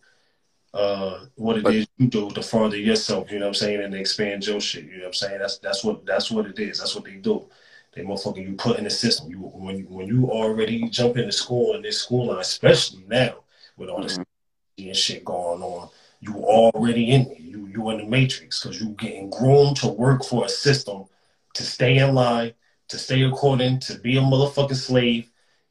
Uh, 0.73 1.25
what 1.35 1.57
it 1.57 1.67
is 1.67 1.87
you 1.97 2.07
do 2.07 2.29
to 2.31 2.41
further 2.41 2.75
yourself, 2.75 3.31
you 3.31 3.37
know 3.39 3.45
what 3.45 3.49
I'm 3.49 3.53
saying, 3.53 3.81
and 3.81 3.93
expand 3.93 4.45
your 4.45 4.59
shit. 4.59 4.85
You 4.85 4.93
know 4.93 4.99
what 4.99 5.07
I'm 5.07 5.13
saying? 5.13 5.39
That's 5.39 5.59
that's 5.59 5.83
what 5.83 6.03
that's 6.03 6.31
what 6.31 6.47
it 6.47 6.57
is. 6.57 6.79
That's 6.79 6.95
what 6.95 7.05
they 7.05 7.17
do. 7.17 7.47
They 7.93 8.01
motherfucking 8.01 8.49
you 8.49 8.55
put 8.55 8.79
in 8.79 8.83
the 8.83 8.89
system. 8.89 9.29
You 9.29 9.37
when 9.37 9.77
you, 9.77 9.85
when 9.85 10.07
you 10.07 10.31
already 10.31 10.89
jump 10.89 11.17
into 11.17 11.31
school 11.31 11.75
in 11.75 11.83
this 11.83 12.01
school 12.01 12.25
line, 12.27 12.39
especially 12.39 13.05
now 13.07 13.43
with 13.77 13.89
all 13.89 14.01
this 14.01 14.17
Mhm. 14.17 14.87
and 14.87 14.97
shit 14.97 15.23
going 15.23 15.61
on, 15.61 15.89
you 16.21 16.37
already 16.43 17.11
in 17.11 17.25
there. 17.25 17.37
You 17.39 17.67
you 17.67 17.89
in 17.91 17.97
the 17.99 18.05
matrix 18.05 18.63
because 18.63 18.81
you 18.81 18.89
getting 18.97 19.29
groomed 19.29 19.77
to 19.77 19.89
work 19.89 20.23
for 20.23 20.45
a 20.45 20.49
system 20.49 21.05
to 21.53 21.63
stay 21.63 21.97
in 21.97 22.13
line, 22.13 22.53
to 22.89 22.97
stay 22.97 23.21
according, 23.23 23.79
to 23.81 23.99
be 23.99 24.17
a 24.17 24.21
motherfucking 24.21 24.75
slave, 24.75 25.29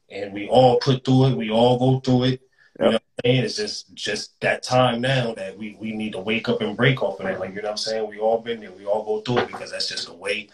and 0.09 0.33
we 0.33 0.47
all 0.47 0.79
put 0.79 1.03
through 1.03 1.27
it. 1.27 1.37
We 1.37 1.49
all 1.51 1.77
go 1.79 1.99
through 1.99 2.23
it. 2.25 2.41
You 2.79 2.85
know 2.85 2.91
what 2.91 2.93
I'm 2.95 3.01
saying? 3.25 3.43
It's 3.43 3.55
just 3.55 3.93
just 3.93 4.39
that 4.41 4.63
time 4.63 5.01
now 5.01 5.33
that 5.35 5.57
we 5.57 5.77
we 5.79 5.91
need 5.91 6.13
to 6.13 6.19
wake 6.19 6.49
up 6.49 6.61
and 6.61 6.75
break 6.77 7.01
off 7.03 7.19
of 7.19 7.25
that. 7.25 7.39
Like 7.39 7.51
you 7.51 7.57
know 7.57 7.63
what 7.63 7.71
I'm 7.71 7.77
saying? 7.77 8.09
We 8.09 8.19
all 8.19 8.39
been 8.39 8.59
there. 8.59 8.71
We 8.71 8.85
all 8.85 9.03
go 9.03 9.21
through 9.21 9.43
it 9.43 9.47
because 9.47 9.71
that's 9.71 9.89
just 9.89 10.07
the 10.07 10.13
way 10.13 10.49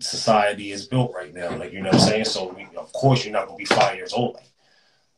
society 0.00 0.72
is 0.72 0.86
built 0.86 1.12
right 1.14 1.32
now. 1.32 1.56
Like 1.56 1.72
you 1.72 1.80
know 1.80 1.90
what 1.90 2.00
I'm 2.00 2.08
saying? 2.08 2.24
So 2.24 2.52
we, 2.52 2.66
of 2.76 2.92
course 2.92 3.24
you're 3.24 3.32
not 3.32 3.46
gonna 3.46 3.58
be 3.58 3.64
five 3.64 3.96
years 3.96 4.12
old. 4.12 4.34
Like, 4.34 4.44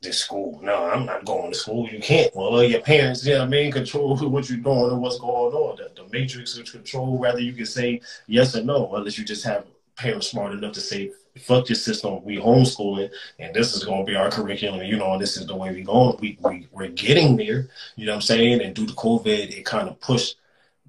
this 0.02 0.18
school. 0.18 0.60
No, 0.62 0.84
I'm 0.84 1.06
not 1.06 1.24
going 1.24 1.52
to 1.52 1.58
school. 1.58 1.88
You 1.88 2.00
can't. 2.00 2.34
Well, 2.34 2.62
your 2.62 2.80
parents, 2.80 3.24
you 3.24 3.34
yeah, 3.34 3.42
I 3.42 3.46
mean, 3.46 3.72
control 3.72 4.16
what 4.16 4.50
you're 4.50 4.58
doing 4.58 4.90
and 4.90 5.00
what's 5.00 5.18
going 5.18 5.54
on. 5.54 5.76
The, 5.76 6.02
the 6.02 6.08
matrix 6.10 6.56
which 6.56 6.72
control 6.72 7.16
whether 7.16 7.40
you 7.40 7.52
can 7.52 7.66
say 7.66 8.00
yes 8.26 8.56
or 8.56 8.62
no, 8.62 8.94
unless 8.94 9.16
you 9.16 9.24
just 9.24 9.44
have 9.44 9.64
parents 9.96 10.28
smart 10.28 10.52
enough 10.52 10.72
to 10.72 10.80
say, 10.80 11.12
fuck 11.38 11.68
your 11.68 11.76
system, 11.76 12.22
we 12.24 12.36
homeschooling, 12.36 13.10
and 13.38 13.54
this 13.54 13.74
is 13.74 13.84
going 13.84 14.04
to 14.04 14.10
be 14.10 14.16
our 14.16 14.30
curriculum, 14.30 14.84
you 14.84 14.96
know, 14.96 15.12
and 15.12 15.22
this 15.22 15.36
is 15.36 15.46
the 15.46 15.56
way 15.56 15.72
we 15.72 15.82
going. 15.82 16.16
We, 16.20 16.38
we, 16.42 16.68
we're 16.72 16.88
getting 16.88 17.36
there, 17.36 17.68
you 17.96 18.06
know 18.06 18.12
what 18.12 18.16
I'm 18.16 18.22
saying? 18.22 18.60
And 18.60 18.74
due 18.74 18.86
to 18.86 18.92
COVID, 18.92 19.56
it 19.56 19.64
kind 19.64 19.88
of 19.88 19.98
pushed 20.00 20.36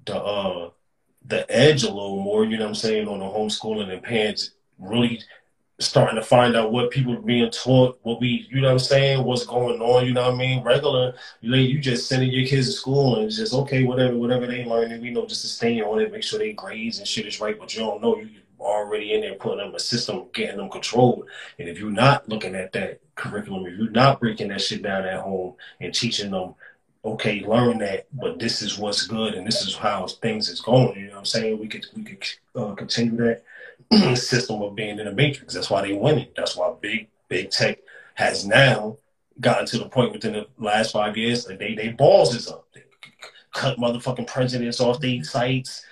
the, 0.04 0.16
uh, 0.16 0.70
the 1.26 1.50
edge 1.50 1.82
a 1.82 1.90
little 1.90 2.22
more, 2.22 2.44
you 2.44 2.58
know 2.58 2.64
what 2.64 2.70
I'm 2.70 2.74
saying, 2.74 3.08
on 3.08 3.20
the 3.20 3.24
homeschooling 3.24 3.90
and 3.90 4.02
parents 4.02 4.50
really 4.78 5.22
starting 5.80 6.16
to 6.16 6.22
find 6.22 6.54
out 6.54 6.70
what 6.70 6.90
people 6.90 7.14
are 7.14 7.20
being 7.20 7.50
taught, 7.50 7.98
what 8.02 8.20
we, 8.20 8.46
you 8.50 8.60
know 8.60 8.68
what 8.68 8.74
I'm 8.74 8.78
saying, 8.78 9.24
what's 9.24 9.44
going 9.44 9.80
on, 9.80 10.06
you 10.06 10.12
know 10.12 10.22
what 10.22 10.34
I 10.34 10.36
mean? 10.36 10.62
Regular, 10.62 11.14
you 11.40 11.50
know, 11.50 11.56
you 11.56 11.80
just 11.80 12.08
sending 12.08 12.30
your 12.30 12.46
kids 12.46 12.68
to 12.68 12.72
school 12.72 13.16
and 13.16 13.26
it's 13.26 13.36
just, 13.36 13.54
okay, 13.54 13.82
whatever, 13.84 14.16
whatever 14.16 14.46
they 14.46 14.64
learn, 14.64 14.92
and 14.92 15.02
we 15.02 15.10
know 15.10 15.26
just 15.26 15.42
to 15.42 15.48
stay 15.48 15.82
on 15.82 16.00
it, 16.00 16.12
make 16.12 16.22
sure 16.22 16.38
they 16.38 16.52
grades 16.52 16.98
and 16.98 17.08
shit 17.08 17.26
is 17.26 17.40
right, 17.40 17.58
but 17.58 17.74
you 17.74 17.80
don't 17.80 18.00
know, 18.00 18.16
you 18.16 18.28
already 18.60 19.14
in 19.14 19.20
there 19.20 19.34
putting 19.34 19.58
them 19.58 19.74
a 19.74 19.78
system, 19.78 20.26
getting 20.32 20.56
them 20.56 20.70
controlled. 20.70 21.26
And 21.58 21.68
if 21.68 21.78
you're 21.78 21.90
not 21.90 22.28
looking 22.28 22.54
at 22.54 22.72
that 22.72 23.00
curriculum, 23.16 23.66
if 23.66 23.76
you're 23.76 23.90
not 23.90 24.20
breaking 24.20 24.48
that 24.48 24.60
shit 24.60 24.82
down 24.82 25.04
at 25.04 25.20
home 25.20 25.54
and 25.80 25.92
teaching 25.92 26.30
them, 26.30 26.54
okay, 27.04 27.44
learn 27.44 27.78
that, 27.78 28.06
but 28.12 28.38
this 28.38 28.62
is 28.62 28.78
what's 28.78 29.06
good 29.06 29.34
and 29.34 29.46
this 29.46 29.66
is 29.66 29.74
how 29.74 30.06
things 30.06 30.48
is 30.48 30.60
going, 30.60 30.98
you 30.98 31.06
know 31.06 31.12
what 31.12 31.18
I'm 31.18 31.24
saying? 31.26 31.58
We 31.58 31.68
could, 31.68 31.84
we 31.94 32.04
could 32.04 32.26
uh, 32.54 32.74
continue 32.74 33.16
that 33.16 33.42
system 34.14 34.62
of 34.62 34.74
being 34.74 34.98
in 34.98 35.06
the 35.06 35.12
matrix. 35.12 35.54
That's 35.54 35.70
why 35.70 35.82
they 35.82 35.92
winning. 35.92 36.28
That's 36.36 36.56
why 36.56 36.72
big 36.80 37.08
big 37.28 37.50
tech 37.50 37.78
has 38.14 38.46
now 38.46 38.98
gotten 39.40 39.66
to 39.66 39.78
the 39.78 39.88
point 39.88 40.12
within 40.12 40.34
the 40.34 40.46
last 40.58 40.92
five 40.92 41.16
years 41.16 41.44
that 41.44 41.58
they 41.58 41.74
they 41.74 41.88
balls 41.88 42.34
is 42.34 42.48
up. 42.48 42.66
They 42.74 42.82
cut 43.52 43.78
motherfucking 43.78 44.26
presidents 44.26 44.80
off 44.80 45.00
their 45.00 45.22
sites. 45.24 45.84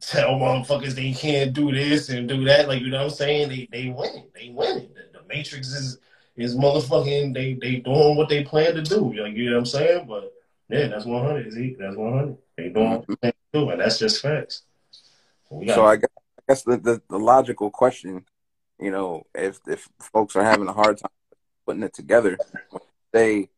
Tell 0.00 0.30
motherfuckers 0.30 0.92
they 0.92 1.12
can't 1.12 1.52
do 1.52 1.72
this 1.72 2.08
and 2.08 2.28
do 2.28 2.44
that. 2.44 2.68
Like 2.68 2.80
you 2.80 2.88
know 2.88 3.04
what 3.04 3.12
I'm 3.12 3.16
saying? 3.16 3.48
They 3.48 3.68
they 3.70 3.88
winning. 3.90 4.26
They 4.34 4.50
winning. 4.50 4.90
The, 4.94 5.18
the 5.18 5.24
matrix 5.28 5.68
is 5.68 5.98
is 6.36 6.56
motherfucking. 6.56 7.34
They 7.34 7.54
they 7.54 7.76
doing 7.76 8.16
what 8.16 8.28
they 8.28 8.44
plan 8.44 8.74
to 8.74 8.82
do. 8.82 9.12
Like 9.12 9.34
you 9.34 9.50
know 9.50 9.56
what 9.56 9.60
I'm 9.60 9.66
saying? 9.66 10.06
But 10.08 10.32
yeah, 10.70 10.86
that's 10.86 11.04
100. 11.04 11.52
Zeke. 11.52 11.78
That's 11.78 11.96
100. 11.96 12.36
They 12.56 12.68
doing 12.68 12.90
what 12.90 13.20
they 13.20 13.32
do, 13.52 13.70
and 13.70 13.80
that's 13.80 13.98
just 13.98 14.22
facts. 14.22 14.62
Got 15.50 15.74
So 15.74 15.84
I 15.84 15.96
guess, 15.96 16.10
Guess 16.50 16.64
the, 16.64 16.78
the, 16.78 17.02
the 17.08 17.16
logical 17.16 17.70
question, 17.70 18.24
you 18.80 18.90
know, 18.90 19.24
if 19.36 19.60
if 19.68 19.88
folks 20.00 20.34
are 20.34 20.42
having 20.42 20.66
a 20.66 20.72
hard 20.72 20.98
time 20.98 21.12
putting 21.64 21.84
it 21.84 21.94
together, 21.94 22.38
say 23.14 23.50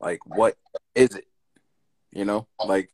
like 0.00 0.18
what 0.26 0.54
is 0.94 1.14
it? 1.14 1.24
You 2.12 2.26
know, 2.26 2.46
like 2.62 2.90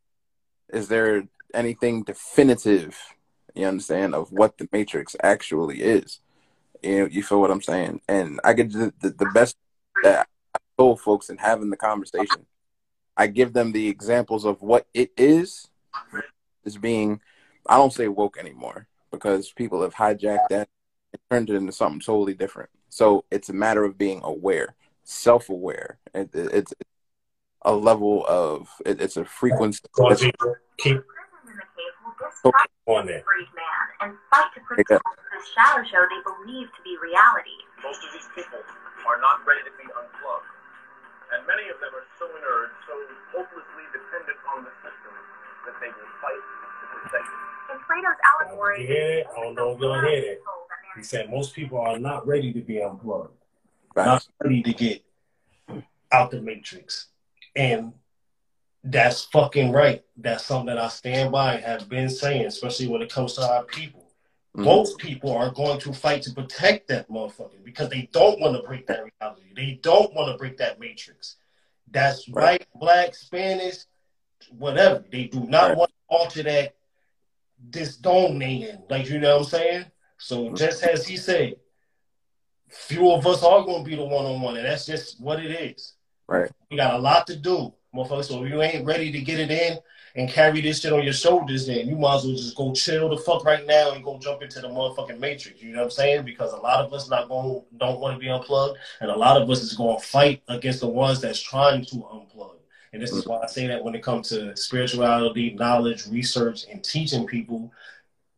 is 0.72 0.86
there 0.86 1.24
anything 1.53 2.05
definitive, 2.05 2.97
you 3.53 3.66
understand, 3.66 4.14
of 4.14 4.30
what 4.30 4.59
the 4.59 4.68
matrix 4.70 5.16
actually 5.24 5.82
is? 5.82 6.20
You 6.80 7.01
know, 7.01 7.09
you 7.11 7.24
feel 7.24 7.40
what 7.40 7.51
I'm 7.51 7.62
saying? 7.62 8.01
And 8.07 8.38
I 8.45 8.53
get 8.53 8.70
the, 8.70 8.95
the, 9.01 9.11
the 9.11 9.26
best 9.34 9.57
that 10.05 10.28
I 10.55 10.59
told 10.78 11.01
folks 11.01 11.30
in 11.30 11.38
having 11.38 11.70
the 11.70 11.76
conversation. 11.76 12.47
I 13.16 13.26
give 13.26 13.55
them 13.55 13.72
the 13.72 13.88
examples 13.88 14.45
of 14.45 14.62
what 14.62 14.86
it 14.95 15.11
is 15.16 15.68
is 16.64 16.78
being 16.78 17.20
I 17.68 17.76
don't 17.76 17.93
say 17.93 18.07
woke 18.07 18.38
anymore 18.38 18.86
because 19.13 19.53
people 19.53 19.83
have 19.83 19.95
hijacked 19.95 20.49
that 20.51 20.69
and 21.13 21.21
turned 21.31 21.51
it 21.51 21.55
into 21.55 21.71
something 21.71 22.01
totally 22.01 22.35
different. 22.35 22.71
So 22.89 23.25
it's 23.31 23.49
a 23.49 23.53
matter 23.53 23.85
of 23.85 23.97
being 23.97 24.21
aware, 24.25 24.75
self-aware. 25.05 25.99
It, 26.15 26.35
it, 26.35 26.51
it's 26.53 26.75
a 27.65 27.73
level 27.73 28.25
of 28.27 28.69
it, 28.85 29.01
it's 29.01 29.17
a 29.17 29.25
frequency. 29.25 29.81
Go 29.95 30.07
on, 30.07 30.13
It's, 30.13 30.23
Zeke. 30.23 30.35
keep 30.79 30.99
Prisoners 30.99 31.47
in 31.47 31.57
the 31.57 31.69
cave 31.77 31.95
will 32.03 32.17
distrust 32.19 32.69
on 32.87 33.07
there. 33.07 33.23
the 33.23 33.29
freed 33.29 33.53
man 33.55 33.85
and 34.01 34.11
fight 34.35 34.51
to 34.57 34.61
put 34.67 34.83
Yeah. 34.91 34.99
this 34.99 35.47
shadow 35.55 35.85
show 35.87 36.03
they 36.11 36.23
believe 36.27 36.67
to 36.75 36.81
be 36.83 36.97
reality. 36.99 37.55
Most 37.85 38.03
of 38.03 38.11
these 38.17 38.27
people 38.35 38.59
are 39.07 39.21
not 39.21 39.47
ready 39.47 39.63
to 39.63 39.73
be 39.79 39.87
unplugged. 39.87 40.51
And 41.33 41.47
many 41.47 41.69
of 41.73 41.79
them 41.81 41.93
are 41.97 42.05
so 42.19 42.27
inert, 42.29 42.71
so 42.85 42.93
hopelessly 43.33 43.85
dependent 43.95 44.37
on 44.53 44.65
the 44.69 44.73
system 44.85 45.15
that 45.65 45.77
they 45.81 45.89
will 45.89 46.13
fight 46.21 46.37
to 46.37 46.55
protect 46.61 46.67
it. 46.67 46.72
In 47.05 47.78
Plato's 47.86 48.16
allegory, 48.40 48.82
You 48.82 48.86
hear 48.86 49.18
it? 49.18 49.26
I 49.36 49.40
don't 49.40 49.55
know 49.55 49.72
if 49.72 49.80
y'all 49.80 50.00
hear 50.00 50.11
it. 50.11 50.42
He 50.96 51.03
said 51.03 51.30
most 51.30 51.55
people 51.55 51.78
are 51.78 51.98
not 51.98 52.26
ready 52.26 52.53
to 52.53 52.61
be 52.61 52.82
unplugged, 52.82 53.32
facts. 53.94 54.28
not 54.40 54.46
ready 54.46 54.62
to 54.62 54.72
get 54.72 55.03
out 56.12 56.30
the 56.30 56.40
matrix. 56.40 57.09
And 57.57 57.92
that's 58.84 59.24
fucking 59.24 59.72
right. 59.72 60.03
That's 60.16 60.44
something 60.44 60.66
that 60.66 60.78
I 60.78 60.88
stand 60.88 61.32
by 61.32 61.55
and 61.55 61.64
have 61.64 61.88
been 61.88 62.11
saying, 62.11 62.44
especially 62.46 62.88
when 62.88 63.00
it 63.00 63.11
comes 63.11 63.34
to 63.34 63.42
our 63.42 63.64
people. 63.64 64.11
Mhm. 64.57 64.64
Most 64.64 64.98
people 64.98 65.32
are 65.34 65.50
going 65.50 65.80
to 65.80 65.92
fight 65.94 66.22
to 66.22 66.34
protect 66.34 66.88
that 66.88 67.09
motherfucker 67.09 67.62
because 67.64 67.88
they 67.88 68.09
don't 68.12 68.38
want 68.40 68.55
to 68.57 68.62
break 68.68 68.86
that 68.88 69.03
reality. 69.20 69.55
They 69.57 69.78
don't 69.82 70.12
want 70.14 70.30
to 70.30 70.36
break 70.36 70.59
that 70.59 70.78
matrix. 70.78 71.36
That's 71.90 72.28
Right. 72.28 72.61
white, 72.61 72.80
black, 72.80 73.14
Spanish, 73.14 73.76
whatever. 74.50 75.05
They 75.11 75.24
do 75.24 75.40
not 75.46 75.70
Right. 75.70 75.78
want 75.78 75.90
to 75.90 75.96
alter 76.16 76.42
that 76.42 76.74
disdonating. 77.71 78.83
Like 78.89 79.09
you 79.09 79.19
know 79.19 79.39
what 79.39 79.45
I'm 79.45 79.51
saying? 79.51 79.85
So 80.19 80.53
just 80.55 80.83
as 80.83 81.07
he 81.07 81.17
said, 81.17 81.55
few 82.69 83.11
of 83.11 83.27
us 83.27 83.43
are 83.43 83.65
gonna 83.65 83.85
be 83.85 83.97
the 83.97 84.05
one 84.05 84.25
on 84.25 84.41
one, 84.41 84.57
and 84.57 84.65
that's 84.65 84.87
just 84.87 85.21
what 85.21 85.41
it 85.41 85.51
is. 85.51 85.95
Right. 86.29 86.51
We 86.71 86.77
got 86.77 86.95
a 86.95 86.99
lot 86.99 87.27
to 87.27 87.37
do, 87.37 87.75
motherfucker. 87.95 88.25
So 88.25 88.45
if 88.45 88.51
you 88.51 88.63
ain't 88.63 88.87
ready 88.87 89.13
to 89.13 89.21
get 89.21 89.41
it 89.41 89.51
in 89.51 89.79
and 90.15 90.29
carry 90.29 90.61
this 90.61 90.81
shit 90.81 90.93
on 90.93 91.03
your 91.03 91.13
shoulders, 91.13 91.67
then 91.67 91.89
you 91.89 91.97
might 91.97 92.17
as 92.17 92.25
well 92.25 92.37
just 92.37 92.57
go 92.57 92.73
chill 92.73 93.09
the 93.09 93.17
fuck 93.17 93.45
right 93.45 93.67
now 93.67 93.93
and 93.93 94.05
go 94.05 94.19
jump 94.19 94.43
into 94.43 94.61
the 94.61 94.69
motherfucking 94.69 95.19
matrix. 95.19 95.63
You 95.63 95.73
know 95.73 95.79
what 95.79 95.85
I'm 95.85 95.91
saying? 95.91 96.25
Because 96.25 96.53
a 96.53 96.57
lot 96.57 96.85
of 96.85 96.93
us 96.93 97.09
not 97.09 97.29
going 97.29 97.63
don't 97.77 98.01
want 98.01 98.15
to 98.15 98.19
be 98.19 98.29
unplugged, 98.29 98.79
and 99.01 99.11
a 99.11 99.17
lot 99.17 99.41
of 99.41 99.51
us 99.51 99.63
is 99.63 99.75
going 99.75 99.99
to 99.99 100.07
fight 100.07 100.43
against 100.49 100.81
the 100.81 100.89
ones 100.89 101.21
that's 101.21 101.41
trying 101.41 101.85
to 101.87 101.97
unplug. 101.97 102.57
And 102.93 103.01
this 103.01 103.12
is 103.12 103.26
why 103.26 103.40
I 103.43 103.47
say 103.47 103.66
that 103.68 103.82
when 103.82 103.95
it 103.95 104.03
comes 104.03 104.28
to 104.28 104.55
spirituality, 104.57 105.55
knowledge, 105.55 106.07
research, 106.09 106.66
and 106.70 106.84
teaching 106.84 107.26
people, 107.26 107.72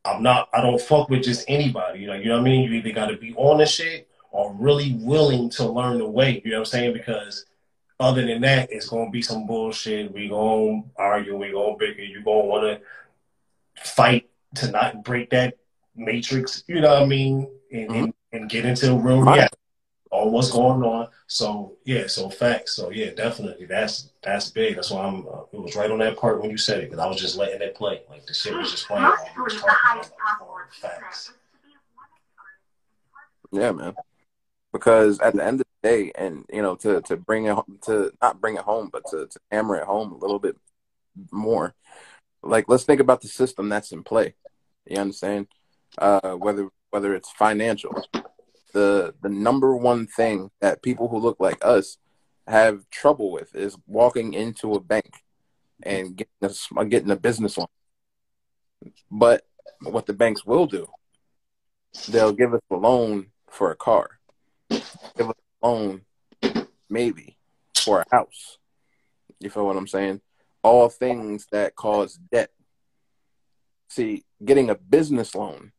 I'm 0.05 0.23
not. 0.23 0.49
I 0.53 0.61
don't 0.61 0.81
fuck 0.81 1.09
with 1.09 1.25
just 1.25 1.45
anybody. 1.49 2.01
You 2.01 2.07
know, 2.09 2.15
you 2.15 2.27
know 2.27 2.35
what 2.35 2.43
I 2.43 2.45
mean. 2.45 2.71
You 2.71 2.79
either 2.79 2.93
got 2.93 3.07
to 3.07 3.17
be 3.17 3.35
on 3.35 3.59
the 3.59 3.67
shit 3.67 4.09
or 4.31 4.55
really 4.55 4.95
willing 5.01 5.51
to 5.51 5.67
learn 5.67 5.99
the 5.99 6.09
way. 6.09 6.41
You 6.45 6.53
know 6.53 6.59
what 6.59 6.69
I'm 6.69 6.71
saying? 6.71 6.93
Because 6.93 7.47
other 7.99 8.25
than 8.25 8.43
that, 8.43 8.71
it's 8.71 8.89
gonna 8.89 9.11
be 9.11 9.23
some 9.23 9.47
bullshit. 9.47 10.13
We 10.13 10.29
gonna 10.29 10.83
argue. 10.97 11.37
We 11.37 11.51
gonna 11.51 11.77
bicker. 11.77 12.03
You 12.03 12.23
gonna 12.23 12.45
want 12.45 12.81
to 13.75 13.83
fight 13.83 14.29
to 14.57 14.71
not 14.71 15.03
break 15.03 15.31
that 15.31 15.57
matrix. 15.97 16.63
You 16.69 16.81
know 16.81 16.95
what 16.95 17.03
I 17.03 17.07
mean? 17.07 17.49
And 17.73 17.81
and, 17.91 17.91
mm-hmm. 17.91 18.37
and 18.37 18.51
get 18.51 18.67
into 18.67 18.87
the 18.87 18.95
real 18.95 19.21
reality 19.21 19.57
on 20.15 20.33
what's 20.33 20.51
going 20.51 20.83
on. 20.83 21.09
So 21.27 21.77
yeah, 21.85 22.07
so 22.07 22.31
facts. 22.31 22.75
So 22.75 22.91
yeah, 22.91 23.11
definitely. 23.11 23.67
That's 23.67 24.11
that's 24.23 24.51
big. 24.51 24.77
That's 24.77 24.91
why 24.91 25.05
I'm. 25.05 25.27
Uh, 25.27 25.43
it 25.53 25.61
was 25.61 25.77
right 25.77 25.91
on 25.91 25.99
that 25.99 26.17
part 26.17 26.41
when 26.41 26.51
you 26.51 26.57
said 26.59 26.79
it 26.79 26.91
because 26.91 26.99
I 26.99 27.07
was 27.07 27.21
just 27.21 27.37
letting 27.37 27.63
it 27.63 27.75
play. 27.75 28.03
Like 28.09 28.27
the 28.27 28.35
shit 28.35 28.55
was 28.55 28.71
just 28.71 28.87
playing. 28.87 29.05
While 29.05 29.17
we 29.37 29.43
was 29.43 29.55
believe 29.55 29.63
the 29.63 29.69
talking 29.69 30.01
about 30.01 30.19
possible 30.19 30.57
it. 30.59 30.69
achievement 30.71 31.05
Facts. 31.05 31.21
is 31.21 31.27
to 31.27 31.33
be 31.63 31.75
one 33.51 33.61
of 33.61 33.63
Yeah, 33.63 33.73
man. 33.73 33.95
Because 34.73 35.21
at 35.21 35.35
the 35.35 35.45
end 35.45 35.61
of 35.61 35.67
the 35.83 35.89
day, 35.89 36.13
and 36.17 36.45
you 36.53 36.63
know, 36.63 36.75
to 36.77 37.01
to 37.03 37.17
bring 37.17 37.47
it 37.47 37.55
home, 37.55 37.79
to 37.83 38.13
not 38.23 38.41
bring 38.41 38.57
it 38.57 38.63
home, 38.63 38.91
but 38.93 39.05
to 39.11 39.27
to 39.27 39.41
hammer 39.51 39.77
it 39.77 39.85
home 39.85 40.13
a 40.13 40.19
little 40.19 40.39
bit 40.39 40.57
more. 41.31 41.75
Like, 42.43 42.69
let's 42.69 42.85
think 42.85 43.01
about 43.01 43.23
the 43.23 43.29
system 43.29 43.69
that's 43.69 43.93
in 43.93 44.03
play. 44.03 44.35
You 44.87 44.99
understand? 44.99 45.47
uh, 45.99 46.35
whether 46.35 46.69
whether 46.91 47.15
it's 47.15 47.31
financial. 47.31 48.03
The 48.75 49.15
the 49.23 49.29
number 49.31 49.77
one 49.77 50.07
thing 50.07 50.51
that 50.61 50.83
people 50.83 51.09
who 51.09 51.19
look 51.19 51.39
like 51.41 51.65
us 51.65 51.97
have 52.47 52.91
trouble 52.91 53.31
with 53.33 53.55
is 53.55 53.79
walking 53.87 54.35
into 54.35 54.75
a 54.75 54.81
bank 54.81 55.23
and 55.83 56.17
getting 56.17 56.33
a, 56.43 56.81
uh, 56.81 56.85
getting 56.85 57.11
a 57.11 57.17
business 57.17 57.57
loan. 57.57 57.69
But 59.11 59.47
what 59.81 60.07
the 60.07 60.13
banks 60.13 60.45
will 60.45 60.67
do, 60.67 60.89
they'll 62.09 62.33
give 62.33 62.53
us 62.53 62.61
a 62.71 62.77
loan 62.77 63.29
for 63.49 63.71
a 63.71 63.77
car, 63.77 64.19
give 64.69 65.31
us 65.31 65.37
a 65.63 65.67
loan 65.67 66.03
maybe 66.91 67.37
for 67.77 68.01
a 68.01 68.05
house. 68.11 68.59
You 69.39 69.51
feel 69.51 69.67
what 69.67 69.77
I'm 69.77 69.87
saying? 69.87 70.21
All 70.65 70.89
things 70.89 71.47
that 71.53 71.77
cause 71.77 72.19
debt. 72.33 72.51
See, 73.89 74.25
getting 74.45 74.71
a 74.71 74.75
business 74.75 75.35
loan 75.35 75.71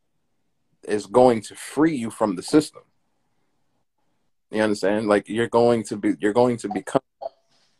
is 0.87 1.05
going 1.05 1.41
to 1.41 1.55
free 1.55 1.95
you 1.95 2.09
from 2.09 2.35
the 2.35 2.43
system. 2.43 2.83
You 4.51 4.61
understand? 4.61 5.07
Like 5.07 5.27
you're 5.27 5.47
going 5.47 5.83
to 5.85 5.97
be 5.97 6.13
you're 6.19 6.33
going 6.33 6.57
to 6.57 6.69
become 6.69 7.01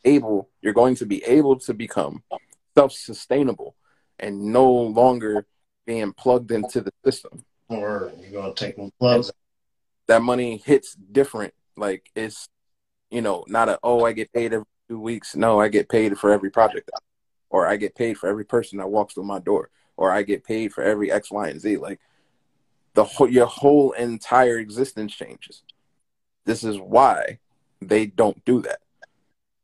able 0.03 0.49
you're 0.61 0.73
going 0.73 0.95
to 0.95 1.05
be 1.05 1.23
able 1.23 1.57
to 1.59 1.73
become 1.73 2.23
self-sustainable 2.75 3.75
and 4.19 4.39
no 4.39 4.71
longer 4.71 5.45
being 5.85 6.13
plugged 6.13 6.51
into 6.51 6.81
the 6.81 6.91
system. 7.05 7.43
Or 7.69 8.11
you're 8.19 8.41
gonna 8.41 8.53
take 8.53 8.75
them 8.75 8.91
plugs. 8.99 9.31
That 10.07 10.21
money 10.21 10.57
hits 10.57 10.95
different. 10.95 11.53
Like 11.77 12.09
it's 12.15 12.47
you 13.11 13.21
know, 13.21 13.45
not 13.47 13.69
a 13.69 13.79
oh 13.83 14.05
I 14.05 14.11
get 14.11 14.33
paid 14.33 14.53
every 14.53 14.65
two 14.89 14.99
weeks. 14.99 15.35
No, 15.35 15.59
I 15.59 15.69
get 15.69 15.89
paid 15.89 16.17
for 16.17 16.31
every 16.31 16.49
project 16.49 16.89
or 17.55 17.67
I 17.67 17.77
get 17.77 17.95
paid 17.95 18.17
for 18.17 18.27
every 18.27 18.43
person 18.43 18.79
that 18.79 18.89
walks 18.89 19.13
through 19.13 19.23
my 19.23 19.39
door, 19.39 19.69
or 19.95 20.11
I 20.11 20.23
get 20.23 20.43
paid 20.43 20.73
for 20.73 20.83
every 20.83 21.09
X, 21.09 21.31
Y, 21.31 21.47
and 21.47 21.59
Z. 21.59 21.77
Like 21.77 22.01
the 22.95 23.03
whole 23.03 23.29
your 23.29 23.45
whole 23.45 23.91
entire 23.91 24.57
existence 24.57 25.13
changes. 25.13 25.63
This 26.45 26.63
is 26.63 26.79
why 26.79 27.39
they 27.81 28.05
don't 28.07 28.43
do 28.45 28.61
that. 28.61 28.79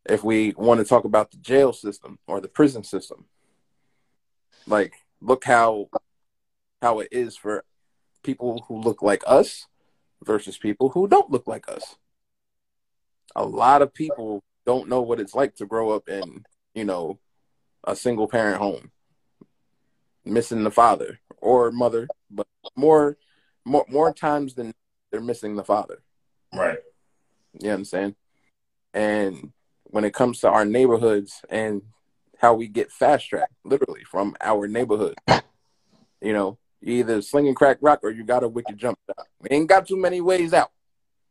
If 0.06 0.24
we 0.24 0.54
want 0.58 0.80
to 0.80 0.86
talk 0.86 1.06
about 1.06 1.32
the 1.32 1.38
jail 1.38 1.74
system 1.74 2.20
or 2.28 2.42
the 2.42 2.48
prison 2.48 2.84
system, 2.84 3.26
like 4.68 4.94
look 5.22 5.46
how 5.46 5.90
how 6.82 7.00
it 7.00 7.08
is 7.12 7.38
for 7.38 7.64
people 8.24 8.66
who 8.68 8.82
look 8.82 9.02
like 9.02 9.24
us 9.26 9.68
versus 10.24 10.58
people 10.58 10.90
who 10.90 11.08
don't 11.08 11.32
look 11.32 11.48
like 11.48 11.70
us. 11.70 11.96
A 13.36 13.46
lot 13.46 13.82
of 13.82 13.94
people 13.94 14.44
don't 14.66 14.90
know 14.90 15.02
what 15.02 15.20
it's 15.20 15.34
like 15.34 15.56
to 15.56 15.66
grow 15.66 15.92
up 15.92 16.10
in, 16.10 16.44
you 16.76 16.84
know, 16.84 17.18
a 17.84 17.96
single 17.96 18.28
parent 18.28 18.58
home, 18.58 18.92
missing 20.26 20.64
the 20.64 20.72
father 20.72 21.20
or 21.38 21.72
mother, 21.72 22.08
but 22.30 22.48
more 22.76 23.18
more 23.66 23.86
more 23.90 24.14
times 24.14 24.56
than 24.56 24.74
they're 25.12 25.22
missing 25.22 25.56
the 25.56 25.64
father. 25.64 26.02
Right. 26.54 26.80
You 27.54 27.68
know 27.68 27.70
what 27.70 27.76
I'm 27.76 27.86
saying? 27.86 28.16
And 28.94 29.52
when 29.86 30.04
it 30.04 30.14
comes 30.14 30.40
to 30.40 30.50
our 30.50 30.66
neighborhoods 30.66 31.42
and 31.50 31.82
how 32.38 32.54
we 32.54 32.68
get 32.68 32.92
fast 32.92 33.30
tracked, 33.30 33.54
literally 33.64 34.04
from 34.04 34.36
our 34.42 34.68
neighborhood, 34.68 35.16
you 36.22 36.34
know, 36.34 36.58
you 36.82 36.96
either 36.96 37.22
slinging 37.22 37.56
crack 37.56 37.78
rock 37.82 38.00
or 38.04 38.10
you 38.10 38.24
got 38.24 38.44
a 38.44 38.48
wicked 38.48 38.78
jump 38.78 38.98
shot. 39.06 39.28
We 39.40 39.50
ain't 39.52 39.70
got 39.70 39.88
too 39.88 39.98
many 39.98 40.22
ways 40.22 40.54
out. 40.54 40.72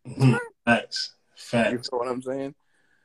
Mm-hmm. 0.07 0.36
Facts. 0.64 1.14
Facts. 1.34 1.72
You 1.72 1.78
know 1.78 1.99
what 1.99 2.09
I'm 2.09 2.22
saying? 2.22 2.55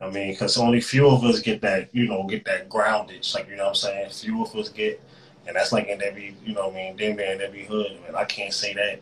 I 0.02 0.10
mean, 0.10 0.32
because 0.32 0.58
only 0.58 0.82
few 0.82 1.08
of 1.08 1.24
us 1.24 1.40
get 1.40 1.62
that, 1.62 1.90
you 1.96 2.08
know, 2.08 2.24
get 2.24 2.46
that 2.46 2.70
groundage. 2.70 3.34
Like, 3.34 3.50
you 3.50 3.56
know 3.56 3.64
what 3.64 3.70
I'm 3.70 3.76
saying? 3.76 4.10
Few 4.10 4.44
of 4.44 4.56
us 4.56 4.70
get, 4.70 5.02
and 5.48 5.56
that's 5.56 5.72
like 5.72 5.88
in 5.88 6.02
every, 6.02 6.36
you 6.44 6.54
know 6.54 6.68
what 6.68 6.74
I 6.74 6.78
mean, 6.78 6.98
damn 6.98 7.20
in 7.20 7.42
every 7.42 7.66
hood. 7.66 7.98
And 8.08 8.16
I 8.16 8.26
can't 8.26 8.54
say 8.54 8.74
that 8.74 9.02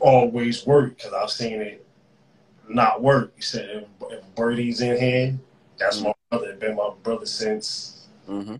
always 0.00 0.66
work 0.66 0.96
because 0.96 1.12
I've 1.12 1.30
seen 1.30 1.60
it 1.60 1.86
not 2.68 3.02
work. 3.02 3.32
You 3.36 3.42
said 3.42 3.70
if, 3.70 4.12
if 4.12 4.34
Birdie's 4.34 4.80
in 4.80 4.98
here, 4.98 5.38
that's 5.78 5.98
mm-hmm. 5.98 6.08
my 6.08 6.14
brother. 6.30 6.54
Been 6.54 6.76
my 6.76 6.90
brother 7.02 7.26
since 7.26 8.08
mm-hmm. 8.28 8.56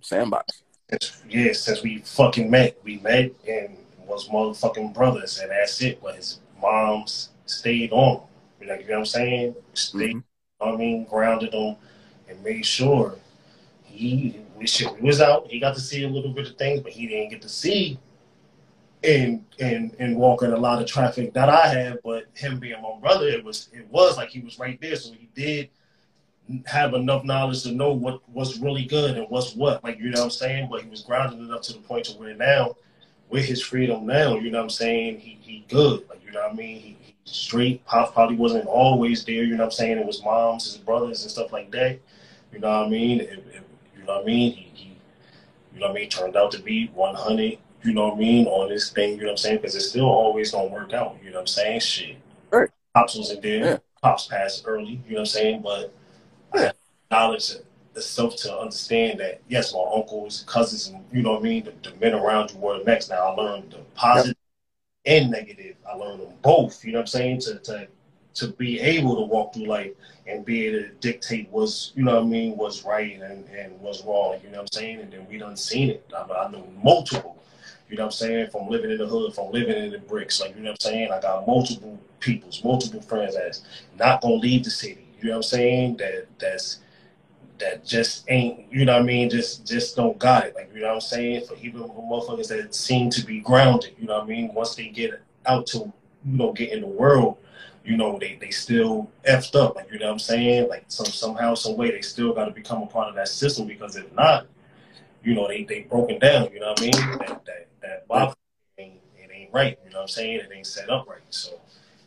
sandbox. 0.00 0.62
Since, 0.90 1.22
yeah, 1.28 1.52
since 1.52 1.82
we 1.82 1.98
fucking 1.98 2.50
met, 2.50 2.78
we 2.82 2.98
met 2.98 3.32
and 3.46 3.76
was 4.06 4.28
motherfucking 4.28 4.94
brothers, 4.94 5.38
and 5.38 5.50
that's 5.50 5.80
it. 5.82 6.02
But 6.02 6.16
his 6.16 6.40
mom's 6.60 7.30
stayed 7.46 7.92
on. 7.92 8.22
Like 8.66 8.80
you 8.80 8.88
know 8.88 8.94
what 8.94 8.98
I'm 9.00 9.04
saying? 9.06 9.54
Stayed. 9.74 10.16
Mm-hmm. 10.16 10.68
I 10.68 10.76
mean, 10.76 11.04
grounded 11.04 11.54
him 11.54 11.76
and 12.28 12.42
made 12.42 12.66
sure 12.66 13.14
he 13.84 14.40
we, 14.58 14.66
we 15.00 15.06
was 15.06 15.20
out. 15.20 15.46
He 15.48 15.60
got 15.60 15.74
to 15.74 15.80
see 15.80 16.04
a 16.04 16.08
little 16.08 16.32
bit 16.32 16.48
of 16.48 16.56
things, 16.56 16.80
but 16.80 16.92
he 16.92 17.06
didn't 17.06 17.30
get 17.30 17.42
to 17.42 17.48
see 17.48 17.98
and 19.04 19.44
and 19.60 19.94
and 19.98 20.16
walking 20.16 20.52
a 20.52 20.56
lot 20.56 20.80
of 20.80 20.88
traffic 20.88 21.32
that 21.34 21.48
I 21.48 21.68
have, 21.68 21.98
but 22.02 22.26
him 22.34 22.58
being 22.58 22.80
my 22.82 22.98
brother, 23.00 23.28
it 23.28 23.44
was 23.44 23.68
it 23.72 23.86
was 23.90 24.16
like 24.16 24.30
he 24.30 24.40
was 24.40 24.58
right 24.58 24.80
there, 24.80 24.96
so 24.96 25.12
he 25.12 25.28
did 25.34 25.70
have 26.66 26.94
enough 26.94 27.24
knowledge 27.24 27.62
to 27.62 27.72
know 27.72 27.92
what 27.92 28.26
was 28.30 28.58
really 28.58 28.86
good 28.86 29.16
and 29.16 29.28
what's 29.28 29.54
what, 29.54 29.84
like 29.84 29.98
you 29.98 30.10
know 30.10 30.20
what 30.20 30.24
I'm 30.24 30.30
saying. 30.30 30.68
But 30.70 30.82
he 30.82 30.88
was 30.88 31.02
grounded 31.02 31.40
enough 31.40 31.62
to 31.62 31.74
the 31.74 31.80
point 31.80 32.06
to 32.06 32.12
where 32.18 32.34
now, 32.34 32.76
with 33.28 33.44
his 33.44 33.62
freedom 33.62 34.06
now, 34.06 34.36
you 34.36 34.50
know 34.50 34.58
what 34.58 34.64
I'm 34.64 34.70
saying, 34.70 35.20
he 35.20 35.38
he 35.40 35.64
good, 35.68 36.08
like 36.08 36.24
you 36.24 36.32
know 36.32 36.42
what 36.42 36.52
I 36.52 36.56
mean. 36.56 36.80
He, 36.80 36.96
he 37.00 37.14
straight. 37.24 37.84
Pop 37.84 38.14
probably 38.14 38.36
wasn't 38.36 38.66
always 38.66 39.24
there, 39.24 39.44
you 39.44 39.52
know 39.52 39.58
what 39.58 39.64
I'm 39.66 39.70
saying. 39.70 39.98
It 39.98 40.06
was 40.06 40.24
moms, 40.24 40.64
his 40.64 40.78
brothers, 40.78 41.22
and 41.22 41.30
stuff 41.30 41.52
like 41.52 41.70
that. 41.70 42.00
You 42.52 42.58
know 42.58 42.68
what 42.68 42.86
I 42.86 42.90
mean. 42.90 43.20
It, 43.20 43.30
it, 43.54 43.67
know 44.08 44.14
what 44.14 44.22
I 44.22 44.26
mean. 44.26 44.52
He, 44.52 44.70
he 44.74 44.96
you 45.74 45.80
know 45.80 45.88
what 45.88 45.96
I 45.96 46.00
mean. 46.00 46.10
Turned 46.10 46.36
out 46.36 46.50
to 46.52 46.62
be 46.62 46.88
100 46.94 47.58
you 47.82 47.92
know 47.92 48.08
what 48.08 48.16
I 48.16 48.18
mean, 48.18 48.46
on 48.46 48.68
this 48.68 48.90
thing, 48.90 49.12
you 49.12 49.18
know 49.18 49.24
what 49.26 49.30
I'm 49.32 49.36
saying? 49.36 49.56
Because 49.58 49.76
it's 49.76 49.88
still 49.88 50.06
always 50.06 50.50
gonna 50.50 50.68
work 50.68 50.92
out, 50.92 51.16
you 51.22 51.30
know 51.30 51.36
what 51.36 51.42
I'm 51.42 51.46
saying? 51.46 51.80
Shit. 51.80 52.16
Right. 52.50 52.68
Pops 52.94 53.16
wasn't 53.16 53.42
there. 53.42 53.64
Yeah. 53.64 53.78
Pops 54.02 54.26
passed 54.26 54.64
early, 54.66 55.00
you 55.06 55.14
know 55.14 55.14
what 55.14 55.18
I'm 55.20 55.26
saying? 55.26 55.62
But 55.62 55.94
yeah. 56.54 56.60
I 56.60 56.64
have 56.64 56.76
knowledge 57.10 57.52
the 57.94 58.02
self 58.02 58.36
to 58.36 58.58
understand 58.58 59.20
that 59.20 59.40
yes, 59.48 59.72
my 59.72 59.84
uncles, 59.94 60.44
cousins, 60.46 60.88
and 60.88 61.04
you 61.12 61.22
know 61.22 61.32
what 61.32 61.40
I 61.40 61.42
mean, 61.44 61.64
the, 61.64 61.90
the 61.90 61.96
men 61.96 62.14
around 62.14 62.52
you 62.52 62.58
were 62.58 62.78
the 62.78 62.84
next. 62.84 63.10
Now 63.10 63.28
I 63.28 63.30
learned 63.30 63.70
the 63.70 63.78
positive 63.94 64.36
yep. 65.04 65.22
and 65.22 65.30
negative. 65.30 65.76
I 65.88 65.94
learned 65.96 66.20
them 66.20 66.32
both, 66.42 66.84
you 66.84 66.92
know 66.92 66.98
what 66.98 67.02
I'm 67.02 67.06
saying? 67.06 67.40
To 67.42 67.58
to 67.60 67.88
to 68.34 68.48
be 68.48 68.80
able 68.80 69.16
to 69.16 69.22
walk 69.22 69.54
through 69.54 69.66
life 69.66 69.92
and 70.26 70.44
be 70.44 70.66
able 70.66 70.80
to 70.80 70.88
dictate 71.00 71.48
what's 71.50 71.92
you 71.94 72.04
know 72.04 72.16
what 72.16 72.24
I 72.24 72.26
mean, 72.26 72.56
what's 72.56 72.84
right 72.84 73.20
and, 73.20 73.48
and 73.48 73.80
what's 73.80 74.02
wrong, 74.04 74.38
you 74.44 74.50
know 74.50 74.58
what 74.58 74.70
I'm 74.74 74.80
saying? 74.80 75.00
And 75.00 75.12
then 75.12 75.26
we 75.28 75.38
done 75.38 75.56
seen 75.56 75.90
it. 75.90 76.08
I, 76.14 76.22
I 76.22 76.50
know 76.50 76.66
multiple 76.82 77.38
you 77.88 77.96
know 77.96 78.04
what 78.04 78.08
I'm 78.08 78.12
saying? 78.12 78.50
From 78.50 78.68
living 78.68 78.90
in 78.90 78.98
the 78.98 79.06
hood, 79.06 79.34
from 79.34 79.50
living 79.50 79.76
in 79.76 79.90
the 79.90 79.98
bricks. 79.98 80.40
Like, 80.40 80.54
you 80.54 80.62
know 80.62 80.70
what 80.70 80.84
I'm 80.84 80.92
saying? 80.92 81.10
I 81.10 81.20
got 81.20 81.46
multiple 81.46 81.98
peoples, 82.20 82.62
multiple 82.62 83.00
friends 83.00 83.34
that's 83.34 83.62
not 83.98 84.20
gonna 84.20 84.34
leave 84.34 84.64
the 84.64 84.70
city. 84.70 85.08
You 85.20 85.28
know 85.28 85.36
what 85.36 85.36
I'm 85.36 85.42
saying? 85.44 85.96
That 85.96 86.26
that's 86.38 86.80
that 87.58 87.84
just 87.84 88.24
ain't, 88.28 88.70
you 88.70 88.84
know 88.84 88.92
what 88.92 89.02
I 89.02 89.06
mean, 89.06 89.30
just 89.30 89.66
just 89.66 89.96
don't 89.96 90.18
got 90.18 90.46
it. 90.46 90.54
Like, 90.54 90.70
you 90.74 90.82
know 90.82 90.88
what 90.88 90.94
I'm 90.94 91.00
saying? 91.00 91.46
For 91.46 91.56
even 91.56 91.82
motherfuckers 91.82 92.48
that 92.48 92.74
seem 92.74 93.10
to 93.10 93.24
be 93.24 93.40
grounded, 93.40 93.94
you 93.98 94.06
know 94.06 94.18
what 94.18 94.24
I 94.24 94.28
mean? 94.28 94.52
Once 94.52 94.74
they 94.74 94.88
get 94.88 95.20
out 95.46 95.66
to, 95.68 95.78
you 95.78 95.92
know, 96.24 96.52
get 96.52 96.70
in 96.70 96.82
the 96.82 96.86
world, 96.86 97.38
you 97.88 97.96
know, 97.96 98.18
they, 98.18 98.36
they 98.38 98.50
still 98.50 99.10
effed 99.26 99.54
up. 99.58 99.74
Like, 99.74 99.90
you 99.90 99.98
know 99.98 100.06
what 100.06 100.12
I'm 100.12 100.18
saying? 100.18 100.68
Like 100.68 100.84
some 100.88 101.06
somehow, 101.06 101.54
some 101.54 101.74
way 101.78 101.90
they 101.90 102.02
still 102.02 102.34
gotta 102.34 102.50
become 102.50 102.82
a 102.82 102.86
part 102.86 103.08
of 103.08 103.14
that 103.14 103.28
system 103.28 103.66
because 103.66 103.96
if 103.96 104.12
not, 104.12 104.46
you 105.24 105.34
know, 105.34 105.48
they 105.48 105.64
they 105.64 105.80
broken 105.84 106.18
down, 106.18 106.50
you 106.52 106.60
know 106.60 106.68
what 106.68 106.80
I 106.80 106.84
mean? 106.84 106.92
That 106.92 107.42
that 107.46 107.68
that 107.80 108.06
box 108.06 108.36
ain't, 108.78 109.00
it 109.16 109.30
ain't 109.32 109.54
right. 109.54 109.78
You 109.86 109.90
know 109.90 110.00
what 110.00 110.02
I'm 110.02 110.08
saying? 110.08 110.40
It 110.40 110.50
ain't 110.54 110.66
set 110.66 110.90
up 110.90 111.08
right. 111.08 111.22
So 111.30 111.58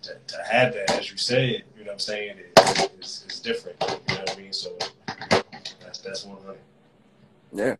to, 0.03 0.11
to 0.27 0.37
have 0.51 0.73
that, 0.75 0.91
as 0.99 1.09
you 1.09 1.17
said, 1.17 1.63
you 1.75 1.83
know 1.83 1.85
what 1.87 1.93
I'm 1.93 1.99
saying, 1.99 2.37
it, 2.37 2.51
it's, 2.99 3.25
it's 3.25 3.39
different. 3.39 3.77
You 3.81 4.15
know 4.15 4.21
what 4.21 4.37
I 4.37 4.39
mean? 4.39 4.53
So 4.53 4.77
that's 5.81 5.97
that's 5.99 6.25
one 6.25 6.37
hundred. 6.45 6.59
Yeah, 7.53 7.75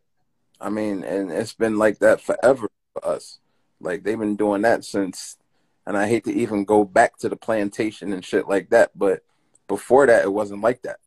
I 0.60 0.72
mean, 0.72 1.04
and 1.04 1.32
it's 1.32 1.54
been 1.54 1.78
like 1.78 2.00
that 2.00 2.20
forever 2.20 2.68
for 2.94 3.06
us. 3.06 3.38
Like 3.80 4.02
they've 4.02 4.18
been 4.18 4.38
doing 4.38 4.64
that 4.64 4.84
since, 4.84 5.38
and 5.86 5.98
I 5.98 6.08
hate 6.08 6.26
to 6.26 6.34
even 6.34 6.66
go 6.66 6.84
back 6.84 7.18
to 7.20 7.30
the 7.30 7.36
plantation 7.36 8.14
and 8.14 8.24
shit 8.24 8.48
like 8.48 8.70
that, 8.70 8.92
but 8.96 9.24
before 9.68 10.06
that, 10.08 10.24
it 10.24 10.32
wasn't 10.32 10.62
like 10.62 10.82
that. 10.84 11.00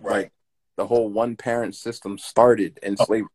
Right. 0.00 0.12
Like 0.12 0.32
the 0.76 0.86
whole 0.86 1.08
one 1.08 1.36
parent 1.36 1.74
system 1.74 2.18
started 2.18 2.78
in 2.82 2.96
oh. 2.98 3.04
slavery. 3.04 3.28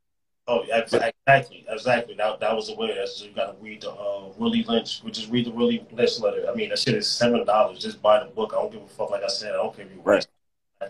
Oh, 0.48 0.64
exactly, 0.72 1.66
exactly. 1.68 2.14
That, 2.16 2.40
that 2.40 2.56
was 2.56 2.68
the 2.68 2.76
way. 2.76 2.94
That's 2.94 3.20
you 3.20 3.32
got 3.32 3.58
to 3.58 3.64
read 3.64 3.82
the 3.82 3.90
uh, 3.90 4.26
Willie 4.38 4.64
Lynch. 4.64 5.02
We 5.04 5.10
just 5.10 5.32
read 5.32 5.48
the 5.48 5.52
Willie 5.52 5.84
Lynch 5.92 6.20
letter. 6.20 6.46
I 6.48 6.54
mean, 6.54 6.70
that 6.70 6.78
shit 6.78 6.94
is 6.94 7.08
seven 7.08 7.44
dollars. 7.48 7.80
Just 7.80 8.00
buy 8.00 8.20
the 8.20 8.30
book. 8.30 8.54
I 8.56 8.62
don't 8.62 8.72
give 8.72 8.84
a 8.84 8.88
fuck. 8.88 9.10
Like 9.10 9.24
I 9.24 9.28
said, 9.28 9.54
I 9.54 9.58
don't 9.58 9.76
care 9.76 9.86
if 9.86 9.92
you 9.92 10.02
right. 10.04 10.28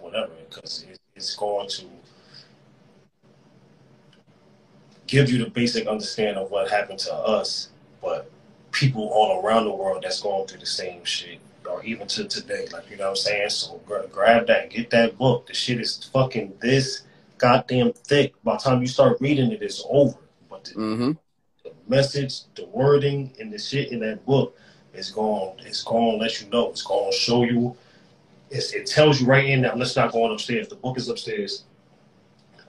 whatever, 0.01 0.33
because 0.49 0.85
it, 0.91 0.99
it's 1.15 1.37
going 1.37 1.69
to 1.69 1.85
give 5.07 5.29
you 5.29 5.41
the 5.41 5.49
basic 5.49 5.87
understanding 5.87 6.43
of 6.43 6.51
what 6.51 6.69
happened 6.69 6.99
to 6.99 7.13
us, 7.13 7.69
but 8.01 8.29
people 8.75 9.07
all 9.07 9.41
around 9.41 9.63
the 9.63 9.71
world 9.71 10.03
that's 10.03 10.21
going 10.21 10.45
through 10.47 10.59
the 10.59 10.65
same 10.65 11.03
shit, 11.05 11.39
or 11.69 11.83
even 11.83 12.07
to 12.07 12.27
today. 12.27 12.67
Like 12.71 12.89
you 12.91 12.97
know 12.97 13.05
what 13.05 13.09
I'm 13.11 13.15
saying. 13.15 13.49
So 13.49 13.81
grab 14.11 14.47
that, 14.47 14.69
get 14.69 14.89
that 14.89 15.17
book. 15.17 15.47
The 15.47 15.53
shit 15.53 15.79
is 15.79 16.09
fucking 16.13 16.53
this 16.59 17.03
goddamn 17.37 17.93
thick. 17.93 18.33
By 18.43 18.53
the 18.53 18.59
time 18.59 18.81
you 18.81 18.87
start 18.87 19.17
reading 19.21 19.51
it, 19.51 19.61
it's 19.61 19.83
over. 19.89 20.17
But 20.49 20.65
the, 20.65 20.71
mm-hmm. 20.75 21.11
message, 21.87 22.41
the 22.55 22.65
wording, 22.65 23.33
and 23.39 23.51
the 23.51 23.57
shit 23.57 23.91
in 23.91 23.99
that 24.01 24.25
book 24.25 24.57
is 24.93 25.09
going. 25.09 25.57
It's 25.59 25.83
going 25.83 26.11
to 26.11 26.17
let 26.17 26.41
you 26.41 26.49
know. 26.49 26.69
It's 26.69 26.83
going 26.83 27.11
to 27.11 27.17
show 27.17 27.43
you. 27.43 27.75
It's, 28.49 28.73
it 28.73 28.85
tells 28.85 29.21
you 29.21 29.27
right 29.27 29.45
in 29.45 29.61
now. 29.61 29.75
Let's 29.75 29.95
not 29.95 30.11
go 30.11 30.23
on 30.25 30.31
upstairs. 30.31 30.67
The 30.67 30.75
book 30.75 30.97
is 30.97 31.09
upstairs. 31.09 31.63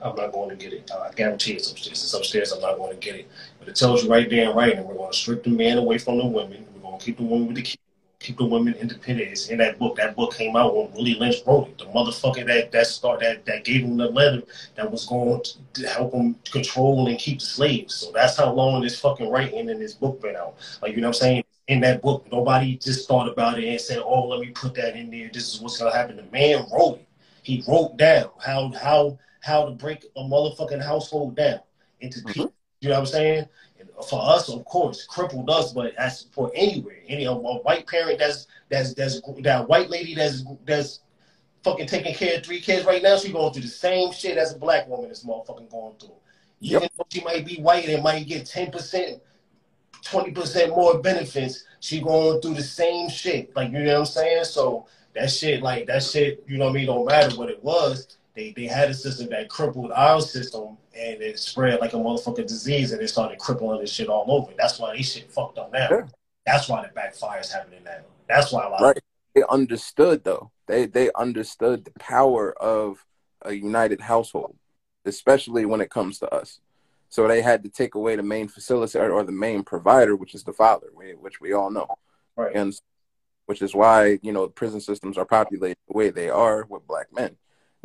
I'm 0.03 0.15
not 0.15 0.33
going 0.33 0.51
to 0.51 0.57
get 0.57 0.73
it. 0.73 0.91
I 0.91 1.11
guarantee 1.13 1.55
it's 1.55 1.71
upstairs. 1.71 2.03
It's 2.03 2.15
upstairs. 2.15 2.53
I'm 2.53 2.61
not 2.61 2.77
going 2.77 2.93
to 2.93 2.99
get 2.99 3.17
it. 3.17 3.29
But 3.59 3.69
it 3.69 3.77
tells 3.77 4.05
you 4.05 4.11
right 4.11 4.29
there 4.29 4.49
and 4.49 4.57
right, 4.57 4.75
and 4.75 4.87
we're 4.87 4.95
going 4.95 5.11
to 5.11 5.17
strip 5.17 5.43
the 5.43 5.51
man 5.51 5.79
away 5.79 5.99
from 5.99 6.19
the 6.19 6.27
women. 6.27 6.67
We're 6.75 6.83
going 6.83 6.99
to 6.99 7.05
keep 7.05 7.17
the 7.17 7.25
women 7.25 7.47
with 7.49 7.57
the 7.57 7.63
kids 7.63 7.79
keep 8.27 8.39
the 8.39 8.45
women 8.45 8.75
independent. 8.75 9.31
It's 9.31 9.49
in 9.49 9.59
that 9.59 9.79
book. 9.79 9.97
That 9.97 10.17
book 10.17 10.35
came 10.35 10.57
out 10.57 10.75
when 10.75 10.93
Willie 10.93 11.15
Lynch 11.15 11.37
wrote 11.47 11.69
it. 11.69 11.79
The 11.79 11.85
motherfucker 11.87 12.47
that 12.47 12.73
that 12.73 12.87
start 12.87 13.21
that 13.21 13.45
that 13.47 13.65
gave 13.65 13.83
him 13.83 13.97
the 13.97 14.09
letter 14.09 14.43
that 14.75 14.91
was 14.91 15.07
going 15.07 15.43
to 15.75 15.89
help 15.89 16.13
him 16.13 16.37
control 16.51 17.09
and 17.09 17.19
keep 17.19 17.41
the 17.41 17.45
slaves. 17.45 17.95
So 17.95 18.13
that's 18.13 18.37
how 18.37 18.53
long 18.53 18.83
this 18.83 18.99
fucking 19.01 19.31
writing 19.31 19.69
in 19.69 19.79
this 19.79 19.95
book 19.95 20.21
been 20.21 20.37
out. 20.37 20.57
Like 20.83 20.95
you 20.95 21.01
know 21.01 21.09
what 21.09 21.17
I'm 21.17 21.21
saying? 21.21 21.45
In 21.69 21.81
that 21.81 22.01
book, 22.01 22.27
nobody 22.31 22.77
just 22.77 23.09
thought 23.09 23.29
about 23.29 23.59
it 23.59 23.69
and 23.69 23.81
said, 23.81 23.99
"Oh, 23.99 24.29
let 24.29 24.41
me 24.41 24.51
put 24.51 24.75
that 24.75 24.97
in 24.97 25.11
there. 25.11 25.31
This 25.33 25.55
is 25.55 25.61
what's 25.61 25.79
gonna 25.79 25.95
happen." 25.95 26.17
The 26.17 26.25
man 26.33 26.65
wrote 26.73 26.99
it. 26.99 27.09
He 27.43 27.65
wrote 27.69 27.97
down 27.97 28.31
how 28.45 28.73
how 28.81 29.19
how 29.47 29.65
to 29.65 29.71
break 29.71 30.05
a 30.17 30.21
motherfucking 30.21 30.83
household 30.85 31.37
down 31.37 31.61
into 32.01 32.19
Mm-hmm. 32.19 32.29
pieces. 32.33 32.51
You 32.81 32.91
know 32.91 32.97
what 32.97 33.01
I'm 33.01 33.07
saying? 33.07 33.47
And 33.81 33.89
for 34.09 34.21
us, 34.23 34.49
of 34.51 34.65
course, 34.67 35.07
crippled 35.07 35.49
us, 35.49 35.73
but 35.73 35.95
as 35.95 36.27
for 36.33 36.51
anywhere, 36.55 36.99
any 37.09 37.25
a, 37.25 37.31
a 37.31 37.59
white 37.63 37.87
parent 37.87 38.19
that's 38.19 38.49
that's 38.69 38.93
that's 38.95 39.23
that 39.41 39.69
white 39.69 39.89
lady 39.89 40.15
that's 40.15 40.45
that's 40.67 41.01
fucking 41.63 41.87
taking 41.87 42.15
care 42.15 42.37
of 42.37 42.45
three 42.45 42.61
kids 42.61 42.85
right 42.85 43.03
now, 43.03 43.17
she 43.17 43.33
going 43.33 43.53
through 43.53 43.63
the 43.63 43.69
same 43.69 44.13
shit 44.13 44.37
as 44.37 44.55
a 44.55 44.59
black 44.59 44.87
woman 44.89 45.11
is 45.11 45.25
motherfucking 45.25 45.71
going 45.71 45.95
through. 45.99 46.15
Yep. 46.61 46.83
Even 46.83 46.89
though 46.97 47.07
she 47.11 47.25
might 47.25 47.47
be 47.47 47.57
white 47.57 47.89
and 47.89 48.03
might 48.03 48.27
get 48.27 48.47
ten 48.47 48.71
percent, 48.71 49.23
twenty 50.03 50.33
percent 50.33 50.71
more 50.71 50.99
benefits, 50.99 51.65
she 51.81 52.01
going 52.01 52.41
through 52.41 52.55
the 52.55 52.63
same 52.63 53.09
shit. 53.09 53.55
Like 53.57 53.73
you 53.73 53.81
know 53.81 53.93
what 53.95 54.01
I'm 54.01 54.07
saying? 54.07 54.45
So 54.45 54.87
that 55.15 55.31
shit, 55.31 55.63
like 55.63 55.87
that 55.87 56.03
shit, 56.03 56.45
you 56.47 56.59
know 56.59 56.67
what 56.67 56.73
I 56.73 56.75
mean, 56.75 56.87
don't 56.87 57.07
matter 57.07 57.37
what 57.37 57.49
it 57.49 57.63
was. 57.65 58.19
They 58.37 58.53
they 58.53 58.67
had 58.67 58.91
a 58.91 58.95
system 58.95 59.29
that 59.31 59.49
crippled 59.49 59.91
our 59.93 60.21
system 60.21 60.77
and 60.95 61.23
it 61.23 61.39
spread 61.39 61.81
like 61.81 61.95
a 61.95 61.97
motherfucking 61.97 62.47
disease 62.47 62.93
and 62.93 63.01
it 63.01 63.09
started 63.09 63.39
crippling 63.39 63.81
this 63.81 63.91
shit 63.91 64.09
all 64.09 64.27
over. 64.29 64.53
That's 64.57 64.79
why 64.79 64.95
they 64.95 65.03
shit 65.03 65.33
fucked 65.33 65.59
up 65.59 65.73
now. 65.73 65.89
Yeah. 65.91 66.07
That's 66.45 66.69
why 66.69 66.83
the 66.83 66.93
backfire's 66.93 67.51
happening 67.51 67.83
now. 67.83 67.99
That's 68.29 68.53
why 68.53 68.67
a 68.67 68.69
lot 68.69 68.83
Right. 68.83 69.01
They 69.35 69.43
understood 69.49 70.23
though. 70.25 70.53
They 70.67 70.85
they 70.87 71.11
understood 71.17 71.87
the 71.87 71.93
power 71.99 72.53
of 72.63 73.05
a 73.43 73.55
united 73.55 74.03
household, 74.03 74.57
especially 75.07 75.65
when 75.65 75.81
it 75.81 75.91
comes 75.91 76.19
to 76.19 76.33
us. 76.33 76.61
So 77.09 77.27
they 77.27 77.41
had 77.41 77.63
to 77.63 77.71
take 77.71 77.95
away 77.95 78.17
the 78.17 78.23
main 78.23 78.49
facilitator 78.49 79.13
or 79.13 79.25
the 79.25 79.33
main 79.33 79.63
provider, 79.63 80.15
which 80.15 80.35
is 80.35 80.45
the 80.45 80.53
father, 80.53 80.89
which 80.93 81.41
we 81.41 81.55
all 81.55 81.71
know. 81.71 81.97
right. 82.37 82.55
and 82.55 82.79
which 83.47 83.63
is 83.63 83.75
why 83.75 84.19
you 84.23 84.33
know 84.33 84.47
prison 84.49 84.81
systems 84.81 85.17
are 85.17 85.25
populated 85.25 85.79
the 85.89 85.97
way 85.97 86.11
they 86.11 86.29
are 86.29 86.67
with 86.69 86.87
black 86.87 87.07
men. 87.13 87.37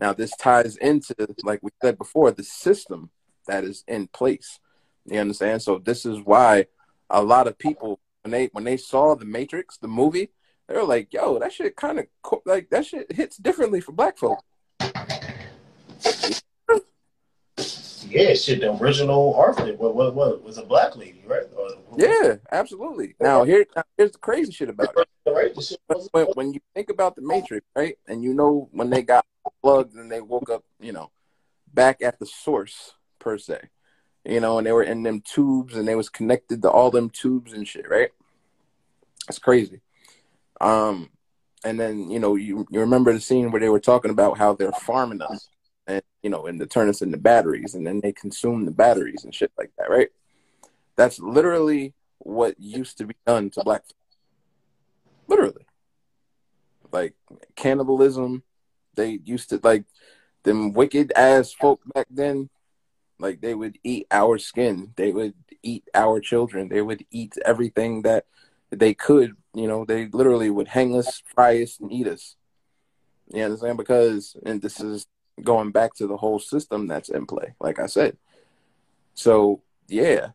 Now 0.02 0.14
this 0.14 0.36
ties 0.36 0.78
into, 0.78 1.16
like 1.44 1.60
we 1.62 1.70
said 1.82 2.00
before, 2.00 2.32
the 2.32 2.44
system 2.44 3.12
that 3.48 3.64
is 3.64 3.84
in 3.88 4.08
place. 4.08 4.60
You 5.06 5.20
understand? 5.20 5.62
So 5.62 5.78
this 5.78 6.08
is 6.08 6.20
why 6.26 6.66
a 7.12 7.22
lot 7.22 7.48
of 7.48 7.58
people 7.60 8.00
when 8.24 8.32
they 8.32 8.50
when 8.52 8.64
they 8.64 8.78
saw 8.78 9.16
the 9.16 9.26
Matrix, 9.26 9.78
the 9.78 9.88
movie, 9.88 10.30
they 10.68 10.76
were 10.76 10.84
like, 10.84 11.14
"Yo, 11.14 11.38
that 11.40 11.54
shit 11.54 11.76
kind 11.76 12.00
of 12.00 12.08
co- 12.24 12.42
like 12.46 12.70
that 12.72 12.86
shit 12.86 13.12
hits 13.12 13.38
differently 13.38 13.80
for 13.80 13.92
black 13.92 14.18
folk." 14.18 14.44
Yeah, 18.08 18.34
shit. 18.34 18.62
The 18.62 18.76
original 18.82 19.36
Arthur, 19.36 19.74
what, 19.74 19.96
what, 19.96 20.14
what 20.16 20.44
was 20.44 20.58
a 20.58 20.64
black 20.64 20.96
lady, 20.98 21.24
right? 21.26 21.44
Or, 21.56 21.70
Yeah, 21.98 22.36
absolutely. 22.52 23.16
Now 23.20 23.44
here 23.44 23.66
here's 23.98 24.12
the 24.12 24.18
crazy 24.18 24.52
shit 24.52 24.70
about 24.70 24.96
it. 24.98 25.08
right. 25.32 25.54
The 25.56 25.62
shit 25.62 25.80
was- 25.90 26.10
when, 26.12 26.26
when 26.34 26.54
you 26.54 26.60
think 26.76 26.90
about 26.90 27.16
the 27.16 27.22
Matrix, 27.22 27.66
right, 27.76 27.98
and 28.08 28.24
you 28.24 28.34
know 28.34 28.68
when 28.72 28.90
they 28.90 29.02
got 29.02 29.26
plugged 29.62 29.96
and 29.96 30.12
they 30.12 30.22
woke 30.22 30.50
up, 30.50 30.64
you 30.80 30.92
know, 30.92 31.12
back 31.74 32.02
at 32.02 32.20
the 32.20 32.26
source 32.26 32.94
per 33.20 33.38
se, 33.38 33.70
you 34.26 34.40
know, 34.40 34.58
and 34.58 34.68
they 34.68 34.72
were 34.72 34.84
in 34.84 35.04
them 35.04 35.22
tubes 35.22 35.76
and 35.76 35.88
they 35.88 35.96
was 35.96 36.10
connected 36.10 36.62
to 36.62 36.70
all 36.70 36.92
them 36.92 37.10
tubes 37.10 37.54
and 37.54 37.68
shit, 37.68 37.90
right? 37.90 38.10
That's 39.28 39.40
crazy. 39.40 39.82
Um, 40.60 41.10
and 41.64 41.80
then 41.80 42.10
you 42.10 42.20
know 42.20 42.36
you 42.36 42.66
you 42.70 42.80
remember 42.80 43.14
the 43.14 43.20
scene 43.20 43.52
where 43.52 43.60
they 43.60 43.70
were 43.70 43.80
talking 43.80 44.12
about 44.12 44.38
how 44.38 44.54
they're 44.54 44.72
farming 44.72 45.22
us, 45.22 45.48
and 45.88 46.02
you 46.24 46.30
know, 46.30 46.48
and 46.48 46.60
to 46.60 46.66
turn 46.66 46.90
us 46.90 47.02
into 47.02 47.18
batteries, 47.18 47.76
and 47.76 47.86
then 47.86 48.00
they 48.02 48.12
consume 48.12 48.66
the 48.66 48.72
batteries 48.72 49.24
and 49.24 49.34
shit 49.34 49.52
like 49.58 49.72
that, 49.78 49.90
right? 49.90 50.10
That's 50.96 51.20
literally 51.20 51.94
what 52.18 52.60
used 52.60 52.98
to 52.98 53.06
be 53.06 53.16
done 53.26 53.50
to 53.52 53.64
black. 53.64 53.84
people. 53.88 53.98
Literally 55.28 55.66
like 56.92 57.14
cannibalism. 57.56 58.44
They 58.96 59.20
used 59.24 59.50
to 59.50 59.60
like 59.64 59.86
them 60.44 60.74
wicked 60.74 61.12
ass 61.16 61.54
folk 61.54 61.82
back 61.94 62.08
then. 62.10 62.50
Like 63.20 63.42
they 63.42 63.54
would 63.54 63.78
eat 63.84 64.08
our 64.12 64.38
skin. 64.38 64.94
They 64.96 65.12
would 65.12 65.36
eat 65.62 65.88
our 65.94 66.20
children. 66.20 66.70
They 66.70 66.82
would 66.82 67.06
eat 67.12 67.36
everything 67.46 68.02
that 68.02 68.26
they 68.72 68.94
could. 68.94 69.36
You 69.54 69.68
know, 69.68 69.86
they 69.86 70.08
literally 70.08 70.50
would 70.50 70.70
hang 70.70 70.98
us, 70.98 71.22
fry 71.36 71.62
us, 71.62 71.80
and 71.80 71.92
eat 71.92 72.08
us. 72.08 72.36
You 73.34 73.44
understand? 73.44 73.78
Because 73.78 74.36
and 74.46 74.62
this 74.62 74.80
is 74.80 75.08
going 75.44 75.72
back 75.72 75.94
to 75.96 76.08
the 76.08 76.18
whole 76.18 76.40
system 76.40 76.88
that's 76.88 77.10
in 77.10 77.26
play. 77.26 77.54
Like 77.60 77.80
I 77.80 77.86
said. 77.86 78.18
So 79.14 79.62
yeah, 79.88 80.30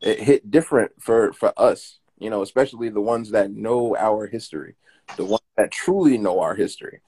it 0.00 0.20
hit 0.20 0.50
different 0.50 0.92
for 1.00 1.32
for 1.32 1.52
us. 1.56 1.98
You 2.18 2.30
know, 2.30 2.42
especially 2.42 2.88
the 2.88 3.00
ones 3.00 3.32
that 3.32 3.50
know 3.50 3.96
our 3.96 4.28
history 4.28 4.76
the 5.16 5.24
ones 5.24 5.42
that 5.56 5.70
truly 5.70 6.18
know 6.18 6.40
our 6.40 6.54
history, 6.54 7.00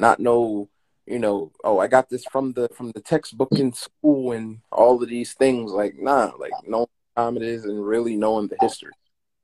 not 0.00 0.20
know, 0.20 0.68
you 1.06 1.18
know, 1.18 1.52
oh, 1.64 1.78
I 1.78 1.86
got 1.86 2.08
this 2.08 2.24
from 2.24 2.52
the 2.52 2.68
from 2.76 2.92
the 2.92 3.00
textbook 3.00 3.52
in 3.52 3.72
school 3.72 4.32
and 4.32 4.60
all 4.72 5.02
of 5.02 5.08
these 5.08 5.34
things. 5.34 5.72
Like, 5.72 5.94
nah, 5.98 6.32
like 6.38 6.52
knowing 6.66 6.86
time 7.16 7.36
it 7.36 7.42
is 7.42 7.64
and 7.64 7.84
really 7.84 8.16
knowing 8.16 8.48
the 8.48 8.56
history 8.60 8.92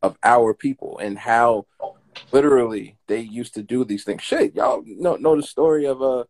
of 0.02 0.16
our 0.22 0.54
people 0.54 0.98
and 0.98 1.18
how 1.18 1.66
literally 2.32 2.96
they 3.06 3.20
used 3.20 3.54
to 3.54 3.62
do 3.62 3.84
these 3.84 4.04
things. 4.04 4.22
Shit, 4.22 4.54
y'all 4.54 4.82
know 4.86 5.16
know 5.16 5.36
the 5.36 5.42
story 5.42 5.86
of 5.86 6.02
uh 6.02 6.24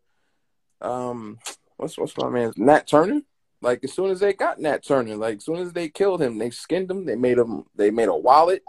um 0.80 1.38
what's 1.76 1.98
what's 1.98 2.16
my 2.16 2.28
man's 2.28 2.56
Nat 2.56 2.86
Turner? 2.86 3.22
Like 3.62 3.84
as 3.84 3.92
soon 3.92 4.10
as 4.10 4.20
they 4.20 4.32
got 4.32 4.60
Nat 4.60 4.84
Turner, 4.84 5.16
like 5.16 5.38
as 5.38 5.44
soon 5.44 5.56
as 5.56 5.72
they 5.72 5.88
killed 5.88 6.22
him, 6.22 6.38
they 6.38 6.50
skinned 6.50 6.90
him. 6.90 7.04
They 7.06 7.16
made 7.16 7.38
him. 7.38 7.64
They 7.74 7.90
made 7.90 8.08
a 8.08 8.16
wallet. 8.16 8.62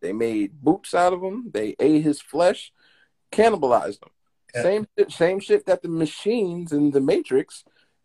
They 0.00 0.12
made 0.12 0.60
boots 0.62 0.94
out 0.94 1.12
of 1.12 1.22
him. 1.22 1.50
They 1.52 1.74
ate 1.80 2.02
his 2.02 2.20
flesh, 2.20 2.72
cannibalized 3.32 4.02
him. 4.02 4.10
Yeah. 4.56 4.62
Same 4.62 4.86
shit, 4.98 5.12
same 5.12 5.40
shit 5.40 5.66
that 5.66 5.82
the 5.82 5.88
machines 5.88 6.72
in 6.72 6.90
the 6.90 7.00
Matrix 7.00 7.62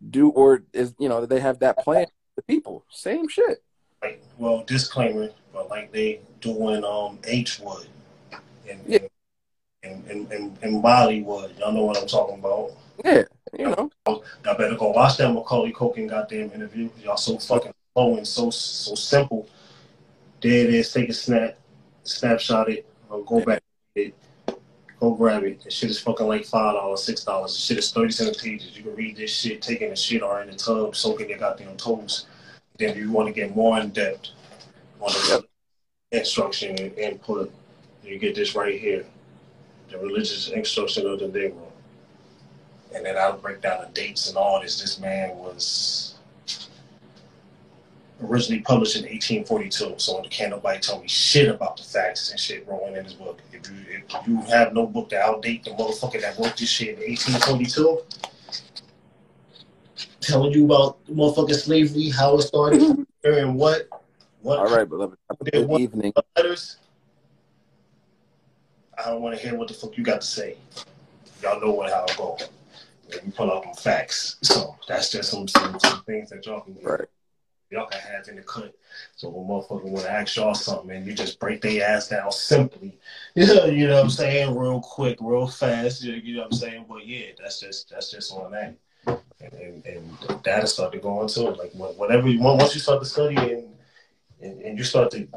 do, 0.10 0.30
or 0.30 0.64
is 0.74 0.94
you 1.00 1.08
know 1.08 1.26
they 1.26 1.40
have 1.40 1.60
that 1.60 1.78
plan 1.78 2.08
the 2.36 2.42
people. 2.44 2.86
Same 2.90 3.28
shit. 3.30 3.64
like, 4.02 4.22
well, 4.38 4.64
disclaimer, 4.66 5.30
but 5.54 5.70
like 5.70 5.92
they 5.92 6.20
doing 6.42 6.84
um 6.84 7.20
H 7.24 7.60
Wood 7.60 7.88
and 8.70 8.82
Yeah. 8.86 9.00
and, 9.84 10.06
and, 10.10 10.32
and, 10.32 10.58
and 10.62 10.84
Bollywood. 10.84 11.58
Y'all 11.58 11.72
know 11.72 11.86
what 11.86 11.98
I'm 11.98 12.08
talking 12.08 12.40
about. 12.40 12.72
Yeah, 13.06 13.24
you 13.58 13.70
know. 13.70 13.90
Y'all 14.08 14.58
better 14.58 14.76
go 14.76 14.90
watch 14.90 15.18
that 15.18 15.32
Macaulay 15.32 15.72
Culkin 15.72 16.10
goddamn 16.10 16.52
interview. 16.52 16.90
Y'all 17.02 17.18
so 17.18 17.38
fucking 17.38 17.74
slow 17.94 18.18
and 18.18 18.28
so 18.28 18.50
so 18.50 18.96
simple. 18.96 19.48
There 20.42 20.66
it 20.66 20.74
is. 20.74 20.92
Take 20.92 21.10
a 21.10 21.14
snap, 21.14 21.58
snapshot 22.04 22.70
it, 22.70 22.86
or 23.10 23.24
go 23.24 23.42
back. 23.46 23.62
It, 23.96 24.16
go 25.02 25.16
grab 25.16 25.44
it. 25.44 25.64
The 25.64 25.72
shit 25.72 25.90
is 25.90 26.00
fucking 26.00 26.28
like 26.28 26.46
five 26.46 26.76
dollars, 26.76 27.04
six 27.04 27.26
dollars. 27.26 27.54
The 27.54 27.60
shit 27.60 27.78
is 27.80 27.92
thirty 27.92 28.12
seven 28.12 28.36
pages. 28.36 28.78
You 28.78 28.84
can 28.84 28.96
read 28.96 29.18
this 29.18 29.36
shit, 29.36 29.62
taking 29.62 29.92
a 29.92 29.96
shit 29.96 30.22
or 30.22 30.42
in 30.42 30.50
the 30.50 30.56
tub, 30.56 30.96
soaking 30.96 31.30
your 31.30 31.40
goddamn 31.40 31.76
toes. 31.76 32.28
Then 32.78 32.92
if 32.92 32.98
you 32.98 33.12
want 33.12 33.28
to 33.28 33.34
get 33.34 33.56
more 33.56 33.80
in 33.80 33.90
depth 33.90 34.30
on 35.02 35.12
the 35.12 35.46
instruction 36.12 36.78
and 36.78 36.98
input, 36.98 37.52
you 38.04 38.20
get 38.20 38.36
this 38.36 38.56
right 38.56 38.80
here. 38.80 39.06
The 39.90 39.98
religious 39.98 40.50
instruction 40.50 41.06
of 41.08 41.20
the 41.20 41.26
Negro. 41.26 41.66
And 42.96 43.06
then 43.06 43.18
I'll 43.18 43.38
break 43.38 43.62
down 43.62 43.82
the 43.82 43.90
dates 43.94 44.30
and 44.30 44.38
all 44.38 44.62
this. 44.62 44.80
This 44.80 45.00
man 45.00 45.36
was 45.38 46.11
originally 48.24 48.62
published 48.62 48.96
in 48.96 49.04
1842. 49.04 49.96
So 49.98 50.22
the 50.22 50.30
candle 50.30 50.60
nobody 50.60 50.80
told 50.80 51.02
me 51.02 51.08
shit 51.08 51.50
about 51.50 51.78
the 51.78 51.84
facts 51.84 52.32
and 52.32 52.40
shit 52.40 52.68
wrong 52.68 52.96
in 52.96 53.04
his 53.04 53.14
book. 53.14 53.40
If 53.52 53.70
you 53.70 53.78
if 53.90 54.28
you 54.28 54.42
have 54.44 54.74
no 54.74 54.86
book 54.86 55.10
to 55.10 55.16
outdate 55.16 55.64
the 55.64 55.72
motherfucker 55.72 56.22
that 56.22 56.38
wrote 56.38 56.58
this 56.58 56.70
shit 56.70 57.00
in 57.00 57.10
1842, 57.10 58.02
telling 60.20 60.52
you 60.52 60.66
about 60.66 61.04
the 61.06 61.14
motherfucking 61.14 61.56
slavery, 61.56 62.10
how 62.10 62.38
it 62.38 62.42
started, 62.44 62.82
and 63.24 63.56
what, 63.56 63.88
what 64.42 64.60
All 64.60 64.76
right, 64.76 64.88
beloved. 64.88 65.18
Have 65.30 65.42
a 65.42 65.52
Did 65.52 65.68
good 65.68 65.80
evening. 65.80 66.14
letters. 66.36 66.78
I 68.98 69.10
don't 69.10 69.22
want 69.22 69.36
to 69.36 69.42
hear 69.42 69.56
what 69.58 69.68
the 69.68 69.74
fuck 69.74 69.98
you 69.98 70.04
got 70.04 70.22
to 70.22 70.28
say. 70.28 70.58
Y'all 71.42 71.60
know 71.60 71.72
what 71.72 71.92
how 71.92 72.06
it 72.06 72.16
go. 72.18 72.38
You 73.12 73.32
pull 73.32 73.52
out 73.52 73.66
on 73.66 73.74
facts. 73.74 74.38
So 74.44 74.76
that's 74.88 75.12
just 75.12 75.32
some, 75.32 75.48
some, 75.48 75.80
some 75.80 76.04
things 76.04 76.30
that 76.30 76.46
y'all 76.46 76.62
can 76.62 76.74
get. 76.74 76.84
Right. 76.84 77.08
Y'all 77.72 77.88
can 77.88 78.02
have 78.02 78.28
in 78.28 78.36
the 78.36 78.42
cut. 78.42 78.76
So 79.16 79.30
when 79.30 79.48
motherfucker 79.48 79.86
want 79.86 80.06
to 80.06 80.12
ask 80.12 80.36
y'all 80.36 80.54
something 80.54 80.92
and 80.92 81.06
you 81.08 81.14
just 81.14 81.40
break 81.40 81.62
their 81.62 81.88
ass 81.88 82.10
down 82.10 82.32
simply, 82.32 83.00
you 83.36 83.48
know, 83.48 83.96
what 83.96 84.04
I'm 84.04 84.10
saying, 84.10 84.56
real 84.56 84.82
quick, 84.82 85.18
real 85.22 85.48
fast, 85.48 86.04
you 86.04 86.36
know 86.36 86.42
what 86.42 86.52
I'm 86.52 86.58
saying. 86.58 86.86
But 86.88 87.08
yeah, 87.08 87.28
that's 87.40 87.60
just 87.60 87.90
that's 87.90 88.12
just 88.12 88.34
on 88.34 88.52
that, 88.52 88.76
and 89.08 89.54
and, 89.54 89.86
and 89.86 90.44
data 90.44 90.68
started 90.68 91.02
going 91.02 91.30
too. 91.30 91.50
Like 91.50 91.72
whatever 91.74 92.28
you 92.28 92.42
want, 92.42 92.60
once 92.60 92.76
you 92.76 92.82
start 92.82 93.02
to 93.02 93.08
study 93.08 93.38
and, 93.38 93.74
and 94.42 94.62
and 94.62 94.78
you 94.78 94.84
start 94.84 95.12
to 95.12 95.28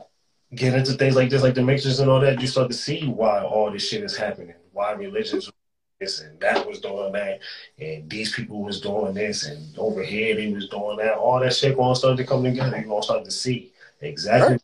get 0.54 0.74
into 0.74 0.92
things 0.92 1.16
like 1.16 1.30
this, 1.30 1.42
like 1.42 1.54
the 1.54 1.62
matrix 1.62 1.98
and 2.00 2.10
all 2.10 2.20
that, 2.20 2.40
you 2.40 2.46
start 2.46 2.70
to 2.70 2.76
see 2.76 3.06
why 3.06 3.42
all 3.42 3.70
this 3.70 3.88
shit 3.88 4.02
is 4.02 4.16
happening, 4.16 4.54
why 4.72 4.92
religions 4.92 5.50
this 6.00 6.20
and 6.20 6.38
that 6.40 6.66
was 6.66 6.80
doing 6.80 7.12
that, 7.12 7.40
and 7.78 8.08
these 8.10 8.34
people 8.34 8.62
was 8.62 8.80
doing 8.80 9.14
this, 9.14 9.46
and 9.46 9.76
over 9.78 10.02
here 10.02 10.34
they 10.34 10.52
was 10.52 10.68
doing 10.68 10.96
that. 10.98 11.14
All 11.14 11.40
that 11.40 11.54
shit 11.54 11.76
gonna 11.76 11.96
start 11.96 12.16
to 12.16 12.24
come 12.24 12.42
together. 12.42 12.76
You're 12.76 12.88
gonna 12.88 13.02
start 13.02 13.24
to 13.24 13.30
see 13.30 13.72
exactly 14.00 14.54
right. 14.54 14.62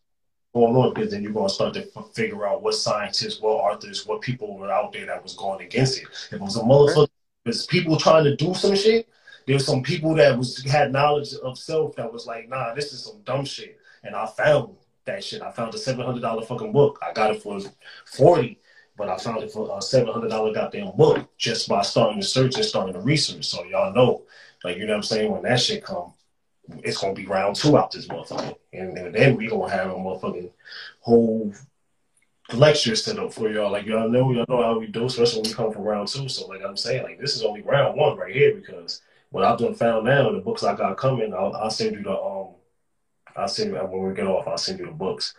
what's 0.52 0.54
going 0.54 0.76
on 0.76 0.94
because 0.94 1.10
then 1.10 1.22
you're 1.22 1.32
gonna 1.32 1.48
start 1.48 1.74
to 1.74 1.88
figure 2.14 2.46
out 2.46 2.62
what 2.62 2.74
scientists, 2.74 3.40
what 3.40 3.52
authors, 3.52 4.06
what 4.06 4.20
people 4.20 4.56
were 4.56 4.70
out 4.70 4.92
there 4.92 5.06
that 5.06 5.22
was 5.22 5.34
going 5.34 5.64
against 5.64 5.98
it. 5.98 6.04
If 6.10 6.34
it 6.34 6.40
was 6.40 6.56
a 6.56 6.60
motherfucker, 6.60 7.08
there's 7.44 7.66
people 7.66 7.96
trying 7.96 8.24
to 8.24 8.36
do 8.36 8.54
some 8.54 8.74
shit. 8.74 9.08
There's 9.46 9.66
some 9.66 9.82
people 9.82 10.14
that 10.16 10.36
was 10.36 10.62
had 10.64 10.92
knowledge 10.92 11.32
of 11.34 11.58
self 11.58 11.96
that 11.96 12.12
was 12.12 12.26
like, 12.26 12.48
nah, 12.48 12.74
this 12.74 12.92
is 12.92 13.04
some 13.04 13.20
dumb 13.22 13.44
shit, 13.44 13.78
and 14.04 14.14
I 14.14 14.26
found 14.26 14.76
that 15.06 15.24
shit. 15.24 15.42
I 15.42 15.50
found 15.50 15.74
a 15.74 15.78
seven 15.78 16.04
hundred 16.04 16.22
dollar 16.22 16.42
fucking 16.42 16.72
book. 16.72 16.98
I 17.02 17.12
got 17.12 17.30
it 17.30 17.42
for 17.42 17.60
forty 18.04 18.58
but 19.00 19.08
I 19.08 19.16
found 19.16 19.42
it 19.42 19.50
for 19.50 19.74
a 19.76 19.80
seven 19.80 20.12
hundred 20.12 20.28
dollar 20.28 20.52
goddamn 20.52 20.92
book 20.94 21.26
just 21.38 21.70
by 21.70 21.80
starting 21.80 22.20
to 22.20 22.26
search 22.26 22.56
and 22.56 22.64
starting 22.64 22.92
to 22.92 23.00
research. 23.00 23.46
So 23.46 23.64
y'all 23.64 23.94
know, 23.94 24.24
like 24.62 24.76
you 24.76 24.84
know 24.84 24.92
what 24.92 24.98
I'm 24.98 25.02
saying, 25.04 25.32
when 25.32 25.42
that 25.44 25.58
shit 25.58 25.82
come, 25.82 26.12
it's 26.84 26.98
gonna 26.98 27.14
be 27.14 27.24
round 27.24 27.56
two 27.56 27.78
out 27.78 27.90
this 27.90 28.08
motherfucker, 28.08 28.54
and, 28.74 28.98
and 28.98 29.14
then 29.14 29.36
we 29.36 29.48
gonna 29.48 29.72
have 29.72 29.90
a 29.90 29.94
motherfucking 29.94 30.50
whole 31.00 31.50
lecture 32.52 32.94
set 32.94 33.18
up 33.18 33.32
for 33.32 33.50
y'all. 33.50 33.72
Like 33.72 33.86
y'all 33.86 34.10
know, 34.10 34.32
y'all 34.32 34.44
know 34.50 34.62
how 34.62 34.78
we 34.78 34.86
do, 34.86 35.06
especially 35.06 35.40
when 35.40 35.50
we 35.50 35.54
come 35.54 35.72
from 35.72 35.82
round 35.82 36.08
two. 36.08 36.28
So 36.28 36.46
like 36.48 36.60
I'm 36.62 36.76
saying, 36.76 37.02
like 37.02 37.18
this 37.18 37.36
is 37.36 37.42
only 37.42 37.62
round 37.62 37.96
one 37.96 38.18
right 38.18 38.34
here 38.34 38.54
because 38.54 39.00
what 39.30 39.44
I've 39.44 39.58
done 39.58 39.74
found 39.74 40.04
now, 40.04 40.30
the 40.30 40.40
books 40.40 40.62
I 40.62 40.76
got 40.76 40.98
coming, 40.98 41.32
I'll, 41.32 41.56
I'll 41.56 41.70
send 41.70 41.96
you 41.96 42.02
the 42.02 42.12
um, 42.12 42.48
I'll 43.34 43.48
send 43.48 43.72
you 43.72 43.78
when 43.78 44.08
we 44.10 44.14
get 44.14 44.26
off, 44.26 44.46
I'll 44.46 44.58
send 44.58 44.78
you 44.78 44.84
the 44.84 44.92
books 44.92 45.34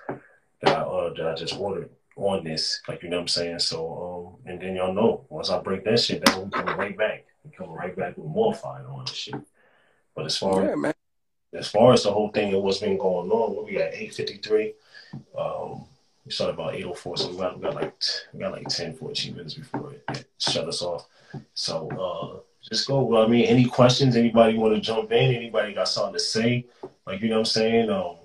that 0.63 0.79
I 0.79 0.81
uh, 0.81 1.13
that 1.13 1.27
I 1.27 1.35
just 1.35 1.59
ordered 1.59 1.91
on 2.15 2.43
this. 2.43 2.81
Like 2.87 3.03
you 3.03 3.09
know 3.09 3.17
what 3.17 3.23
I'm 3.23 3.27
saying? 3.27 3.59
So 3.59 4.37
um 4.45 4.51
and 4.51 4.61
then 4.61 4.75
y'all 4.75 4.93
know 4.93 5.25
once 5.29 5.49
I 5.49 5.59
break 5.59 5.83
that 5.85 5.99
shit 5.99 6.23
down, 6.23 6.45
we 6.45 6.49
coming 6.49 6.77
right 6.77 6.97
back. 6.97 7.25
We 7.43 7.51
coming 7.51 7.73
right 7.73 7.95
back 7.95 8.17
with 8.17 8.27
more 8.27 8.53
fire 8.53 8.85
on 8.87 9.05
this 9.05 9.15
shit. 9.15 9.35
But 10.15 10.25
as 10.25 10.37
far 10.37 10.63
yeah, 10.63 10.75
man. 10.75 10.93
as 11.53 11.69
far 11.69 11.93
as 11.93 12.03
the 12.03 12.11
whole 12.11 12.29
thing 12.29 12.53
and 12.53 12.63
what's 12.63 12.79
been 12.79 12.97
going 12.97 13.29
on, 13.29 13.55
what 13.55 13.65
we 13.65 13.73
got 13.73 13.93
eight 13.93 14.13
fifty 14.13 14.37
three. 14.37 14.73
Um 15.37 15.85
we 16.25 16.31
started 16.31 16.53
about 16.53 16.75
eight 16.75 16.85
oh 16.85 16.93
four, 16.93 17.17
so 17.17 17.29
we 17.29 17.37
got, 17.37 17.57
we 17.57 17.63
got 17.63 17.75
like 17.75 17.93
we 18.33 18.39
got 18.39 18.51
like 18.51 18.67
10, 18.67 18.95
14 18.95 19.35
minutes 19.35 19.55
before 19.55 19.93
it, 19.93 20.03
it 20.09 20.29
shut 20.37 20.67
us 20.67 20.81
off. 20.81 21.07
So 21.53 21.89
uh 21.89 22.39
just 22.69 22.87
go. 22.87 23.01
Well, 23.01 23.23
I 23.23 23.27
mean, 23.27 23.45
any 23.45 23.65
questions? 23.65 24.15
Anybody 24.15 24.55
want 24.55 24.75
to 24.75 24.81
jump 24.81 25.11
in? 25.11 25.33
Anybody 25.33 25.73
got 25.73 25.87
something 25.87 26.13
to 26.13 26.19
say? 26.19 26.67
Like 27.07 27.21
you 27.21 27.29
know 27.29 27.35
what 27.35 27.39
I'm 27.39 27.45
saying? 27.45 27.89
Um 27.89 28.17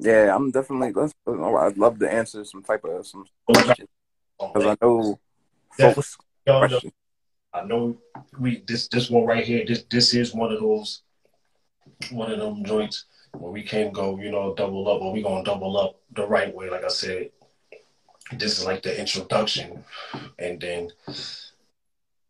yeah, 0.00 0.34
I'm 0.34 0.50
definitely. 0.50 0.92
Let's, 0.92 1.14
I'd 1.26 1.78
love 1.78 1.98
to 1.98 2.10
answer 2.10 2.44
some 2.44 2.62
type 2.62 2.84
of 2.84 3.06
some 3.06 3.24
questions 3.46 3.88
oh, 4.40 4.52
because 4.52 4.66
I 4.66 4.84
know 4.84 5.18
folks. 5.70 6.16
I 7.54 7.64
know 7.64 7.98
we 8.38 8.62
this 8.66 8.88
this 8.88 9.10
one 9.10 9.24
right 9.24 9.44
here. 9.44 9.64
This 9.66 9.84
this 9.90 10.14
is 10.14 10.34
one 10.34 10.52
of 10.52 10.60
those 10.60 11.02
one 12.10 12.30
of 12.30 12.38
them 12.38 12.64
joints 12.64 13.04
where 13.32 13.50
we 13.50 13.62
can 13.62 13.92
go, 13.92 14.18
you 14.18 14.30
know, 14.30 14.54
double 14.54 14.88
up, 14.88 15.02
or 15.02 15.12
we 15.12 15.22
gonna 15.22 15.44
double 15.44 15.76
up 15.76 16.00
the 16.14 16.26
right 16.26 16.54
way. 16.54 16.70
Like 16.70 16.84
I 16.84 16.88
said, 16.88 17.30
this 18.32 18.58
is 18.58 18.64
like 18.64 18.82
the 18.82 18.98
introduction, 18.98 19.84
and 20.38 20.60
then 20.60 20.90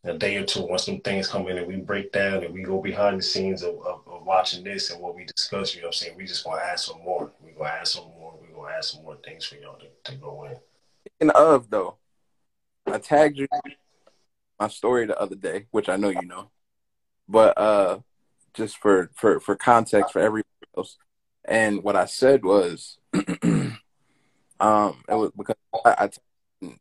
a 0.05 0.17
day 0.17 0.37
or 0.37 0.45
two 0.45 0.63
once 0.63 0.87
some 0.87 1.01
things 1.01 1.29
come 1.29 1.49
in 1.49 1.59
and 1.59 1.67
we 1.67 1.77
break 1.77 2.13
down 2.13 2.45
and 2.45 2.55
we 2.55 2.63
go 2.63 2.81
behind 2.81 3.19
the 3.19 3.23
scenes 3.23 3.63
of, 3.63 3.75
of, 3.85 4.01
watching 4.25 4.65
this 4.65 4.91
and 4.91 5.01
what 5.01 5.15
we 5.15 5.25
discuss, 5.25 5.75
you 5.75 5.83
know 5.83 5.89
I'm 5.89 5.93
saying? 5.93 6.17
We 6.17 6.27
just 6.27 6.45
gonna 6.45 6.61
add 6.61 6.79
some 6.79 7.03
more. 7.03 7.31
We 7.45 7.53
gonna 7.53 7.71
add 7.71 7.89
some 7.89 8.05
more. 8.19 8.35
We 8.41 8.55
gonna 8.55 8.75
add 8.75 8.85
some 8.85 9.03
more 9.03 9.17
things 9.17 9.45
for 9.45 9.57
y'all 9.57 9.79
to, 9.79 10.11
to 10.11 10.17
go 10.19 10.45
in. 10.45 10.57
Speaking 11.07 11.31
of 11.35 11.71
though, 11.71 11.97
I 12.87 12.99
tagged 12.99 13.39
you 13.39 13.49
my 14.59 14.69
story 14.69 15.07
the 15.07 15.19
other 15.21 15.37
day, 15.37 15.67
which 15.71 15.89
I 15.89 15.97
know 15.97 16.09
you 16.09 16.27
know. 16.27 16.51
But 17.29 17.59
uh 17.59 17.99
just 18.55 18.79
for 18.79 19.11
for 19.15 19.41
for 19.41 19.57
context 19.57 20.13
for 20.13 20.21
everybody 20.21 20.49
else. 20.77 20.97
And 21.45 21.83
what 21.83 21.97
I 21.97 22.07
said 22.07 22.45
was 22.45 22.99
um 23.15 23.75
it 24.61 25.15
was 25.15 25.31
because 25.37 25.57
I, 25.85 25.95
I 25.99 26.11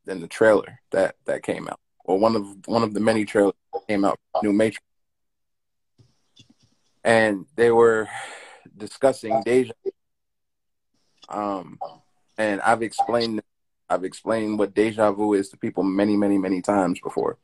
in 0.07 0.21
the 0.21 0.27
trailer 0.27 0.79
that 0.91 1.15
that 1.25 1.43
came 1.43 1.67
out 1.67 1.79
Well, 2.05 2.17
one 2.17 2.35
of 2.35 2.67
one 2.67 2.83
of 2.83 2.93
the 2.93 2.99
many 2.99 3.25
trailers 3.25 3.53
that 3.73 3.87
came 3.87 4.03
out, 4.05 4.19
New 4.41 4.53
Matrix, 4.53 4.83
and 7.03 7.45
they 7.55 7.71
were 7.71 8.07
discussing 8.75 9.41
deja. 9.43 9.73
Um, 11.29 11.79
and 12.37 12.61
I've 12.61 12.83
explained 12.83 13.41
I've 13.89 14.03
explained 14.03 14.59
what 14.59 14.73
deja 14.73 15.11
vu 15.11 15.33
is 15.33 15.49
to 15.49 15.57
people 15.57 15.83
many, 15.83 16.17
many, 16.17 16.37
many 16.37 16.61
times 16.61 16.99
before. 17.01 17.37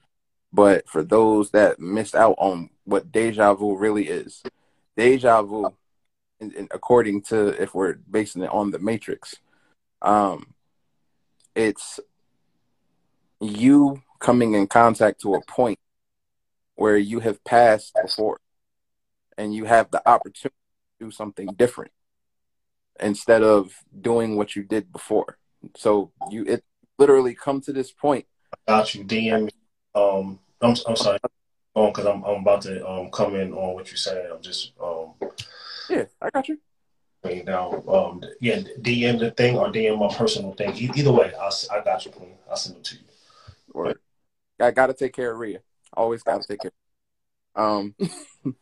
But 0.52 0.88
for 0.90 1.04
those 1.04 1.52
that 1.52 1.80
missed 1.80 2.16
out 2.16 2.36
on 2.38 2.70
what 2.84 3.12
deja 3.12 3.54
vu 3.54 3.78
really 3.78 4.08
is, 4.08 4.44
deja 4.98 5.42
vu, 5.42 5.74
in, 6.40 6.52
in, 6.52 6.68
according 6.72 7.22
to 7.24 7.62
if 7.62 7.74
we're 7.74 7.94
basing 7.94 8.44
it 8.44 8.52
on 8.52 8.72
the 8.72 8.80
Matrix, 8.80 9.38
um, 10.02 10.54
it's 11.56 12.00
you 13.40 14.02
coming 14.20 14.54
in 14.54 14.68
contact 14.68 15.22
to 15.22 15.36
a 15.36 15.42
point 15.46 15.80
where 16.76 16.98
you 16.98 17.20
have 17.20 17.44
passed 17.44 17.94
before 18.02 18.40
and 19.38 19.54
you 19.54 19.66
have 19.66 19.92
the 19.92 20.08
opportunity 20.08 20.56
to 21.00 21.06
do 21.06 21.12
something 21.12 21.48
different 21.56 21.92
instead 23.00 23.44
of 23.44 23.74
doing 24.02 24.38
what 24.38 24.56
you 24.56 24.64
did 24.64 24.92
before. 24.92 25.38
So 25.76 26.12
you 26.30 26.44
it 26.46 26.64
literally 26.98 27.36
come 27.36 27.62
to 27.62 27.74
this 27.74 27.92
point. 27.92 28.26
I 28.68 28.78
got 28.78 28.96
you. 28.96 29.04
DM. 29.04 29.50
Um, 29.96 30.40
I'm 30.62 30.76
I'm 30.88 30.96
sorry. 30.96 31.20
On 31.76 31.92
because 31.92 32.06
I'm 32.06 32.24
I'm 32.24 32.42
about 32.42 32.62
to 32.64 32.88
um 32.88 33.10
come 33.10 33.36
in 33.36 33.54
on 33.54 33.74
what 33.74 33.90
you're 33.90 33.98
saying. 33.98 34.30
I'm 34.32 34.42
just 34.42 34.74
um. 34.82 35.14
Yeah, 35.90 36.06
I 36.22 36.30
got 36.30 36.48
you. 36.48 36.60
Now, 37.46 37.82
um, 37.88 38.22
yeah, 38.42 38.58
DM 38.82 39.18
the 39.18 39.32
thing 39.32 39.58
or 39.58 39.72
DM 39.72 39.98
my 39.98 40.14
personal 40.14 40.54
thing. 40.54 40.76
Either 40.76 41.12
way, 41.12 41.32
I 41.40 41.50
I 41.72 41.84
got 41.84 42.06
you, 42.06 42.12
Queen. 42.12 42.36
I'll 42.50 42.58
send 42.58 42.78
it 42.78 42.84
to 42.86 42.96
you. 42.96 43.02
Right. 43.74 43.96
I 44.60 44.72
got 44.72 44.88
to 44.88 44.94
take 44.94 45.14
care 45.14 45.32
of 45.32 45.40
Rhea. 45.40 45.60
Always 45.94 46.22
got 46.22 46.42
to 46.42 46.48
take 46.48 46.62
care. 46.62 46.72
Um, 47.56 47.96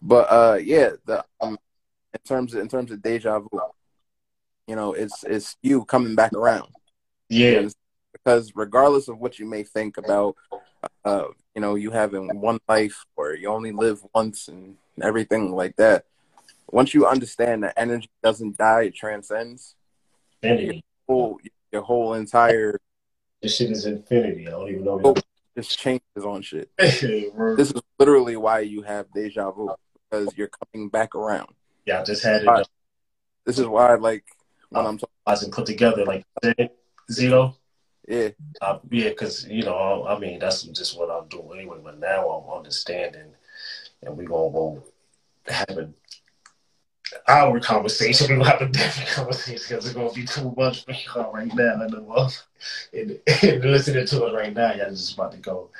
but 0.00 0.30
uh, 0.30 0.58
yeah, 0.62 0.90
the 1.06 1.24
um, 1.40 1.58
in 2.14 2.20
terms 2.24 2.54
of, 2.54 2.60
in 2.60 2.68
terms 2.68 2.90
of 2.90 3.02
deja 3.02 3.38
vu, 3.40 3.60
you 4.66 4.76
know, 4.76 4.92
it's 4.92 5.24
it's 5.24 5.56
you 5.62 5.84
coming 5.84 6.14
back 6.14 6.32
around. 6.32 6.68
Yeah. 7.28 7.68
Because 8.12 8.52
regardless 8.54 9.08
of 9.08 9.18
what 9.18 9.38
you 9.38 9.46
may 9.46 9.62
think 9.62 9.96
about, 9.96 10.36
uh, 11.04 11.24
you 11.54 11.60
know, 11.60 11.74
you 11.74 11.90
having 11.90 12.40
one 12.40 12.58
life 12.68 13.04
or 13.16 13.34
you 13.34 13.48
only 13.48 13.72
live 13.72 14.00
once 14.14 14.48
and 14.48 14.76
everything 15.00 15.52
like 15.52 15.76
that, 15.76 16.04
once 16.70 16.94
you 16.94 17.06
understand 17.06 17.62
that 17.62 17.74
energy 17.76 18.10
doesn't 18.22 18.56
die, 18.56 18.84
it 18.84 18.94
transcends. 18.94 19.74
Your 20.42 20.74
whole, 21.06 21.38
your 21.72 21.82
whole 21.82 22.14
entire 22.14 22.78
this 23.42 23.56
shit 23.56 23.70
is 23.70 23.86
infinity. 23.86 24.48
I 24.48 24.50
don't 24.50 24.68
even 24.68 24.84
know. 24.84 25.14
This 25.54 25.68
changes 25.68 26.02
on 26.24 26.42
shit. 26.42 26.70
this 26.78 27.02
is 27.02 27.80
literally 27.98 28.36
why 28.36 28.60
you 28.60 28.82
have 28.82 29.06
deja 29.12 29.50
vu 29.50 29.70
because 30.10 30.36
you're 30.36 30.50
coming 30.72 30.88
back 30.88 31.14
around. 31.14 31.48
Yeah, 31.86 32.00
I 32.00 32.04
just 32.04 32.22
had 32.22 32.42
it. 32.42 32.48
Uh, 32.48 32.64
this 33.44 33.58
is 33.58 33.66
why, 33.66 33.94
like, 33.94 34.24
when 34.70 34.86
I'm 34.86 34.98
talking, 34.98 35.14
I 35.26 35.36
put 35.50 35.66
together 35.66 36.04
like 36.04 36.24
zero. 37.10 37.56
Yeah. 38.06 38.30
Uh, 38.60 38.78
yeah, 38.90 39.10
because 39.10 39.46
you 39.46 39.64
know, 39.64 40.06
I 40.06 40.18
mean, 40.18 40.38
that's 40.38 40.62
just 40.62 40.98
what 40.98 41.10
I'm 41.10 41.28
doing 41.28 41.60
anyway. 41.60 41.78
But 41.82 41.98
now 41.98 42.28
I'm 42.28 42.58
understanding, 42.58 43.34
and 44.02 44.16
we're 44.16 44.24
gonna 44.24 44.50
go 44.50 44.84
have 45.46 45.76
a 45.76 45.90
our 47.26 47.60
conversation. 47.60 48.26
We're 48.30 48.44
gonna 48.44 48.50
have 48.50 48.62
a 48.62 48.72
different 48.72 49.08
conversation 49.10 49.64
because 49.68 49.86
it's 49.86 49.94
gonna 49.94 50.12
be 50.12 50.24
too 50.24 50.54
much 50.56 50.84
for 50.84 50.92
y'all 50.92 51.32
right 51.32 51.54
now. 51.54 51.80
And, 51.80 52.06
well, 52.06 52.32
and, 52.92 53.18
and 53.42 53.64
listening 53.64 54.06
to 54.06 54.26
it 54.26 54.34
right 54.34 54.54
now, 54.54 54.74
y'all 54.74 54.90
just 54.90 55.14
about 55.14 55.32
to 55.32 55.38
go 55.38 55.70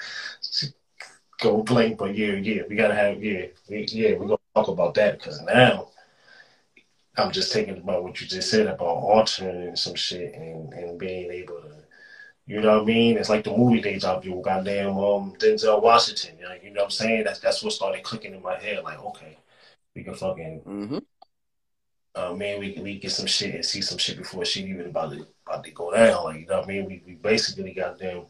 go 1.40 1.62
blink. 1.62 1.98
But 1.98 2.16
yeah, 2.16 2.32
yeah, 2.32 2.62
we 2.68 2.76
gotta 2.76 2.94
have 2.94 3.22
yeah, 3.22 3.46
we, 3.68 3.86
yeah, 3.90 4.14
we're 4.16 4.26
gonna 4.26 4.38
talk 4.54 4.68
about 4.68 4.94
that 4.94 5.18
because 5.18 5.40
now 5.42 5.88
I'm 7.16 7.32
just 7.32 7.52
thinking 7.52 7.78
about 7.78 8.02
what 8.02 8.20
you 8.20 8.26
just 8.26 8.50
said 8.50 8.66
about 8.66 8.82
altering 8.82 9.76
some 9.76 9.94
shit 9.94 10.34
and, 10.34 10.72
and 10.72 10.98
being 10.98 11.30
able 11.30 11.60
to. 11.62 11.74
You 12.46 12.62
know 12.62 12.78
what 12.78 12.82
I 12.82 12.86
mean? 12.86 13.18
It's 13.18 13.28
like 13.28 13.44
the 13.44 13.54
movie 13.54 13.82
Deja 13.82 14.20
Vu, 14.20 14.40
goddamn 14.42 14.96
um, 14.96 15.34
Denzel 15.38 15.82
Washington. 15.82 16.38
You 16.38 16.44
know, 16.44 16.54
you 16.62 16.70
know 16.70 16.80
what 16.80 16.84
I'm 16.84 16.90
saying? 16.90 17.24
That's 17.24 17.40
that's 17.40 17.62
what 17.62 17.74
started 17.74 18.02
clicking 18.02 18.34
in 18.34 18.42
my 18.42 18.58
head. 18.58 18.84
Like, 18.84 18.98
okay, 18.98 19.36
we 19.94 20.02
can 20.02 20.14
fucking 20.14 20.62
mm-hmm 20.66 20.98
uh, 22.18 22.34
man, 22.34 22.58
we 22.58 22.78
we 22.82 22.98
get 22.98 23.12
some 23.12 23.26
shit 23.26 23.54
and 23.54 23.64
see 23.64 23.80
some 23.80 23.98
shit 23.98 24.18
before 24.18 24.44
shit 24.44 24.66
even 24.66 24.86
about 24.86 25.12
to 25.12 25.26
about 25.46 25.64
to 25.64 25.70
go 25.70 25.92
down. 25.92 26.24
Like 26.24 26.40
you 26.40 26.46
know 26.46 26.58
what 26.58 26.64
I 26.64 26.68
mean? 26.68 26.86
We 26.86 27.02
we 27.06 27.14
basically 27.14 27.72
got 27.72 27.98
them 27.98 28.26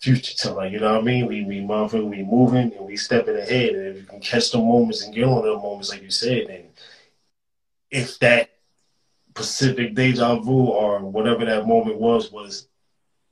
future 0.00 0.34
to 0.36 0.68
you 0.70 0.80
know 0.80 0.92
what 0.94 1.00
I 1.00 1.04
mean? 1.04 1.26
We 1.26 1.44
we 1.44 1.60
motherfucker 1.60 2.08
we 2.08 2.22
moving 2.22 2.72
and 2.74 2.84
we 2.86 2.96
stepping 2.96 3.36
ahead 3.36 3.74
and 3.74 3.86
if 3.88 4.00
you 4.00 4.06
can 4.06 4.20
catch 4.20 4.50
the 4.50 4.58
moments 4.58 5.04
and 5.04 5.14
get 5.14 5.24
on 5.24 5.42
the 5.42 5.54
moments 5.56 5.90
like 5.90 6.02
you 6.02 6.10
said, 6.10 6.48
then 6.48 6.64
if 7.90 8.18
that 8.20 8.50
Pacific 9.34 9.94
deja 9.94 10.36
vu 10.36 10.66
or 10.66 11.00
whatever 11.00 11.44
that 11.44 11.66
moment 11.66 11.98
was 11.98 12.30
was 12.32 12.68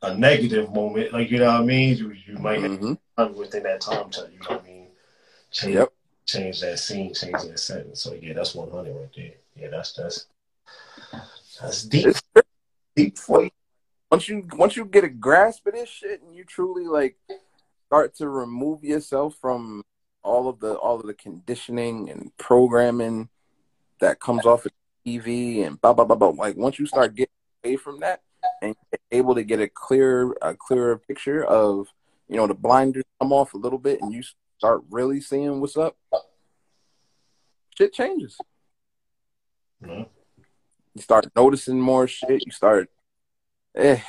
a 0.03 0.17
negative 0.17 0.73
moment, 0.73 1.13
like 1.13 1.31
you 1.31 1.39
know 1.39 1.47
what 1.47 1.63
I 1.63 1.65
mean, 1.65 1.97
you 1.97 2.13
you 2.27 2.37
might 2.39 2.61
Mhm. 2.61 2.99
have 3.17 3.35
within 3.35 3.63
that 3.65 3.81
time 3.81 4.11
to 4.11 4.29
you 4.33 4.39
know 4.41 4.57
what 4.57 4.61
I 4.61 4.65
mean, 4.65 4.89
change 5.51 5.75
Yep. 5.75 5.93
change 6.27 6.61
that 6.61 6.79
scene, 6.79 7.15
change 7.15 7.43
that 7.43 7.59
setting. 7.59 7.95
So 7.95 8.15
yeah, 8.15 8.35
that's 8.35 8.55
one 8.55 8.71
hundred 8.71 8.95
right 8.97 9.11
there. 9.17 9.33
Yeah, 9.57 9.69
that's 9.69 9.93
that's 9.95 10.27
that's 11.61 11.85
deep. 11.85 12.15
Deep 12.97 13.19
for 13.19 13.43
you. 13.45 13.51
Once 14.15 14.29
you 14.29 14.47
once 14.53 14.77
you 14.77 14.85
get 14.85 15.03
a 15.03 15.09
grasp 15.09 15.67
of 15.67 15.73
this 15.73 15.89
shit 15.89 16.23
and 16.23 16.37
you 16.37 16.45
truly 16.45 16.87
like 16.87 17.17
start 17.87 18.15
to 18.15 18.29
remove 18.29 18.85
yourself 18.85 19.35
from 19.41 19.83
all 20.23 20.49
of 20.49 20.61
the 20.61 20.75
all 20.75 21.01
of 21.01 21.07
the 21.07 21.15
conditioning 21.15 22.09
and 22.09 22.31
programming 22.37 23.29
that 23.99 24.21
comes 24.21 24.47
off 24.47 24.67
of 24.67 24.73
TV 25.05 25.67
and 25.67 25.81
blah 25.81 25.93
blah 25.93 26.05
blah 26.05 26.15
blah. 26.15 26.29
Like 26.29 26.57
once 26.57 26.79
you 26.79 26.87
start 26.87 27.17
getting 27.17 27.35
away 27.65 27.75
from 27.75 27.99
that 28.01 28.23
and 28.63 28.77
able 29.11 29.35
to 29.35 29.43
get 29.43 29.61
a 29.61 29.69
clear 29.69 30.31
a 30.41 30.55
clearer 30.55 30.97
picture 30.97 31.45
of 31.45 31.89
you 32.29 32.37
know 32.37 32.47
the 32.47 32.55
blinders 32.55 33.03
come 33.21 33.33
off 33.33 33.53
a 33.55 33.59
little 33.59 33.81
bit 33.81 34.01
and 34.01 34.13
you 34.13 34.23
start 34.59 34.83
really 34.91 35.21
seeing 35.21 35.61
what's 35.61 35.77
up, 35.77 35.97
shit 37.77 37.93
changes. 37.93 38.39
Mhm. 39.83 40.07
You 40.95 41.03
start 41.03 41.27
noticing 41.35 41.81
more 41.81 42.07
shit. 42.07 42.47
You 42.47 42.53
start, 42.53 42.89
eh, 43.75 44.01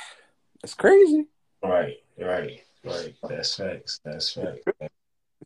it's 0.62 0.74
crazy. 0.74 1.26
Right, 1.62 1.96
right, 2.18 2.62
right. 2.84 3.14
That's 3.28 3.56
facts. 3.56 4.00
That's 4.04 4.32
facts. 4.32 4.60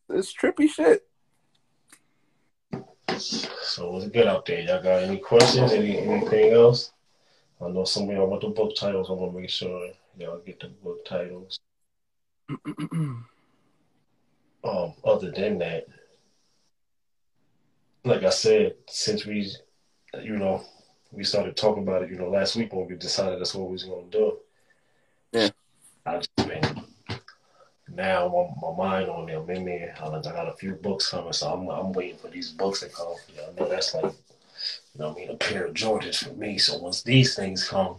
It's 0.09 0.35
trippy 0.35 0.69
shit. 0.69 1.07
So 3.19 3.91
what's 3.91 4.09
good 4.09 4.27
out 4.27 4.47
there? 4.47 4.61
Y'all 4.61 4.83
got 4.83 5.03
any 5.03 5.19
questions? 5.19 5.73
Any 5.73 5.99
anything 5.99 6.53
else? 6.53 6.93
I 7.61 7.69
know 7.69 7.85
some 7.85 8.09
of 8.09 8.17
y'all 8.17 8.27
want 8.27 8.43
the 8.43 8.49
book 8.49 8.75
titles. 8.75 9.11
I 9.11 9.13
want 9.13 9.33
to 9.35 9.41
make 9.41 9.51
sure 9.51 9.91
y'all 10.19 10.41
get 10.41 10.61
the 10.61 10.69
book 10.69 11.05
titles. 11.05 11.59
Um, 14.63 14.93
other 15.05 15.31
than 15.31 15.59
that, 15.61 15.87
like 18.05 18.25
I 18.25 18.29
said, 18.29 18.75
since 18.89 19.25
we, 19.25 19.51
you 20.23 20.37
know, 20.37 20.63
we 21.13 21.25
started 21.25 21.57
talking 21.57 21.83
about 21.83 22.03
it, 22.03 22.11
you 22.11 22.17
know, 22.17 22.29
last 22.29 22.57
week 22.57 22.73
when 22.73 22.87
we 22.87 22.95
decided 22.97 23.41
that's 23.41 23.55
what 23.55 23.67
we 23.67 23.73
was 23.73 23.85
gonna 23.85 24.03
do. 24.11 24.39
Yeah. 25.33 25.49
I 26.07 26.17
just 26.19 26.35
been 26.37 26.85
now 27.95 28.29
my, 28.29 28.69
my 28.69 28.77
mind 28.77 29.11
on 29.11 29.27
them 29.27 29.51
in 29.51 29.65
there. 29.65 29.95
I, 30.01 30.07
I 30.07 30.21
got 30.21 30.49
a 30.49 30.53
few 30.53 30.75
books 30.75 31.11
coming, 31.11 31.33
so 31.33 31.53
I'm 31.53 31.69
I'm 31.69 31.93
waiting 31.93 32.19
for 32.19 32.29
these 32.29 32.51
books 32.51 32.81
to 32.81 32.89
come. 32.89 33.15
You 33.29 33.37
know, 33.37 33.49
I 33.49 33.61
know 33.61 33.69
that's 33.69 33.95
like, 33.95 34.05
you 34.05 35.01
know, 35.01 35.13
I 35.13 35.15
mean, 35.15 35.31
a 35.31 35.35
pair 35.35 35.67
of 35.67 35.75
Jordans 35.75 36.25
for 36.25 36.35
me. 36.35 36.59
So 36.59 36.79
once 36.79 37.03
these 37.03 37.35
things 37.35 37.69
come, 37.69 37.97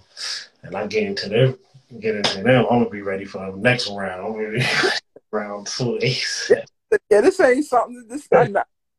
and 0.64 0.76
I 0.76 0.88
get 0.88 1.04
into 1.04 1.30
them, 1.30 1.58
get 2.00 2.16
into 2.16 2.42
them, 2.42 2.66
I'm 2.70 2.80
gonna 2.80 2.90
be 2.90 3.02
ready 3.02 3.26
for 3.26 3.52
the 3.52 3.58
next 3.58 3.90
round. 3.90 4.26
I'm 4.26 4.34
gonna 4.34 4.52
be 4.52 4.66
round 5.32 5.68
two 5.68 6.00
ace. 6.02 6.52
Yeah, 7.10 7.22
this 7.22 7.40
ain't 7.40 7.66
something. 7.66 8.06
This 8.08 8.28
I 8.34 8.52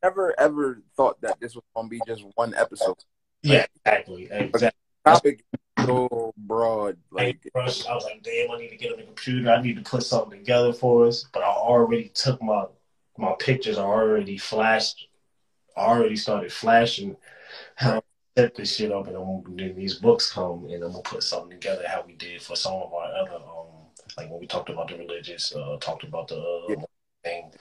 never 0.03 0.39
ever 0.39 0.83
thought 0.97 1.21
that 1.23 1.41
this 1.41 1.55
was 1.55 1.65
gonna 1.75 1.89
be 1.89 2.01
just 2.07 2.25
one 2.35 2.55
episode. 2.55 2.97
Yeah, 3.43 3.67
exactly, 3.85 4.29
exactly. 4.31 4.79
Topic 5.05 5.45
is 5.53 5.87
so 5.87 6.33
broad. 6.37 6.97
Like, 7.11 7.45
Like, 7.55 7.65
I 7.89 7.95
was 7.95 8.05
like, 8.05 8.23
damn, 8.23 8.51
I 8.53 8.59
need 8.59 8.69
to 8.69 8.77
get 8.77 8.93
on 8.93 8.99
the 8.99 9.05
computer. 9.05 9.51
I 9.51 9.61
need 9.61 9.77
to 9.77 9.83
put 9.83 10.05
something 10.05 10.39
together 10.39 10.73
for 10.73 11.07
us. 11.07 11.25
But 11.33 11.43
I 11.43 11.49
already 11.49 12.09
took 12.15 12.41
my 12.43 12.67
my 13.19 13.35
pictures. 13.39 13.79
I 13.79 13.83
already 13.83 14.39
flashed. 14.39 15.09
I 15.77 15.81
already 15.81 16.17
started 16.17 16.53
flashing 16.53 17.17
how 17.77 17.99
I 17.99 18.03
set 18.37 18.55
this 18.55 18.77
shit 18.77 18.93
up, 18.93 19.07
and 19.09 19.17
I'm, 19.17 19.43
then 19.57 19.75
these 19.75 19.95
books 19.97 20.33
come, 20.33 20.67
and 20.67 20.83
I'm 20.85 20.93
gonna 20.93 21.03
put 21.03 21.23
something 21.23 21.51
together 21.51 21.85
how 21.87 22.05
we 22.07 22.15
did 22.15 22.41
for 22.43 22.57
some 22.57 22.75
of 22.75 22.93
our 22.93 23.13
other 23.13 23.37
um 23.37 23.67
like 24.17 24.31
when 24.31 24.41
we 24.41 24.47
talked 24.47 24.69
about 24.71 24.89
the 24.89 24.97
religious, 24.99 25.55
uh, 25.55 25.77
talked 25.81 26.05
about 26.05 26.29
the 26.29 26.37
uh, 26.37 26.69
Yeah. 26.69 26.85
thing, 27.25 27.53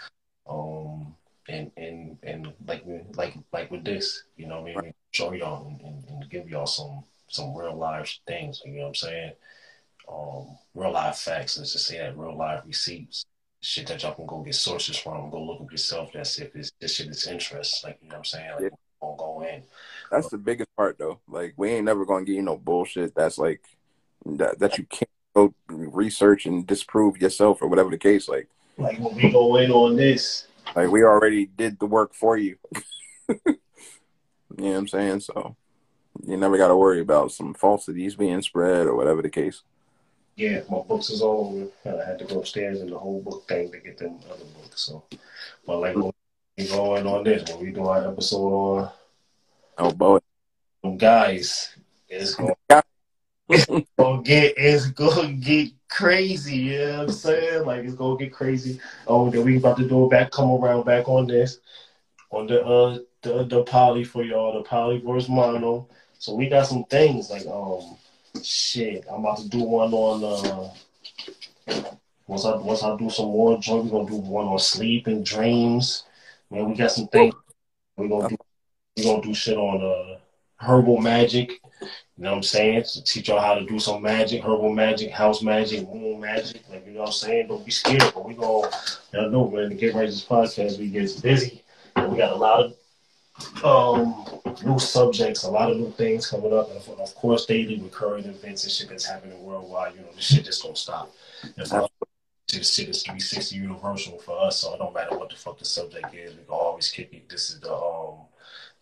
um, 0.47 1.15
and 1.49 1.71
and 1.77 2.17
and 2.23 2.53
like 2.67 2.83
like 3.15 3.35
like 3.51 3.71
with 3.71 3.83
this, 3.83 4.23
you 4.37 4.47
know, 4.47 4.61
what 4.61 4.77
I 4.77 4.81
mean, 4.81 4.93
show 5.11 5.33
y'all 5.33 5.67
and, 5.67 5.81
and, 5.81 6.03
and 6.09 6.29
give 6.29 6.49
y'all 6.49 6.67
some 6.67 7.03
some 7.27 7.55
real 7.55 7.75
life 7.75 8.17
things. 8.27 8.61
You 8.65 8.73
know 8.73 8.81
what 8.81 8.87
I'm 8.89 8.95
saying? 8.95 9.31
Um, 10.11 10.57
real 10.75 10.91
life 10.91 11.17
facts. 11.17 11.57
Let's 11.57 11.73
just 11.73 11.87
say 11.87 11.97
that 11.97 12.17
real 12.17 12.37
life 12.37 12.63
receipts, 12.65 13.25
shit 13.61 13.87
that 13.87 14.03
y'all 14.03 14.13
can 14.13 14.25
go 14.25 14.41
get 14.41 14.55
sources 14.55 14.97
from. 14.97 15.29
Go 15.29 15.43
look 15.43 15.61
up 15.61 15.71
yourself. 15.71 16.11
That's 16.13 16.37
if 16.39 16.55
it's 16.55 16.71
this 16.79 16.95
shit 16.95 17.07
is 17.07 17.27
interest. 17.27 17.83
Like 17.83 17.99
you 18.01 18.09
know 18.09 18.15
what 18.15 18.19
I'm 18.19 18.25
saying? 18.25 18.51
Like 18.53 18.63
Yeah. 18.63 18.69
gonna 19.01 19.17
go 19.17 19.41
in. 19.41 19.63
that's 20.11 20.29
the 20.29 20.37
biggest 20.37 20.69
part, 20.75 20.97
though. 20.97 21.19
Like, 21.27 21.53
we 21.57 21.71
ain't 21.71 21.85
never 21.85 22.05
gonna 22.05 22.25
give 22.25 22.35
you 22.35 22.41
no 22.41 22.57
bullshit. 22.57 23.15
That's 23.15 23.37
like 23.37 23.61
that 24.25 24.59
that 24.59 24.77
you 24.77 24.85
can't 24.85 25.09
go 25.35 25.53
research 25.67 26.45
and 26.45 26.67
disprove 26.67 27.19
yourself 27.19 27.61
or 27.61 27.67
whatever 27.67 27.89
the 27.89 27.97
case. 27.97 28.27
Like, 28.27 28.47
Like 28.77 28.99
when 28.99 29.15
we 29.15 29.31
go 29.31 29.55
in 29.57 29.71
on 29.71 29.95
this, 29.95 30.47
like 30.76 30.89
we 30.89 31.03
already 31.03 31.45
did 31.45 31.80
the 31.80 31.86
work 31.86 32.13
for 32.13 32.38
you. 32.38 32.57
you 33.30 33.36
know 34.57 34.72
what 34.72 34.78
I'm 34.78 34.88
saying? 34.88 35.19
So 35.22 35.55
you 36.26 36.38
never 36.38 36.57
got 36.57 36.67
to 36.69 36.76
worry 36.76 36.99
about 36.99 37.32
some 37.32 37.53
falsities 37.53 38.15
being 38.15 38.41
spread 38.41 38.88
or 38.88 38.95
whatever 38.95 39.22
the 39.22 39.30
case. 39.30 39.61
yeah, 40.36 40.61
my 40.69 40.80
books 40.80 41.09
is 41.09 41.22
all 41.22 41.69
over. 41.86 41.99
I 42.01 42.05
had 42.05 42.19
to 42.19 42.26
go 42.26 42.39
upstairs 42.39 42.82
and 42.82 42.91
the 42.91 42.97
whole 42.97 43.22
book 43.22 43.47
thing 43.47 43.72
to 43.72 43.80
get 43.80 43.97
them 43.97 44.19
other 44.30 44.45
books. 44.61 44.82
So, 44.82 45.03
but 45.65 45.80
like 45.80 45.95
we 45.95 46.67
go 46.67 46.95
in 46.95 47.07
on 47.07 47.24
this, 47.24 47.49
when 47.49 47.63
we 47.65 47.72
do 47.72 47.86
our 47.88 48.07
episode 48.07 48.53
on 48.53 48.91
Oh 49.78 49.91
boy, 49.91 50.19
guys, 50.97 51.76
it's 52.09 52.38
Yeah. 52.69 52.82
gonna 53.97 54.22
get 54.24 54.53
it's 54.57 54.88
gonna 54.88 55.34
get 55.34 55.72
crazy, 55.91 56.55
you 56.55 56.79
know 56.79 56.99
what 56.99 57.09
I'm 57.09 57.11
saying? 57.11 57.65
Like 57.65 57.83
it's 57.83 57.93
gonna 57.93 58.17
get 58.17 58.33
crazy. 58.33 58.79
Oh, 59.05 59.29
then 59.29 59.43
we 59.43 59.57
about 59.57 59.77
to 59.77 59.87
do 59.87 60.05
it 60.05 60.09
back, 60.09 60.31
come 60.31 60.51
around 60.51 60.85
back 60.85 61.07
on 61.07 61.27
this. 61.27 61.59
On 62.31 62.47
the 62.47 62.65
uh 62.65 62.99
the 63.21 63.43
the 63.43 63.63
poly 63.63 64.03
for 64.03 64.23
y'all, 64.23 64.53
the 64.53 64.63
poly 64.63 64.99
versus 64.99 65.29
mono. 65.29 65.87
So 66.17 66.33
we 66.33 66.49
got 66.49 66.65
some 66.65 66.85
things 66.85 67.29
like 67.29 67.45
um 67.45 67.97
shit. 68.41 69.05
I'm 69.11 69.19
about 69.19 69.39
to 69.39 69.49
do 69.49 69.63
one 69.63 69.93
on 69.93 70.23
uh 70.23 70.73
once 72.27 72.45
I 72.45 72.55
once 72.55 72.83
I 72.83 72.95
do 72.97 73.09
some 73.09 73.27
more 73.27 73.59
joint, 73.59 73.85
we're 73.85 73.99
gonna 73.99 74.09
do 74.09 74.15
one 74.15 74.47
on 74.47 74.59
sleep 74.59 75.07
and 75.07 75.25
dreams. 75.25 76.03
Man, 76.49 76.69
we 76.69 76.75
got 76.75 76.91
some 76.91 77.07
things 77.07 77.33
we're 77.97 78.07
gonna 78.07 78.29
do 78.29 78.37
we're 78.97 79.03
gonna 79.03 79.21
do 79.21 79.33
shit 79.33 79.57
on 79.57 79.81
uh 79.81 80.19
herbal 80.62 80.99
magic. 80.99 81.59
You 81.82 82.26
know 82.26 82.32
what 82.32 82.38
I'm 82.38 82.43
saying? 82.43 82.84
To 82.84 83.03
teach 83.03 83.30
y'all 83.30 83.41
how 83.41 83.55
to 83.55 83.66
do 83.66 83.80
some 83.80 84.01
magic, 84.01 84.43
herbal 84.43 84.74
magic, 84.74 85.12
house 85.12 85.41
magic, 85.41 85.88
moon 85.91 86.20
magic. 86.20 86.62
Like, 86.70 86.86
you 86.86 86.93
know 86.93 87.01
what 87.01 87.07
I'm 87.07 87.14
saying? 87.14 87.47
Don't 87.47 87.66
be 87.66 87.72
scared, 87.72 88.12
but 88.14 88.26
we 88.26 88.36
gonna, 88.36 88.70
y'all 89.12 89.30
know, 89.30 89.49
man, 89.49 89.70
to 89.70 89.76
get 89.76 89.95
right 89.95 90.07
podcast, 90.07 90.78
we 90.78 90.88
get 90.88 91.22
busy. 91.22 91.64
And 91.95 92.12
we 92.12 92.18
got 92.18 92.34
a 92.34 92.36
lot 92.36 92.66
of 92.66 93.66
um, 93.66 94.26
new 94.64 94.78
subjects, 94.78 95.43
a 95.43 95.51
lot 95.51 95.72
of 95.72 95.78
new 95.78 95.91
things 95.91 96.30
coming 96.30 96.53
up. 96.53 96.70
And 96.70 96.78
of, 96.78 96.99
of 96.99 97.16
course, 97.16 97.47
daily 97.47 97.82
recurring 97.82 98.26
events 98.26 98.64
and 98.64 98.72
shit 98.72 98.89
that's 98.89 99.05
happening 99.05 99.43
worldwide. 99.43 99.95
You 99.95 100.01
know, 100.01 100.12
this 100.16 100.26
shit 100.26 100.45
just 100.45 100.62
don't 100.64 100.78
stop. 100.78 101.12
And 101.57 101.68
for 101.68 101.84
us, 101.84 101.89
this 102.47 102.74
shit 102.74 102.89
is 102.89 103.01
360 103.01 103.55
universal 103.55 104.20
for 104.20 104.39
us, 104.39 104.59
so 104.59 104.76
it 104.76 104.78
don't 104.78 104.93
matter 104.93 105.18
what 105.18 105.30
the 105.30 105.36
fuck 105.36 105.57
the 105.57 105.66
subject 105.66 106.14
is. 106.14 106.36
We 106.36 106.43
can 106.43 106.49
always 106.49 106.91
kick 106.91 107.14
it. 107.14 107.30
This 107.30 107.49
is 107.49 107.62
the 107.62 107.74
um, 107.74 108.26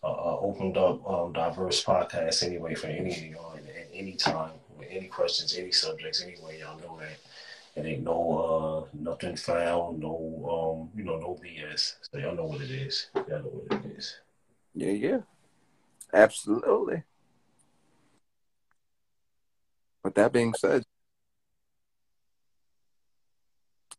uh, 0.02 0.38
opened 0.38 0.76
up 0.76 1.06
um, 1.08 1.32
diverse 1.32 1.84
podcasts 1.84 2.42
anyway 2.42 2.74
for 2.74 2.86
any 2.86 3.12
of 3.12 3.24
y'all 3.24 3.54
at, 3.54 3.64
at 3.76 3.88
any 3.92 4.14
time 4.14 4.52
with 4.78 4.88
any 4.90 5.06
questions, 5.06 5.56
any 5.56 5.72
subjects. 5.72 6.22
Anyway, 6.22 6.60
y'all 6.60 6.78
know 6.78 6.98
that 6.98 7.18
it 7.76 7.86
ain't 7.86 8.02
no 8.02 8.86
uh, 8.90 8.96
nothing 8.98 9.36
found, 9.36 10.00
no 10.00 10.88
um, 10.90 10.98
you 10.98 11.04
know, 11.04 11.18
no 11.18 11.38
BS. 11.42 11.94
So 12.10 12.18
y'all 12.18 12.34
know 12.34 12.44
what 12.44 12.60
it 12.60 12.70
is. 12.70 13.08
Y'all 13.14 13.42
know 13.42 13.64
what 13.66 13.84
it 13.84 13.92
is. 13.96 14.16
yeah, 14.74 14.90
yeah, 14.92 15.18
absolutely. 16.12 17.02
With 20.02 20.14
that 20.14 20.32
being 20.32 20.54
said, 20.54 20.84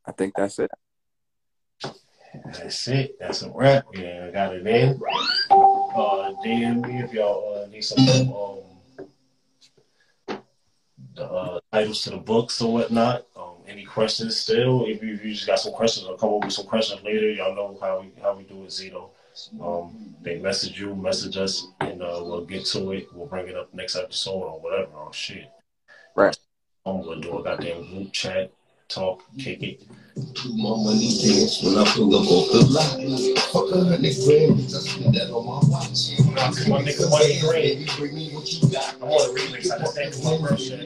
I 0.05 0.11
think 0.11 0.33
that's 0.35 0.57
it. 0.57 0.71
That's 2.45 2.87
it. 2.87 3.17
That's 3.19 3.43
a 3.43 3.51
wrap. 3.51 3.85
Yeah, 3.93 4.25
I 4.27 4.31
got 4.31 4.55
it 4.55 4.65
in. 4.65 4.99
DM 6.43 6.85
me 6.85 7.01
if 7.01 7.13
y'all 7.13 7.63
uh, 7.63 7.67
need 7.67 7.81
some 7.81 8.33
um, 8.33 8.59
the 11.15 11.25
uh, 11.25 11.59
titles 11.71 12.01
to 12.03 12.11
the 12.11 12.17
books 12.17 12.61
or 12.61 12.73
whatnot. 12.73 13.25
Um, 13.35 13.55
any 13.67 13.83
questions 13.83 14.37
still? 14.37 14.85
If 14.85 15.03
you, 15.03 15.13
if 15.13 15.25
you 15.25 15.33
just 15.33 15.47
got 15.47 15.59
some 15.59 15.73
questions, 15.73 16.07
or 16.07 16.17
come 16.17 16.33
up 16.33 16.43
with 16.43 16.53
some 16.53 16.65
questions 16.65 17.03
later. 17.03 17.29
Y'all 17.29 17.55
know 17.55 17.77
how 17.81 18.01
we 18.01 18.11
how 18.21 18.35
we 18.35 18.43
do 18.43 18.63
it, 18.63 18.69
Zito. 18.69 19.09
Um, 19.61 20.15
they 20.21 20.39
message 20.39 20.79
you, 20.79 20.95
message 20.95 21.37
us, 21.37 21.67
and 21.79 22.01
uh, 22.01 22.19
we'll 22.21 22.45
get 22.45 22.65
to 22.67 22.91
it. 22.91 23.07
We'll 23.13 23.27
bring 23.27 23.47
it 23.47 23.55
up 23.55 23.73
next 23.73 23.95
episode 23.95 24.43
or 24.43 24.59
whatever. 24.59 24.91
Oh 24.95 25.11
shit. 25.11 25.49
Right. 26.15 26.37
I'm 26.85 27.03
gonna 27.03 27.21
do 27.21 27.37
a 27.37 27.43
goddamn 27.43 27.89
group 27.89 28.11
chat, 28.11 28.51
talk, 28.91 29.23
kick 29.37 29.63
it. 29.63 29.81
Do 30.15 30.57
my 30.57 30.75
money 30.75 31.07
dance 31.23 31.63
when 31.63 31.77
I 31.77 31.85
pull 31.95 32.13
up 32.15 32.27
off 32.27 32.51
the 32.51 32.59
lot. 32.69 32.99
Fuck 33.51 33.71
a 33.71 33.79
hundred 33.79 34.01
grand, 34.01 34.59
bitch, 34.59 34.75
I 34.75 34.79
spend 34.79 35.15
that 35.15 35.31
on 35.31 35.45
my 35.45 35.59
watch. 35.69 36.19
My 36.67 36.81
nigga 36.81 37.09
Money. 37.09 37.39
Baby, 37.51 37.85
bring 37.97 38.13
me 38.15 38.31
what 38.33 38.51
you 38.51 38.69
got. 38.69 38.95
I 39.01 39.05
want 39.05 39.23
a 39.29 39.33
remix. 39.33 39.71
I 39.71 39.79
just 39.79 39.95
think 39.95 40.07
it's 40.09 40.23
my 40.23 40.37
birthday. 40.37 40.85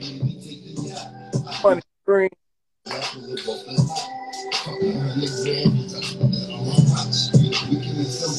Funny 1.61 1.81
green. 2.05 2.29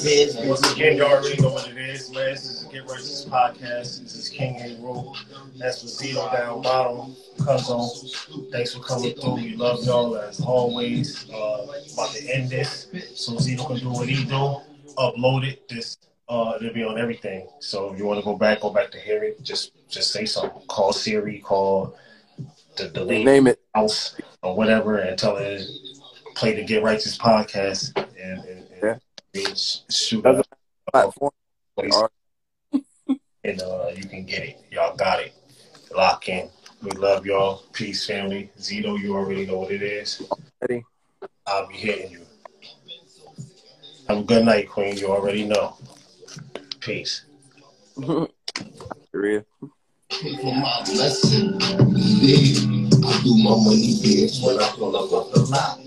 Once 0.06 0.72
again, 0.72 0.96
you 0.96 1.02
already 1.02 1.42
know 1.42 1.48
what 1.48 1.68
it 1.68 1.76
is, 1.76 2.12
man. 2.12 2.30
This 2.30 2.44
is 2.44 2.62
the 2.62 2.72
Get 2.72 2.82
Righteous 2.82 3.24
podcast. 3.24 4.04
This 4.04 4.14
is 4.14 4.28
King 4.28 4.54
Heru. 4.54 5.12
That's 5.58 5.82
Zito 5.82 6.32
down 6.32 6.62
bottom. 6.62 7.16
Comes 7.44 7.68
on. 7.68 8.52
Thanks 8.52 8.72
for 8.72 8.84
coming 8.84 9.16
through. 9.16 9.34
We 9.34 9.56
love 9.56 9.84
y'all 9.84 10.16
as 10.16 10.40
always. 10.40 11.28
Uh, 11.28 11.66
about 11.92 12.10
to 12.10 12.32
end 12.32 12.50
this 12.50 12.86
so 13.16 13.32
Zito 13.32 13.66
can 13.66 13.78
do 13.78 13.90
what 13.90 14.08
he 14.08 14.22
do. 14.24 14.60
Upload 14.96 15.44
it. 15.44 15.68
This 15.68 15.96
uh, 16.28 16.52
it'll 16.60 16.72
be 16.72 16.84
on 16.84 16.98
everything. 16.98 17.48
So 17.58 17.92
if 17.92 17.98
you 17.98 18.06
want 18.06 18.20
to 18.20 18.24
go 18.24 18.36
back, 18.36 18.60
go 18.60 18.70
back 18.70 18.92
to 18.92 19.00
hear 19.00 19.24
it. 19.24 19.42
Just 19.42 19.72
just 19.88 20.12
say 20.12 20.24
something. 20.24 20.62
Call 20.68 20.92
Siri. 20.92 21.40
Call 21.40 21.96
the 22.76 22.90
the 22.90 23.04
Name 23.04 23.48
it. 23.48 23.60
house 23.74 24.16
or 24.44 24.54
whatever 24.54 24.98
and 24.98 25.18
tell 25.18 25.36
it 25.38 25.68
play 26.36 26.54
the 26.54 26.62
Get 26.62 26.82
Righteous 26.82 27.18
podcast 27.18 27.96
and, 28.22 28.44
and, 28.44 28.55
and 29.44 29.58
shoot 29.90 30.24
up 30.26 30.46
Platform. 30.92 31.32
and 33.44 33.62
uh, 33.62 33.90
you 33.94 34.04
can 34.04 34.24
get 34.24 34.42
it. 34.42 34.64
Y'all 34.70 34.96
got 34.96 35.20
it. 35.20 35.34
Lock 35.94 36.28
in. 36.28 36.48
We 36.82 36.90
love 36.92 37.26
y'all. 37.26 37.64
Peace, 37.72 38.06
family. 38.06 38.50
Zito, 38.58 39.00
you 39.00 39.14
already 39.14 39.46
know 39.46 39.58
what 39.58 39.70
it 39.70 39.82
is. 39.82 40.22
Ready? 40.60 40.84
I'll 41.46 41.66
be 41.66 41.74
hitting 41.74 42.10
you. 42.12 42.26
Have 44.08 44.18
a 44.18 44.22
good 44.22 44.44
night, 44.44 44.68
Queen. 44.68 44.96
You 44.96 45.08
already 45.08 45.44
know. 45.44 45.76
Peace. 46.80 47.24
Korea. 49.12 49.44
Pay 50.10 50.36
for 50.36 50.54
my 50.54 50.82
blessing. 50.84 51.54
I 51.60 53.20
do 53.22 53.36
my 53.42 53.56
money 53.56 53.98
dance 54.02 54.42
when 54.42 54.60
I 54.60 54.70
pull 54.74 54.96
up 54.96 55.12
off 55.12 55.32
the 55.32 55.40
lot. 55.50 55.80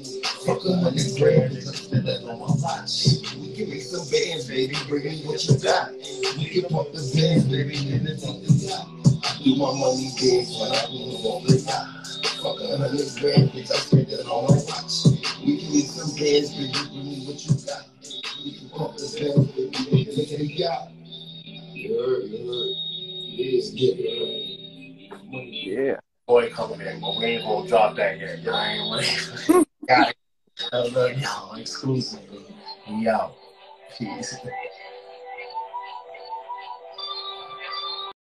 Fuck 0.49 0.65
a 0.65 0.77
hundred 0.77 1.05
grand, 1.15 1.53
spend 1.61 2.07
that 2.07 2.25
on 2.25 2.39
my 2.39 2.49
watch. 2.57 3.21
We 3.37 3.53
can 3.53 3.69
make 3.69 3.83
some 3.83 4.01
bands, 4.09 4.47
baby, 4.47 4.73
bring 4.87 5.03
me 5.03 5.21
what 5.21 5.45
you 5.45 5.59
got. 5.59 5.93
We 5.93 6.49
can 6.49 6.65
pump 6.73 6.89
the 6.89 7.05
bands, 7.13 7.45
baby, 7.45 7.77
and 7.93 8.07
then 8.07 8.17
pump 8.17 8.41
the 8.41 8.49
yacht. 8.57 8.89
I 9.21 9.37
do 9.45 9.53
my 9.61 9.69
money 9.77 10.09
dance 10.17 10.49
when 10.57 10.73
I 10.73 10.89
pull 10.89 11.05
up 11.05 11.25
off 11.29 11.45
the 11.45 11.53
lot. 11.69 11.85
Fuck 12.41 12.65
a 12.65 12.81
hundred 12.81 13.13
grand, 13.21 13.53
bitch, 13.53 13.69
I 13.69 13.77
spend 13.77 14.07
that 14.09 14.25
on 14.25 14.49
my 14.49 14.57
watch. 14.65 15.21
We 15.45 15.61
can 15.61 15.69
make 15.69 15.85
some 15.85 16.17
bands, 16.17 16.49
baby, 16.57 16.73
bring 16.97 17.05
me 17.05 17.29
what 17.29 17.37
you 17.45 17.53
got. 17.69 17.85
We 18.41 18.49
can 18.57 18.69
pump 18.73 18.97
the 18.97 19.05
bands, 19.05 19.53
baby, 19.53 20.01
and 20.01 20.17
then 20.17 20.33
the 20.33 20.49
yacht. 20.49 20.89
You 21.77 21.93
heard, 21.93 22.25
you 22.25 22.41
heard. 22.41 22.73
Let's 23.37 23.69
get. 23.77 24.01
Yeah. 25.29 26.01
Boy 26.25 26.49
coming 26.49 26.81
in, 26.81 26.97
but 26.99 27.17
we 27.21 27.37
ain't 27.37 27.45
gonna 27.45 27.69
drop 27.69 27.95
that 27.97 28.17
yet. 28.17 28.41
Y'all 28.41 28.57
ain't 28.57 28.89
waiting. 28.89 29.65
I 30.71 30.77
love 30.87 31.17
y'all 31.19 31.55
exclusively. 31.55 32.45
Out. 33.07 33.35
Peace. 33.97 34.35